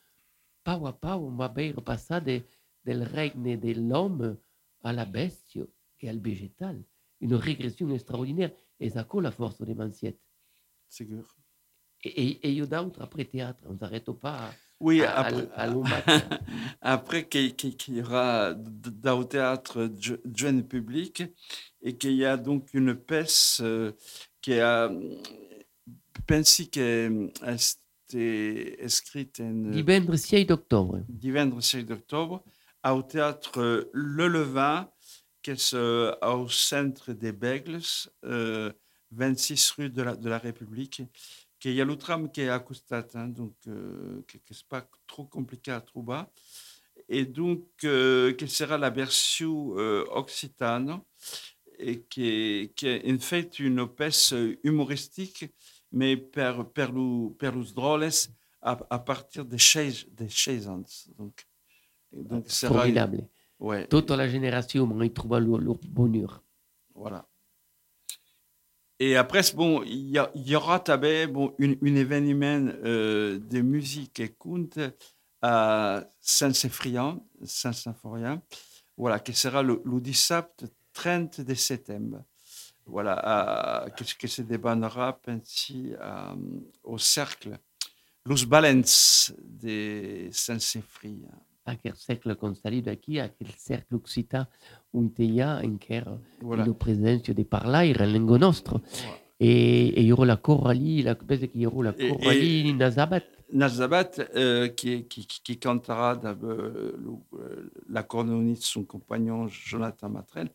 pau 0.62 0.84
a 0.84 0.94
pau, 0.94 1.24
on 1.26 1.38
va 1.38 1.48
ben 1.48 1.74
passare 1.82 2.50
del 2.82 3.06
regno 3.06 3.58
dell'uomo 4.84 5.02
alla 5.02 5.06
bestia 5.06 5.66
e 5.98 6.10
al 6.10 6.20
vegetal. 6.20 6.84
Une 7.22 7.36
régression 7.36 7.90
extraordinaire. 7.94 8.52
Et 8.80 8.90
ça 8.90 9.04
colle 9.06 9.24
la 9.24 9.32
force 9.32 9.62
des 9.62 9.74
Manciette. 9.76 10.20
Ségur. 10.90 11.36
Et, 12.04 12.10
et, 12.10 12.48
et 12.48 12.52
il 12.52 12.58
y 12.58 12.62
a 12.62 12.66
d'autres 12.66 13.02
après 13.02 13.26
théâtre. 13.26 13.64
On 13.66 13.78
s'arrête 13.78 14.12
pas 14.12 14.54
Oui, 14.82 15.02
à, 15.02 15.12
à, 15.14 15.28
après, 15.28 15.50
à 15.56 15.68
après 16.82 17.28
qu'il 17.30 17.96
y 17.96 18.02
aura 18.02 18.54
d- 18.54 18.90
d- 18.92 19.10
au 19.10 19.24
théâtre 19.24 19.90
je- 19.98 20.16
jeune 20.36 20.68
public 20.68 21.24
et 21.82 21.96
qu'il 21.98 22.16
y 22.16 22.26
a 22.26 22.36
donc 22.36 22.74
une 22.74 22.94
pièce 22.96 23.62
euh, 23.64 23.94
qui 24.42 24.60
a 24.60 24.90
pensi 26.26 26.68
che 26.70 27.32
è 27.42 27.58
stata 27.58 28.88
scritta 28.88 29.44
in 29.44 29.72
Divendres 29.72 30.22
6 30.22 30.46
d'octobre. 30.46 31.04
divendres 31.08 31.66
6 31.66 31.86
d'octobre 31.86 32.44
au 32.86 33.02
théâtre 33.02 33.90
Le 33.94 34.28
Levin 34.28 34.90
qui 35.44 35.52
est 35.52 35.74
euh, 35.74 36.16
au 36.22 36.48
centre 36.48 37.12
des 37.12 37.34
Beigles, 37.34 37.82
euh, 38.24 38.72
26 39.12 39.72
rue 39.72 39.90
de 39.90 40.02
la, 40.02 40.16
de 40.16 40.30
la 40.30 40.38
République, 40.40 41.04
qu'il 41.60 41.74
y 41.74 41.82
a 41.82 41.86
le 41.86 41.98
tram 41.98 42.32
qui 42.32 42.42
est 42.42 42.50
à 42.50 42.60
Costat, 42.60 43.08
hein, 43.14 43.28
donc 43.28 43.56
euh, 43.68 44.22
que 44.28 44.38
c'est 44.52 44.68
pas 44.68 44.88
trop 45.06 45.26
compliqué 45.26 45.72
à 45.72 45.82
trouver. 45.82 46.22
Et 47.10 47.26
donc, 47.26 47.66
euh, 47.84 48.34
quelle 48.34 48.50
sera 48.50 48.78
la 48.78 48.90
version 48.90 49.78
euh, 49.78 50.06
occitane 50.12 51.02
et 51.78 52.02
qui 52.04 52.28
est, 52.28 52.76
qui 52.76 52.88
est 52.88 53.12
en 53.12 53.20
fait 53.20 53.60
une 53.60 53.88
pièce 53.88 54.34
humoristique, 54.64 55.46
mais 55.92 56.16
per, 56.16 56.64
per, 56.74 56.90
per 57.38 57.52
droles 57.74 58.10
à, 58.62 59.00
partir 59.00 59.44
des 59.44 59.58
chaises, 59.58 60.06
des 60.12 60.30
chaisons. 60.30 60.86
Donc, 61.18 61.46
donc 62.16 62.46
sera- 62.50 62.74
Formidable. 62.74 63.28
Ouais, 63.60 63.88
Toute 63.88 64.12
la 64.12 64.28
génération 64.28 64.86
m'a 64.88 65.08
trouvé 65.10 65.40
leur, 65.40 65.58
leur 65.60 65.78
bonheur. 65.90 66.44
voilà. 66.96 67.26
Et 69.00 69.16
après, 69.18 69.42
bon, 69.56 69.84
il 69.84 70.10
y, 70.12 70.18
a- 70.18 70.32
il 70.36 70.48
y 70.48 70.56
aura 70.56 70.80
tabé, 70.80 71.28
bon, 71.28 71.54
un, 71.60 71.72
un 71.72 71.96
événement 71.96 72.72
euh, 72.86 73.40
de 73.40 73.62
musique 73.62 74.20
et 74.20 74.30
conte 74.30 74.80
à 75.42 76.06
Saint-Séphrian, 76.20 77.26
Saint-Symphorien, 77.44 78.42
voilà, 78.96 79.20
qui 79.20 79.34
sera 79.34 79.62
le, 79.64 79.82
le 79.84 80.00
17 80.00 80.66
30 80.94 81.42
de 81.42 81.54
septembre. 81.54 82.24
Voilà, 82.86 83.14
à- 83.84 83.90
que, 83.90 84.28
se 84.28 84.42
débanera 84.42 85.20
ainsi 85.28 85.94
à, 86.00 86.36
au 86.84 86.98
cercle 86.98 87.58
Los 88.26 88.46
Balens 88.46 89.34
de 89.42 90.30
Saint-Séphrian. 90.32 91.30
Aquel 91.66 91.96
cercle 91.96 92.36
consalido 92.36 92.92
aquí, 92.92 93.20
aquel 93.20 93.48
cercle 93.58 93.96
occitan, 93.98 94.48
un 94.92 95.14
teia 95.14 95.62
en 95.64 95.78
quer 95.78 96.04
Voilà. 96.42 96.66
la 96.66 96.74
presenza 96.74 97.32
di 97.32 97.46
parlare 97.46 97.88
in 97.88 98.12
lingua 98.12 98.38
nostra. 98.38 98.82
E, 99.38 99.94
e 99.96 100.02
il 100.02 100.06
y 100.08 100.12
aura 100.12 100.26
la 100.26 100.38
Coralie, 100.38 101.04
la 101.04 101.16
aura 101.66 101.92
la 101.92 101.96
Et- 101.98 102.10
Coralie 102.10 102.68
in 102.70 102.76
Nazabat. 102.78 103.24
Nazabat, 103.54 104.20
euh, 104.36 104.70
qui, 104.74 105.06
qui, 105.08 105.26
qui 105.26 105.58
cantera 105.58 106.20
euh, 106.24 106.92
euh, 107.34 107.70
l'accordéoniste 107.88 108.62
de 108.64 108.68
son 108.68 108.84
compagnon 108.84 109.48
Jonathan 109.48 110.10
Matrel. 110.10 110.50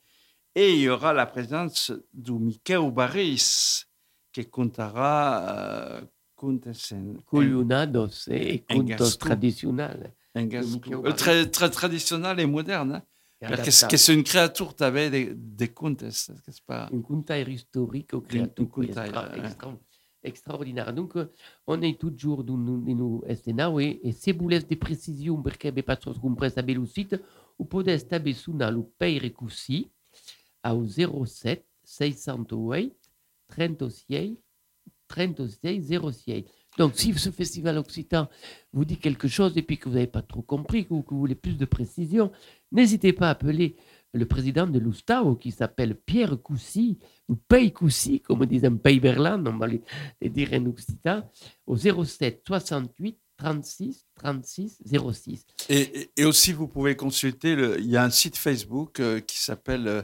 Et 0.54 0.74
il 0.74 0.80
y 0.80 0.88
aura 0.88 1.12
la 1.12 1.24
présence 1.26 1.92
de 2.12 2.32
Michael 2.32 2.90
Barris, 2.90 3.84
qui 4.32 4.44
cantera 4.46 5.98
euh, 5.98 6.00
contes 6.34 6.66
en- 6.92 7.14
Colionados 7.24 8.28
e 8.28 8.62
en 8.68 8.74
contos 8.78 8.86
gascon. 8.98 9.18
traditionnels. 9.18 10.12
Gascon. 10.46 10.80
Euh, 10.92 11.02
Barris. 11.02 11.16
très, 11.16 11.46
très 11.50 11.70
traditionnel 11.70 12.40
et 12.40 12.46
moderne. 12.46 12.92
Hein? 12.96 13.02
Parce 13.40 13.62
que 13.62 13.70
c'est- 13.70 13.88
que 13.88 13.96
une 14.14 14.24
créature 14.24 14.74
t'avais 14.74 15.10
des, 15.10 15.32
des 15.34 15.68
contes. 15.68 16.04
C'est 16.10 16.34
pas... 16.66 16.88
un 16.92 17.00
contaire 17.00 17.48
historique 17.48 18.12
au 18.14 18.18
Un- 18.18 18.20
un 18.20 18.22
créature 18.22 18.68
contaire, 18.70 19.04
extra, 19.04 19.36
extra- 19.36 19.78
extraordinaire. 20.24 20.92
Donc, 20.92 21.16
euh, 21.16 21.30
on 21.66 21.80
est 21.82 21.98
toujours 21.98 22.42
dans 22.42 22.56
nos, 22.56 22.78
dans 22.78 22.94
nos 22.96 23.24
escenari 23.26 23.84
et, 24.02 24.08
et 24.08 24.12
si 24.12 24.32
vous 24.32 24.40
voulez 24.42 24.60
des 24.60 24.76
précisions, 24.76 25.40
perché 25.40 25.68
abbiamo 25.68 25.86
pas 25.86 25.96
compris 26.20 26.50
à 26.56 26.62
le 26.62 26.84
site, 26.86 27.16
vous 27.58 27.64
pouvez 27.64 27.96
stare 27.98 28.20
su 28.34 28.52
le 28.52 29.28
Cussi 29.30 29.88
au 30.64 30.84
07 31.24 31.64
608 31.84 32.92
36 33.48 34.36
36 35.08 36.00
06. 36.12 36.44
Donc, 36.78 36.92
si 36.94 37.12
ce 37.14 37.30
festival 37.30 37.76
occitan 37.76 38.28
vous 38.72 38.84
dit 38.84 38.96
quelque 38.96 39.28
chose 39.28 39.56
et 39.56 39.62
puis 39.62 39.78
que 39.78 39.88
vous 39.88 39.96
n'avez 39.96 40.06
pas 40.06 40.22
trop 40.22 40.42
compris, 40.42 40.86
ou 40.90 41.02
que 41.02 41.10
vous 41.10 41.20
voulez 41.20 41.34
plus 41.34 41.56
de 41.56 41.64
précisions, 41.64 42.30
n'hésitez 42.72 43.12
pas 43.12 43.28
à 43.28 43.30
appeler 43.30 43.76
le 44.14 44.24
président 44.24 44.66
de 44.66 44.78
l'Oustao 44.78 45.36
qui 45.36 45.50
s'appelle 45.50 45.94
Pierre 45.94 46.40
Coussy, 46.42 46.98
ou 47.28 47.36
Pay 47.36 47.72
Coussy, 47.72 48.20
comme 48.20 48.40
on 48.40 48.46
dit 48.46 48.66
en 48.66 48.76
Pays 48.76 49.00
Berlin, 49.00 49.44
on 49.44 49.58
va 49.58 49.66
les, 49.66 49.82
les 50.20 50.30
dire 50.30 50.50
en 50.54 50.64
occitan, 50.66 51.28
au 51.66 51.76
07 51.76 52.42
68 52.46 53.18
36 53.36 54.06
36 54.14 54.82
06. 54.86 55.46
Et, 55.68 56.24
aussi, 56.24 56.52
vous 56.52 56.68
pouvez 56.68 56.96
consulter, 56.96 57.54
le, 57.54 57.78
il 57.78 57.86
y 57.86 57.96
a 57.96 58.04
un 58.04 58.10
site 58.10 58.36
Facebook 58.36 59.00
euh, 59.00 59.20
qui 59.20 59.38
s'appelle 59.38 59.86
euh, 59.86 60.02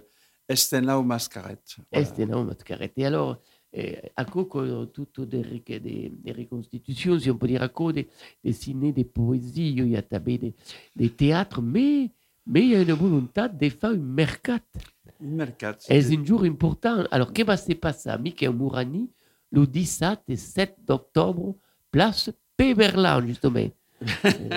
Estenao 0.49 1.03
Mascarette. 1.03 1.77
Voilà. 1.91 2.07
Este 2.07 2.19
no, 2.19 2.45
Mascarette. 2.45 2.93
Et 2.97 3.07
alors, 3.07 3.41
eh, 3.75 3.99
a 4.17 4.25
coco 4.25 4.87
toutes 4.87 5.21
des, 5.23 5.43
rec- 5.43 5.83
des, 5.83 6.13
des 6.25 6.33
reconstitutions, 6.33 7.19
si 7.19 7.31
on 7.31 7.37
peut 7.37 7.49
dire 7.49 7.63
à 7.63 7.69
co, 7.69 7.91
des, 7.93 8.09
des 8.43 8.53
ciné, 8.53 8.93
des 8.93 9.05
poésies, 9.05 9.71
il 9.77 9.89
y 9.89 9.97
a 9.97 10.03
tabé 10.03 10.39
des, 10.39 10.55
des 10.95 11.11
théâtres, 11.11 11.61
mais, 11.61 12.11
mais 12.47 12.63
il 12.63 12.69
y 12.71 12.77
a 12.77 12.83
une 12.83 12.93
volonté 12.93 13.43
de 13.53 13.69
faire 13.69 13.91
un 13.91 13.97
mercat. 13.97 14.61
Une 15.21 15.37
mercat. 15.37 15.75
C'est 15.79 16.17
un 16.17 16.25
jour 16.25 16.45
important. 16.45 17.05
Alors, 17.11 17.33
qu'est-ce 17.33 17.45
qui 17.45 17.47
va 17.49 17.57
se 17.57 17.73
passer 17.73 18.09
à 18.11 18.19
Mickey 18.19 18.49
Mourani 18.49 19.11
le 19.51 19.67
17 19.67 20.21
et 20.29 20.37
7 20.37 20.77
octobre, 20.89 21.55
place 21.91 22.31
Péberlan, 22.57 23.27
justement. 23.27 23.69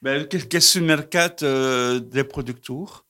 Ben, 0.00 0.26
qu'est- 0.28 0.48
Qu'est-ce 0.48 0.78
une 0.78 0.86
mercat 0.86 1.34
euh, 1.42 1.98
des 1.98 2.22
producteurs 2.24 3.04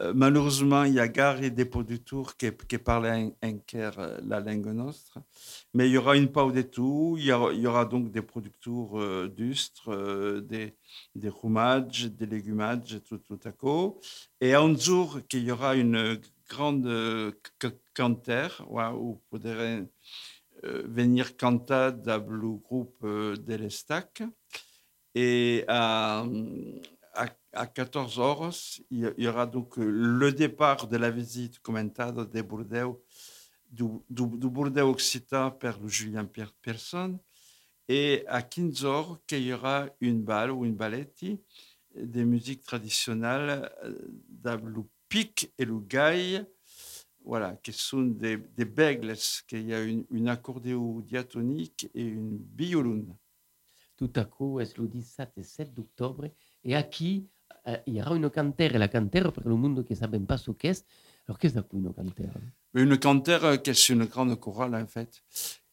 Euh, 0.00 0.12
Malheureusement, 0.14 0.82
il 0.84 0.94
y 0.94 1.00
a 1.00 1.06
Gary 1.08 1.50
des 1.52 1.64
producteurs 1.64 2.36
qui, 2.36 2.50
qui 2.68 2.78
parlent 2.78 3.06
en, 3.06 3.32
en 3.48 3.58
Caire, 3.58 3.98
euh, 3.98 4.18
la 4.26 4.40
langue 4.40 4.66
nostre. 4.66 5.18
Mais 5.72 5.88
il 5.88 5.92
y 5.92 5.98
aura 5.98 6.16
une 6.16 6.32
pause 6.32 6.52
de 6.52 6.62
tout. 6.62 7.16
Il 7.18 7.26
y 7.26 7.66
aura, 7.66 7.84
donc 7.84 8.10
des 8.10 8.22
producteurs 8.22 8.98
euh, 8.98 9.28
d'ustres, 9.28 9.92
euh, 9.92 10.40
des, 10.40 10.74
des 11.14 11.28
roumages, 11.28 12.06
des 12.10 12.26
légumages, 12.26 13.00
tout, 13.08 13.18
tout 13.18 13.38
à 13.44 13.52
coup. 13.52 14.00
Et 14.40 14.54
un 14.54 14.76
jour, 14.76 15.20
qu'il 15.28 15.44
y 15.44 15.52
aura 15.52 15.76
une 15.76 16.20
grande 16.48 16.88
c- 17.62 17.68
cantaire 17.94 18.64
ouais, 18.68 18.88
où 18.88 19.12
vous 19.14 19.22
pourrez 19.30 19.84
venir 20.62 21.36
canter 21.36 21.90
dans 22.04 22.24
le 22.26 22.56
groupe 22.56 23.04
de 23.04 23.54
l'Estac. 23.54 24.22
Et 25.14 25.64
à, 27.54 27.60
à, 27.60 27.62
à 27.62 27.66
14 27.66 28.18
heures, 28.20 28.50
il 28.90 29.12
y- 29.18 29.28
aura 29.28 29.46
donc 29.46 29.78
euh, 29.78 29.84
le 29.90 30.32
départ 30.32 30.88
de 30.88 30.96
la 30.96 31.10
visite 31.10 31.58
commentada 31.60 32.24
de 32.24 32.42
Bordeaux, 32.42 33.04
du, 33.70 33.84
du, 34.10 34.26
Bordeaux 34.50 34.90
occitan 34.90 35.50
par 35.50 35.86
Julien 35.88 36.24
Pierre 36.24 36.54
Persson. 36.62 37.20
Et 37.88 38.24
à 38.28 38.42
15 38.42 38.84
heures, 38.84 39.20
qu'il 39.26 39.42
y 39.42 39.52
aura 39.52 39.88
une 40.00 40.22
balle 40.22 40.52
ou 40.52 40.64
une 40.64 40.74
balletti 40.76 41.40
des 41.94 42.24
musiques 42.24 42.64
traditionnelles 42.64 43.70
euh, 43.84 43.98
le 44.64 44.82
pic 45.08 45.52
et 45.58 45.64
le 45.64 45.80
gaille, 45.80 46.44
voilà, 47.24 47.56
qui 47.56 47.72
sont 47.72 48.02
des, 48.02 48.36
des 48.36 48.64
beigles, 48.64 49.14
qu'il 49.48 49.66
y 49.66 49.74
a 49.74 49.82
une, 49.82 50.04
une 50.10 50.28
diatonique 51.02 51.88
et 51.94 52.02
une 52.04 52.38
violone. 52.56 53.16
Tout 53.96 54.12
à 54.16 54.24
coup, 54.24 54.58
c'est 54.64 54.78
le 54.78 54.88
17 54.88 55.32
et 55.36 55.42
7 55.42 55.78
octobre. 55.78 56.30
Et 56.64 56.74
euh, 56.76 56.82
il 57.00 57.28
y 57.86 58.00
aura 58.00 58.14
une 58.16 58.30
cantaire. 58.30 58.74
Et 58.74 58.78
la 58.78 58.88
cantaire, 58.88 59.32
pour 59.32 59.48
le 59.48 59.54
monde 59.56 59.84
qui 59.84 59.92
ne 59.94 59.98
savait 59.98 60.18
pas 60.20 60.36
ce 60.38 60.50
qu'est, 60.52 60.84
alors 61.26 61.38
qu'est-ce 61.38 61.58
que 61.58 61.76
une 61.76 61.92
cantaire 61.92 62.32
Une 62.74 62.98
cantaire 62.98 63.44
euh, 63.44 63.56
qui 63.56 63.70
est 63.70 63.88
une 63.88 64.04
grande 64.04 64.38
chorale, 64.38 64.74
en 64.74 64.86
fait, 64.86 65.22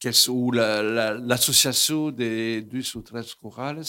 est 0.04 0.28
où 0.30 0.52
la- 0.52 0.82
la- 0.82 1.14
l'association 1.16 2.12
des 2.12 2.62
deux 2.62 2.84
ou 2.96 3.02
treize 3.02 3.34
chorales, 3.36 3.82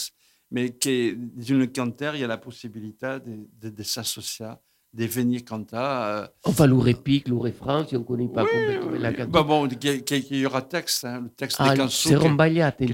mais 0.51 0.70
qui 0.74 0.90
est 0.90 1.49
une 1.49 1.66
cantaire, 1.70 2.14
il 2.16 2.20
y 2.20 2.24
a 2.24 2.26
la 2.26 2.38
possibilité 2.38 3.18
de, 3.24 3.47
de, 3.61 3.70
de 3.74 3.82
s'associer, 3.82 4.51
de 4.93 5.07
venir 5.07 5.43
canter. 5.45 5.76
euh, 5.78 6.26
Enfin, 6.45 6.66
le 6.66 6.76
répique, 6.76 7.28
le 7.28 7.36
refrain, 7.36 7.86
si 7.86 7.97
on 7.97 8.01
ne 8.01 8.05
connaît 8.05 8.28
pas 8.28 8.45
complètement 8.45 8.90
la 8.90 9.11
cantaire. 9.12 9.28
bah 9.28 9.43
bon, 9.43 9.68
qu'il- 9.68 10.03
qu'il 10.05 10.36
y 10.36 10.45
aura 10.45 10.61
texte, 10.62 11.05
hein, 11.05 11.20
le 11.22 11.30
texte 11.30 11.57
ah, 11.61 11.70
des 11.70 11.76
chansons. 11.82 12.09
c'est 12.09 12.14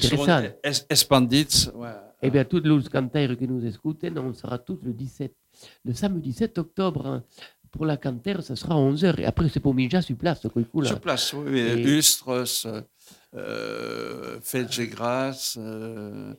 seront 0.01 0.23
intéressant. 0.27 0.59
es- 0.63 0.87
espandites, 0.91 1.71
ouais. 1.75 1.89
Eh 2.23 2.31
bien, 2.31 2.45
tous 2.45 2.61
les 2.61 2.83
cantaires 2.91 3.37
qui 3.37 3.47
nous 3.47 3.65
écoutent, 3.65 4.05
on 4.17 4.33
sera 4.35 4.59
tous 4.59 4.79
le 4.83 4.93
17, 4.93 5.35
le 5.85 5.93
samedi 5.93 6.31
17 6.31 6.59
octobre. 6.59 7.07
hein. 7.07 7.25
Pour 7.71 7.85
la 7.85 7.99
cantaire, 7.99 8.43
ça 8.43 8.57
sera 8.57 8.75
à 8.75 8.79
11h. 8.79 9.21
Et 9.21 9.27
après, 9.27 9.49
c'est 9.51 9.61
pour 9.61 9.75
Minja 9.75 10.01
sur 10.01 10.17
place. 10.17 10.41
Coup. 10.73 10.83
Sur 10.85 11.01
place, 11.01 11.33
oui. 11.35 11.59
Et- 11.61 11.83
Ustres, 11.99 12.29
euh. 12.67 12.81
Euh, 15.59 16.35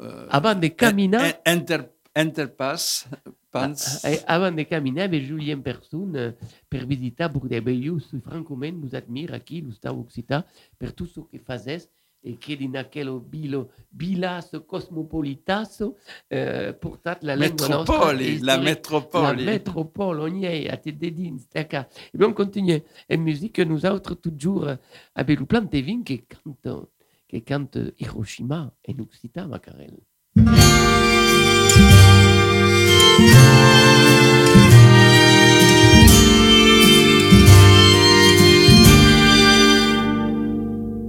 euh, 0.00 0.26
Avant 0.30 0.54
de 0.54 0.68
caminer, 0.68 1.16
in- 1.44 1.56
Inter, 1.56 1.78
Interpass, 2.14 3.08
Pans. 3.50 3.74
eh, 4.04 4.18
avant 4.26 4.52
de 4.52 4.62
caminer 4.62 5.02
avec 5.02 5.24
Julien 5.24 5.60
Persson 5.60 6.12
eh, 6.14 6.34
per 6.68 6.86
visiter 6.86 7.28
Bordeaux, 7.28 7.98
su 7.98 8.20
Francomen, 8.20 8.78
nous 8.80 8.94
admire 8.94 9.34
aquí, 9.34 9.60
lo 9.60 9.72
Stau 9.72 9.98
Occità, 9.98 10.46
per 10.78 10.92
tout 10.92 11.06
ce 11.06 11.20
que 11.20 11.38
in 11.40 11.88
aquel 12.76 13.20
bilo, 13.20 13.70
bilas 13.88 14.50
cosmopolitasso 14.66 15.96
eh, 16.28 16.74
portat 16.78 17.22
la 17.22 17.34
e 17.34 17.36
la 17.36 18.58
métropole. 18.58 19.42
La 19.44 19.44
métropole, 19.44 20.20
on 20.20 20.34
y 20.34 20.44
est, 20.44 20.68
à 20.70 20.76
te 20.76 20.90
dedins, 20.90 21.36
d'accord. 21.54 21.84
Et 22.12 22.18
bien, 22.18 22.28
on 22.28 22.32
continue. 22.32 22.82
En 23.10 23.18
musique, 23.18 23.58
nous 23.60 23.86
autres, 23.86 24.14
toujours, 24.14 24.68
avec 25.14 25.40
le 25.40 25.46
plan 25.46 25.66
Tevin 25.66 26.02
qui 26.02 26.22
cante, 26.22 26.88
qui 27.28 27.42
cante 27.42 27.78
Hiroshima 27.98 28.72
en 28.88 28.98
Occitan, 29.00 29.48
Macarel. 29.48 29.96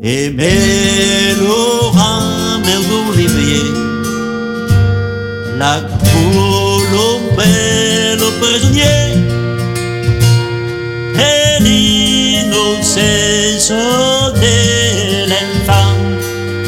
Aimez 0.04 1.36
l'aura, 1.39 2.58
mais 2.66 2.78
vous. 2.78 3.14
La 5.60 5.80
colombe 5.80 7.39
est 7.39 8.16
le 8.16 8.32
prisonnier. 8.41 9.14
Et 11.20 11.60
l'innocence 11.62 13.72
de 14.41 14.58
l'enfant, 15.30 15.93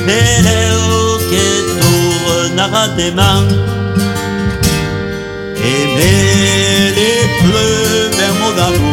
mais 0.05 0.29
l'eau 0.43 1.17
qui 1.27 1.47
tourne 1.81 2.61
des 2.95 3.09
mains. 3.09 3.47
Aimez 5.57 6.93
les 6.97 7.23
pleurs, 7.41 8.11
mais 8.15 8.31
mon 8.39 8.53
amour. 8.61 8.92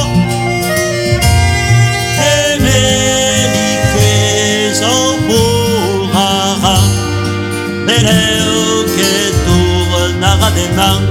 Bereo 7.91 8.87
ket 8.95 9.35
dour 9.45 10.15
na 10.21 10.31
radennan. 10.39 11.01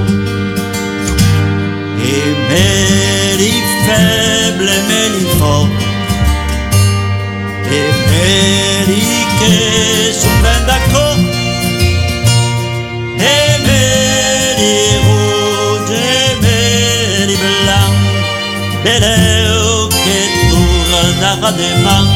E 2.01 2.15
meri 2.49 3.53
feble 3.85 4.77
meri 4.89 5.25
fort. 5.37 5.77
E 7.81 7.83
meri 8.09 9.05
ke 9.41 9.53
souben 10.21 10.61
d'akor. 10.69 11.19
E 13.35 13.37
meri 13.67 14.75
rouge 15.05 16.01
e 16.17 16.25
meri 16.47 17.37
blanc. 17.45 17.95
Bereo 18.85 19.85
ket 20.01 20.33
dour 20.49 21.07
na 21.21 21.31
radennan. 21.45 22.10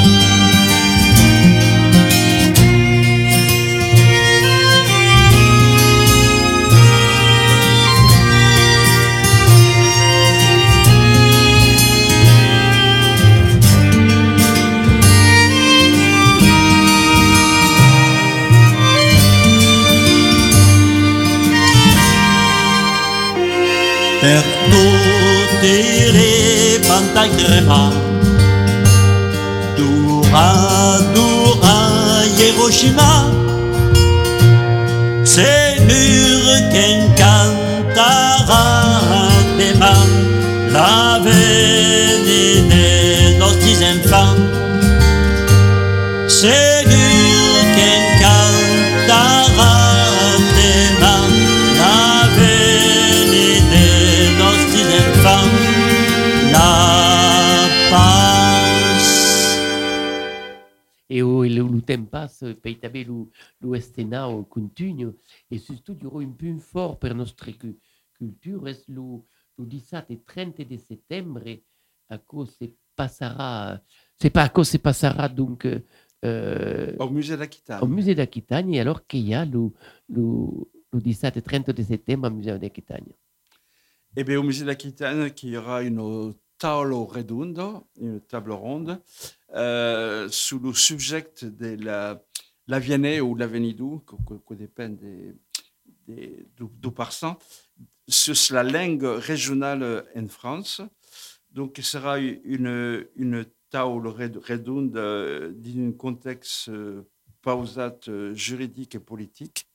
Pantagramma 27.25 27.93
Dura, 29.77 31.01
Dura, 31.15 32.25
Hiroshima 32.39 33.31
C'est 35.25 35.81
mur 35.87 36.24
temps 62.29 62.45
passe, 62.45 62.55
pei 62.63 62.75
també 62.81 63.05
lo 63.05 63.75
estenau 63.75 64.45
continu, 64.49 65.15
e 65.51 65.59
surtout 65.59 65.97
duro 65.99 66.19
un 66.19 66.35
punt 66.37 66.61
fort 66.61 66.99
per 67.01 67.15
nostra 67.15 67.53
cu, 67.53 67.75
cultura, 68.19 68.71
es 68.71 68.85
lo, 68.89 69.27
lo 69.57 69.65
17 69.65 70.13
e 70.13 70.23
30 70.25 70.65
de 70.65 70.79
settembre, 70.79 71.63
a 72.09 72.19
co 72.19 72.45
se 72.47 72.75
passarà, 72.95 73.83
c'est 74.21 74.31
pas 74.31 74.45
a 74.45 74.49
co 74.51 74.65
se 74.65 74.79
passarà 74.79 75.29
donc 75.29 75.67
euh, 76.25 76.97
Au 76.99 77.11
musée 77.11 77.37
d'Aquitaine. 77.37 77.81
au 77.83 77.87
musée 77.87 78.15
d'Aquitagne, 78.15 78.81
alors 78.81 79.07
qu'il 79.07 79.29
y 79.29 79.35
a 79.35 79.45
le, 79.45 79.71
le, 80.09 80.49
le 80.93 81.01
17 81.01 81.37
e 81.39 81.41
30 81.41 81.71
de 81.71 81.83
settembre 81.83 82.29
au 82.29 82.31
musée 82.31 82.59
d'Aquitagne. 82.59 83.13
Eh 84.17 84.23
bien, 84.25 84.39
au 84.39 84.43
musée 84.45 84.65
d'Aquitaine, 84.65 85.33
qu'il 85.33 85.51
y 85.51 85.57
aura 85.57 85.83
une 85.83 86.35
table 86.59 86.93
redondo, 86.95 87.89
une 88.01 88.21
table 88.21 88.53
ronde, 88.53 89.01
euh, 89.55 90.29
sous 90.31 90.59
le 90.59 90.73
sujet 90.73 91.33
de 91.43 91.83
la, 91.85 92.23
la 92.67 92.79
Vianney 92.79 93.21
ou 93.21 93.35
la 93.35 93.47
Venidou, 93.47 94.01
que, 94.01 94.17
que, 94.27 94.35
que 94.35 94.55
dépend 94.55 94.89
des, 94.89 95.35
des, 96.07 96.47
du, 96.57 96.65
du 96.71 96.91
parson, 96.91 97.37
sur 98.09 98.55
la 98.55 98.63
langue 98.63 99.05
régionale 99.05 100.05
en 100.15 100.29
France. 100.29 100.83
Donc, 101.51 101.75
ce 101.77 101.83
sera 101.83 102.19
une, 102.19 103.07
une 103.17 103.47
table 103.71 104.09
redonde 104.09 104.97
euh, 104.97 105.53
dans 105.53 105.89
un 105.89 105.93
contexte 105.93 106.69
euh, 106.69 107.03
pausat 107.43 107.99
euh, 108.09 108.35
juridique 108.35 108.95
et 108.95 109.01
politique 109.01 109.67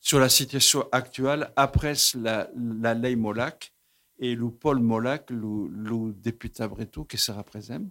sur 0.00 0.20
la 0.20 0.28
situation 0.28 0.88
actuelle 0.92 1.50
après 1.56 1.94
la, 2.14 2.48
la 2.56 2.94
ley 2.94 3.16
Molac 3.16 3.72
et 4.18 4.34
le 4.34 4.50
Paul 4.50 4.80
Molac, 4.80 5.30
le, 5.30 5.68
le 5.68 6.12
député 6.12 6.66
breton 6.68 7.04
qui 7.04 7.18
sera 7.18 7.42
présent. 7.42 7.84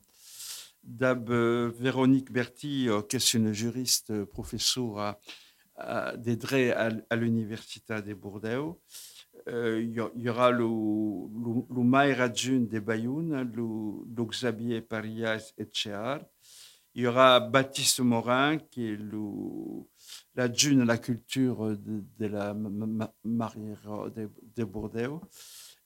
D'ab 0.88 1.29
euh, 1.29 1.69
Véronique 1.77 2.31
Berti, 2.31 2.88
euh, 2.88 3.01
qui 3.01 3.17
est 3.17 3.33
une 3.33 3.51
juriste 3.51 4.11
euh, 4.11 4.25
professeure 4.25 4.97
à, 4.97 5.19
à, 5.75 6.13
à, 7.09 7.15
l'Université 7.17 8.01
de 8.01 8.13
Bordeaux. 8.13 8.81
Il 9.47 9.91
y, 10.15 10.29
aura 10.29 10.51
le, 10.51 10.63
le, 10.63 11.83
de 12.67 12.79
Bayonne, 12.79 13.51
le, 13.53 14.25
Xavier 14.25 14.81
Parias 14.81 15.53
et 15.57 15.67
Chéard. 15.71 16.21
Il 16.95 17.03
y 17.03 17.07
aura 17.07 17.41
Baptiste 17.41 17.99
Morin, 17.99 18.57
qui 18.57 18.88
est 18.88 18.97
le, 18.97 19.83
à 20.38 20.47
la 20.85 20.97
culture 20.97 21.77
de, 21.77 22.25
la 22.25 22.55
marière 23.25 24.09
de, 24.15 24.29
de 24.55 24.63
Bordeaux. 24.63 25.21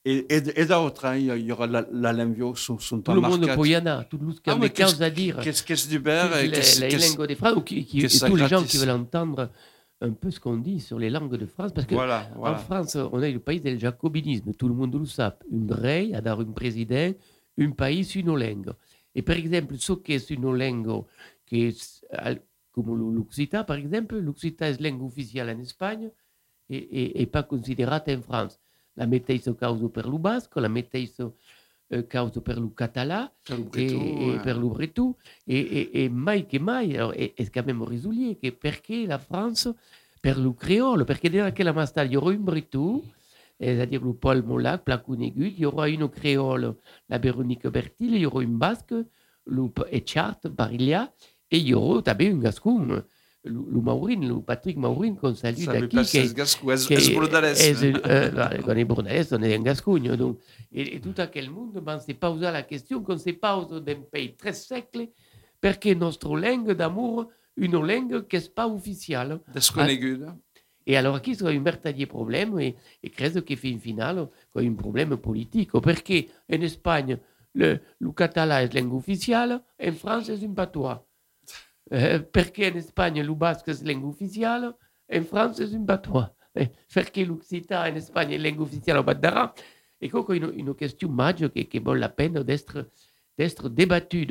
Et, 0.04 0.26
et, 0.36 0.62
et 0.62 0.66
d'autres, 0.66 1.06
hein, 1.06 1.16
il 1.16 1.46
y- 1.46 1.52
aura 1.52 1.68
la, 1.68 1.86
la 1.92 2.12
Lenvio, 2.12 2.56
son, 2.56 2.80
son 2.80 3.02
Tout 3.02 3.12
le 3.14 3.22
monde 3.22 3.46
peut 3.56 3.68
y 3.68 3.78
en 3.78 3.86
a, 3.86 4.04
tout 4.04 4.18
le 4.18 4.24
Ah, 4.48 4.56
monde 4.56 4.62
qui 4.70 4.82
a 4.82 4.86
quelque 4.86 4.90
chose 4.90 5.02
à 5.04 5.10
dire. 5.12 5.40
Qu'est-ce 5.42 5.64
qu'est-ce 5.64 5.88
du 5.88 6.00
beurre 6.00 6.36
et 6.38 6.50
qu'est-ce- 6.50 6.82
les 6.82 6.88
qu'est-ce- 6.88 7.18
langues 7.18 7.28
de 7.30 7.36
France, 7.36 7.54
ou 7.58 7.62
qui, 7.62 7.86
qui- 7.86 8.00
que 8.02 8.08
et 8.08 8.30
tous 8.30 8.36
les 8.36 8.48
gens 8.48 8.64
qui 8.64 8.78
veulent 8.78 8.90
entendre 8.90 9.52
un 10.02 10.10
peu 10.14 10.32
ce 10.32 10.40
qu'on 10.40 10.58
dit 10.58 10.80
sur 10.80 10.98
les 10.98 11.12
langues 11.12 11.36
de 11.38 11.46
France, 11.46 11.72
parce 11.72 11.86
que 11.86 11.94
Voilà, 11.94 12.28
en. 12.36 12.56
France, 12.56 12.96
on 12.96 13.22
est 13.22 13.32
le 13.32 13.40
pays 13.40 13.62
du 13.62 13.78
jacobinisme, 13.78 14.54
tout 14.56 14.68
le 14.68 14.74
monde 14.74 14.96
le 14.96 15.06
sait. 15.06 15.22
Un 15.22 15.76
rei, 15.76 16.12
a 16.16 16.22
dar 16.22 16.40
un 16.40 16.46
président, 16.46 17.14
un 17.60 17.70
pays, 17.72 18.02
une 18.16 18.36
langue. 18.36 18.72
Et 19.14 19.22
par 19.22 19.36
exemple, 19.36 19.76
ce 19.78 19.94
qui 19.94 20.14
est 20.14 20.30
une 20.32 20.52
langue 20.58 21.04
qui 21.46 21.66
est, 21.66 22.02
al- 22.12 22.42
comme 22.72 22.96
l'occitan, 23.16 23.64
par 23.64 23.76
exemple, 23.76 24.18
l'occitan 24.18 24.66
est 24.66 24.82
langue 24.82 25.04
officielle 25.04 25.50
en 25.56 25.60
Espagne 25.60 26.10
et, 26.72 26.78
et, 26.78 27.22
et 27.22 27.26
pas 27.28 27.44
considérée 27.44 28.00
en 28.18 28.22
France. 28.24 28.60
La 28.94 29.08
mateixa 29.08 29.54
causa 29.56 29.88
per 29.90 30.08
lo 30.08 30.18
basco, 30.18 30.60
la 30.60 30.68
mateixa 30.68 31.32
eh, 31.88 32.08
causa 32.08 32.42
per 32.42 32.58
lo 32.58 32.72
català, 32.74 33.32
e, 33.48 33.84
e 33.84 34.34
eh. 34.34 34.40
per 34.40 34.58
lo 34.58 34.70
bretù 34.70 35.16
e, 35.44 35.90
e, 35.92 36.04
e 36.04 36.10
mai 36.10 36.46
che 36.46 36.60
mai 36.60 36.96
alors, 36.96 37.16
è, 37.16 37.34
è 37.34 37.50
quand 37.50 37.66
même 37.66 38.38
che 38.38 38.52
perché 38.52 39.06
la 39.06 39.18
France 39.18 39.74
per 40.20 40.38
lo 40.38 40.54
creole 40.54 41.04
perché 41.04 41.30
della 41.30 41.52
che 41.52 41.64
la 41.64 41.74
y 41.74 42.16
aura 42.16 42.36
un 42.36 42.44
bretù 42.44 43.04
c'est-à-dire 43.62 44.04
le 44.04 44.14
Paul 44.14 44.44
Molac, 44.44 44.84
Placunegut, 44.84 45.46
il 45.46 45.60
y 45.60 45.66
aura 45.66 45.88
une 45.88 46.10
créole, 46.10 46.76
la 47.10 47.20
Véronique 47.20 47.68
Bertil, 47.68 48.16
il 48.16 48.22
y 48.22 48.26
aura 48.26 48.42
une 48.42 48.58
basque, 48.58 48.96
le 49.46 49.72
Echart, 49.92 50.48
Barilla, 50.48 51.14
et 51.52 51.60
il 51.60 51.68
y 51.68 51.74
aura 51.74 52.02
un 52.20 52.40
gascon, 52.40 53.04
le, 53.44 53.60
le 53.72 53.82
Maurin, 53.82 54.20
le 54.22 54.42
Patrick 54.42 54.78
Maurin, 54.78 55.16
qu'on 55.16 55.34
salue 55.34 55.64
Ça 55.64 55.74
veut 55.74 55.82
d'aquí, 55.82 55.96
pas 55.96 56.04
qui, 56.04 56.28
c'est 56.28 56.34
gascou, 56.34 56.72
es, 56.72 56.88
que 56.88 56.94
es 56.94 57.10
brodales. 57.16 57.58
és, 57.60 57.84
eh, 57.84 58.62
quan 58.64 58.78
és 58.78 58.86
bordelès, 58.86 59.32
on 59.32 59.42
est 59.42 59.58
en 59.58 59.62
Gascogne. 59.62 60.16
Donc, 60.16 60.40
et, 60.72 60.96
et 60.96 61.00
tout 61.00 61.16
aquel 61.18 61.50
monde 61.50 61.80
ben, 61.84 62.00
s'est 62.00 62.14
posé 62.14 62.44
la 62.52 62.64
question 62.64 63.02
qu'on 63.02 63.18
s'est 63.18 63.34
posé 63.34 63.82
d'un 63.82 64.02
pays 64.12 64.36
très 64.36 64.54
siècle, 64.54 65.10
perché 65.60 65.96
notre 65.96 66.38
langue 66.38 66.74
d'amour, 66.74 67.30
une 67.58 67.80
langue 67.82 68.28
qui 68.28 68.38
n'est 68.38 68.50
pas 68.50 68.68
officielle? 68.68 69.40
Desconeguda. 69.54 70.36
Et 70.86 70.98
alors, 70.98 71.22
qui 71.22 71.36
sera 71.36 71.52
un 71.52 71.62
vertailler 71.62 72.08
problème, 72.08 72.60
et, 72.60 72.76
et 73.04 73.10
credo 73.12 73.44
che 73.44 73.56
fin 73.56 73.80
finale, 73.80 74.28
con 74.52 74.64
un 74.64 74.76
problème 74.76 75.16
politique, 75.18 75.80
perché 75.80 76.28
en 76.48 76.62
Espagne, 76.64 77.20
le, 77.54 77.82
le 78.00 78.14
català 78.14 78.62
è 78.62 78.68
lingua 78.72 78.98
ufficiale, 78.98 79.62
in 79.80 79.94
Francia 79.94 80.34
è 80.34 80.38
un 80.44 80.54
patois. 80.54 81.00
Eh, 81.94 82.24
perché 82.24 82.68
in 82.68 82.82
Spagna 82.82 83.22
il 83.22 83.36
basque 83.36 83.74
è 83.74 83.76
lingua 83.84 84.10
ufficiale, 84.10 84.78
in 85.10 85.26
Francia 85.26 85.64
è 85.64 85.68
un 85.74 85.84
patois. 85.84 86.32
Eh, 86.54 86.72
perché 86.94 87.26
l'Occità 87.26 87.88
in 87.88 88.00
Spagna 88.00 88.36
è 88.36 88.38
lingua 88.38 88.64
ufficiale 88.64 89.00
au 89.00 89.04
Badara. 89.04 89.54
Et 90.00 90.10
coco, 90.10 90.34
une, 90.34 90.52
une 90.56 90.74
question 90.74 91.10
majeure 91.10 91.52
qui, 91.52 91.68
qui 91.68 91.80
vaut 91.80 91.94
la 91.94 92.10
peine 92.10 92.44
d'être 92.44 92.90
d'être 93.38 93.70
débattue. 93.70 94.28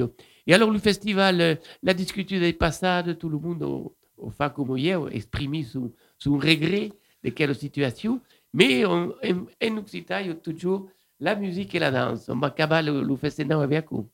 Et 0.47 0.55
alors, 0.55 0.71
le 0.71 0.79
festival, 0.79 1.41
euh, 1.41 1.57
la 1.83 1.95
discussion 1.95 2.39
des 2.41 2.53
passades, 2.53 3.19
tout 3.19 3.29
le 3.29 3.39
monde 3.39 3.63
au, 3.63 3.97
au 4.17 4.31
comme 4.55 4.77
hier, 4.77 5.01
exprimé 5.13 5.63
son, 5.63 5.93
son 6.19 6.39
regret 6.39 6.93
de 7.23 7.31
quelle 7.31 7.55
situation. 7.55 8.21
Mais 8.53 8.85
on, 8.85 9.15
en, 9.23 9.47
en 9.63 9.77
Occitanie, 9.77 10.35
toujours 10.37 10.89
la 11.19 11.35
musique 11.35 11.75
et 11.75 11.79
la 11.79 11.91
danse. 11.91 12.29
On 12.29 12.39
va 12.39 12.83
le, 12.83 13.03
le 13.03 13.17
festival 13.17 13.63
avec 13.63 13.91
vous. 13.91 14.09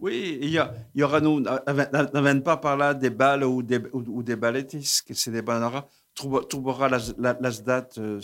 Oui, 0.00 0.38
il 0.42 0.50
y, 0.50 1.02
aura 1.02 1.20
nous, 1.20 1.40
n'avons 1.40 2.40
pas 2.40 2.56
par 2.56 2.76
là 2.76 2.94
des 2.94 3.10
balles 3.10 3.44
ou 3.44 3.62
des, 3.62 3.78
ou, 3.92 4.04
ou 4.08 4.22
des 4.22 4.36
c'est 5.12 5.30
des 5.30 5.40
banara, 5.40 5.88
trouvera 6.14 6.88
la, 6.88 6.98
la, 7.18 7.36
la 7.40 7.50
date 7.50 7.98
euh, 7.98 8.20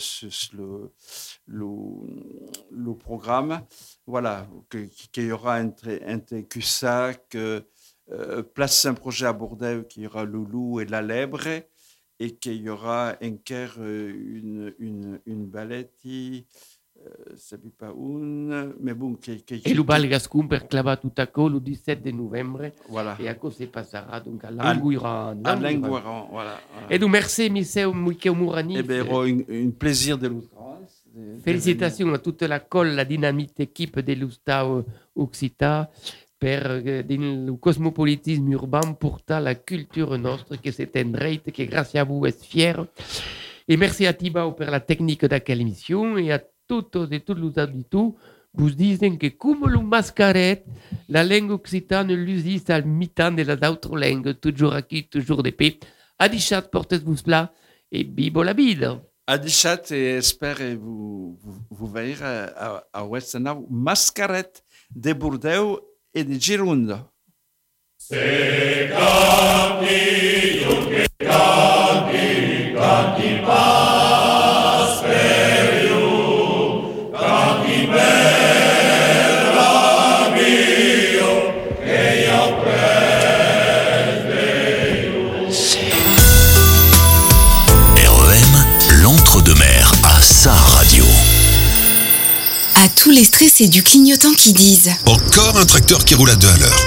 le, 1.47 2.93
programme. 2.99 3.61
Voilà, 4.05 4.47
qu'il 4.69 5.25
y 5.25 5.31
aura 5.31 5.61
entre, 5.61 5.99
entre 6.07 6.39
Cussac, 6.41 7.35
euh, 7.35 8.43
Place 8.53 8.79
Saint-Projet 8.81 9.27
à 9.27 9.33
Bordeaux, 9.33 9.83
qu'il 9.83 10.03
y 10.03 10.07
aura 10.07 10.25
Loulou 10.25 10.81
et 10.81 10.85
La 10.85 11.01
Lèbre, 11.01 11.47
et 12.19 12.35
qu'il 12.35 12.61
y 12.61 12.69
aura 12.69 13.15
encore 13.23 13.77
une, 13.83 14.73
une, 14.77 15.21
une 15.25 15.45
balletti, 15.47 16.45
pas 17.77 17.91
une, 17.97 18.73
mais 18.79 18.93
bon, 18.93 19.15
qui, 19.15 19.41
qui, 19.43 19.61
Et 19.65 19.73
le 19.73 19.83
bal 19.83 20.07
Gascon 20.07 20.47
per 20.47 20.67
clavar 20.69 20.99
tout 20.99 21.11
à 21.17 21.25
coup 21.25 21.49
le 21.49 21.59
17 21.59 22.01
de 22.03 22.11
novembre. 22.11 22.71
Voilà. 22.89 23.15
Et 23.19 23.27
à 23.27 23.33
cause, 23.35 23.57
ça 23.57 23.65
passera 23.67 24.19
donc 24.19 24.43
à 24.43 24.49
À- 24.57 24.73
Languiran. 24.73 25.35
À 25.43 25.55
Languiran, 25.55 26.27
voilà. 26.31 26.59
voilà. 26.71 26.87
Et 26.89 26.99
nous 26.99 27.07
merci, 27.07 27.49
Michel 27.49 27.89
Mouikeo 27.93 28.33
Mourani. 28.33 28.77
Eh 28.77 28.83
bien, 28.83 29.03
un, 29.03 29.69
plaisir 29.71 30.17
de 30.17 30.27
l'outrance. 30.27 31.03
de- 31.13 31.35
de 31.35 31.41
Félicitations 31.41 32.13
à 32.13 32.19
toute 32.19 32.41
la 32.43 32.59
colle, 32.59 32.89
la 32.95 33.05
dynamite 33.05 33.59
équipe 33.59 33.99
de 33.99 34.13
l'Ustao 34.13 34.85
Occita 35.15 35.89
per 36.41 36.81
eh, 36.83 37.05
il 37.07 37.57
cosmopolitisme 37.59 38.49
urbain 38.53 38.95
porta 38.97 39.39
la 39.39 39.53
culture 39.55 40.17
nostra 40.17 40.57
che 40.57 40.71
c'est 40.71 40.95
un 40.95 41.11
che 41.51 41.65
grazie 41.67 41.99
a 41.99 42.03
vous 42.03 42.25
est 42.25 42.43
fier. 42.43 42.83
Et 43.67 43.77
merci 43.77 44.07
à 44.07 44.13
Tibao 44.13 44.53
per 44.53 44.69
la 44.71 44.79
technique 44.79 45.23
de 45.25 45.39
émission 45.51 46.17
et 46.17 46.31
à 46.31 46.39
tous 46.79 47.07
et 47.11 47.19
tous 47.19 47.35
les 47.35 47.61
auditeurs 47.61 48.13
vous 48.53 48.69
disent 48.69 48.99
que 48.99 49.27
comme 49.27 49.67
le 49.67 49.79
mascaret, 49.79 50.63
la 51.09 51.23
langue 51.23 51.51
occitane 51.51 52.13
l'usit 52.13 52.63
à 52.69 52.81
mi-temps 52.81 53.31
de 53.31 53.43
la 53.43 53.71
autres 53.71 53.95
langues, 53.97 54.39
toujours 54.39 54.73
acquis, 54.73 55.07
toujours 55.07 55.43
de 55.43 55.51
paix. 55.51 55.79
Adichat, 56.19 56.63
portez-vous 56.63 57.17
cela 57.17 57.53
et 57.91 58.03
bibo 58.03 58.43
la 58.43 58.53
vida. 58.53 59.01
Adichat 59.27 59.81
et 59.91 60.17
espère 60.17 60.57
vous, 60.77 61.37
vous, 61.41 61.59
vous 61.69 61.87
verrez 61.87 62.15
à, 62.55 62.83
à 62.91 63.05
Westenau 63.05 63.67
Mascarette 63.69 64.63
de 64.93 65.13
Bordeaux 65.13 65.79
et 66.13 66.23
de 66.23 66.33
Gironde. 66.33 66.99
REM, 68.11 69.01
tous 93.01 93.09
les 93.09 93.23
stressés 93.23 93.67
du 93.67 93.81
clignotant 93.81 94.31
qui 94.31 94.53
disent, 94.53 94.91
Encore 95.07 95.57
un 95.57 95.65
tracteur 95.65 96.05
qui 96.05 96.13
roule 96.13 96.29
à 96.29 96.35
deux 96.35 96.47
à 96.47 96.57
l'heure. 96.57 96.85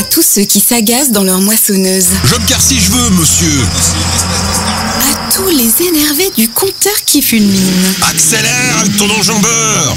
à 0.00 0.02
tous 0.02 0.22
ceux 0.22 0.42
qui 0.42 0.58
s'agacent 0.58 1.12
dans 1.12 1.22
leur 1.22 1.40
moissonneuse, 1.40 2.08
Je 2.24 2.34
me 2.34 2.40
si 2.58 2.80
je 2.80 2.90
veux, 2.90 3.10
monsieur. 3.10 3.60
à 3.62 5.32
tous 5.32 5.46
les 5.50 5.86
énervés 5.86 6.32
du 6.36 6.48
compteur 6.48 6.94
qui 7.06 7.22
fulmine. 7.22 7.94
Accélère 8.10 8.78
avec 8.80 8.96
ton 8.96 9.08
enjambeur. 9.08 9.94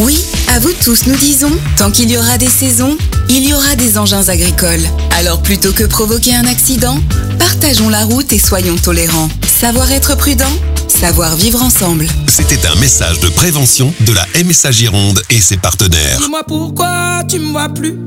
Oui, 0.00 0.18
à 0.48 0.58
vous 0.58 0.72
tous 0.82 1.06
nous 1.06 1.16
disons, 1.16 1.52
tant 1.76 1.92
qu'il 1.92 2.10
y 2.10 2.18
aura 2.18 2.36
des 2.36 2.50
saisons, 2.50 2.98
il 3.28 3.48
y 3.48 3.54
aura 3.54 3.76
des 3.76 3.96
engins 3.96 4.28
agricoles. 4.28 4.82
Alors 5.16 5.40
plutôt 5.40 5.72
que 5.72 5.84
provoquer 5.84 6.34
un 6.34 6.46
accident, 6.46 6.98
partageons 7.38 7.90
la 7.90 8.04
route 8.04 8.32
et 8.32 8.40
soyons 8.40 8.76
tolérants. 8.76 9.28
Savoir 9.60 9.92
être 9.92 10.16
prudent, 10.16 10.50
savoir 10.94 11.34
vivre 11.34 11.60
ensemble. 11.60 12.06
C'était 12.28 12.66
un 12.66 12.74
message 12.76 13.18
de 13.18 13.28
prévention 13.28 13.92
de 14.06 14.12
la 14.12 14.24
MSA 14.44 14.70
Gironde 14.70 15.20
et 15.28 15.40
ses 15.40 15.56
partenaires. 15.56 16.18
Dis-moi 16.20 16.42
pourquoi 16.46 17.22
tu 17.28 17.40
me 17.40 17.50
vois 17.50 17.68
plus. 17.68 17.98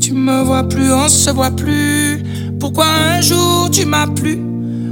Tu 0.00 0.12
me 0.12 0.42
vois 0.42 0.66
plus, 0.66 0.90
on 0.90 1.08
se 1.08 1.30
voit 1.30 1.50
plus. 1.50 2.22
Pourquoi 2.58 2.86
un 2.86 3.20
jour 3.20 3.68
tu 3.70 3.84
m'as 3.84 4.06
plu? 4.06 4.38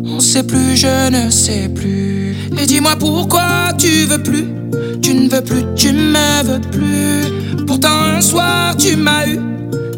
On 0.05 0.21
sait 0.21 0.43
plus, 0.43 0.77
je 0.77 1.11
ne 1.11 1.31
sais 1.31 1.71
plus. 1.75 2.37
Et 2.59 2.67
dis-moi 2.67 2.97
pourquoi 2.97 3.73
tu 3.79 4.05
veux 4.05 4.23
plus? 4.23 4.47
Tu 5.01 5.15
ne 5.15 5.31
veux 5.31 5.43
plus, 5.43 5.65
tu 5.75 5.93
me 5.93 6.43
veux 6.45 6.61
plus. 6.61 7.65
Pourtant 7.67 7.99
un 8.17 8.21
soir 8.21 8.77
tu 8.77 8.95
m'as 8.95 9.27
eu. 9.27 9.41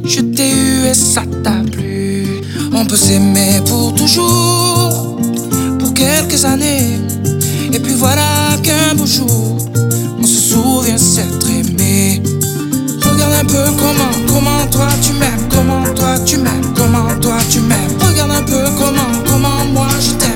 Je 0.05 0.21
t'ai 0.21 0.51
eu 0.51 0.87
et 0.89 0.95
ça 0.95 1.23
t'a 1.43 1.57
plu. 1.71 2.27
On 2.73 2.87
peut 2.87 2.97
s'aimer 2.97 3.61
pour 3.67 3.93
toujours. 3.95 5.19
Pour 5.79 5.95
quelques 5.95 6.45
années. 6.45 7.01
Voilà 8.01 8.57
qu'un 8.63 8.95
beau 8.95 9.05
jour, 9.05 9.59
on 10.19 10.23
se 10.23 10.41
souvient 10.55 10.97
s'être 10.97 11.51
aimé. 11.51 12.23
Regarde 13.05 13.35
un 13.43 13.45
peu 13.45 13.63
comment, 13.77 14.27
comment 14.27 14.67
toi 14.71 14.89
tu 15.03 15.13
m'aimes, 15.13 15.47
comment 15.51 15.85
toi 15.95 16.19
tu 16.25 16.39
m'aimes, 16.39 16.73
comment 16.75 17.15
toi 17.21 17.37
tu 17.51 17.61
m'aimes. 17.61 17.99
Regarde 18.01 18.31
un 18.31 18.43
peu 18.43 18.65
comment, 18.79 19.13
comment 19.27 19.67
moi 19.75 19.89
je 20.01 20.13
t'aime, 20.13 20.30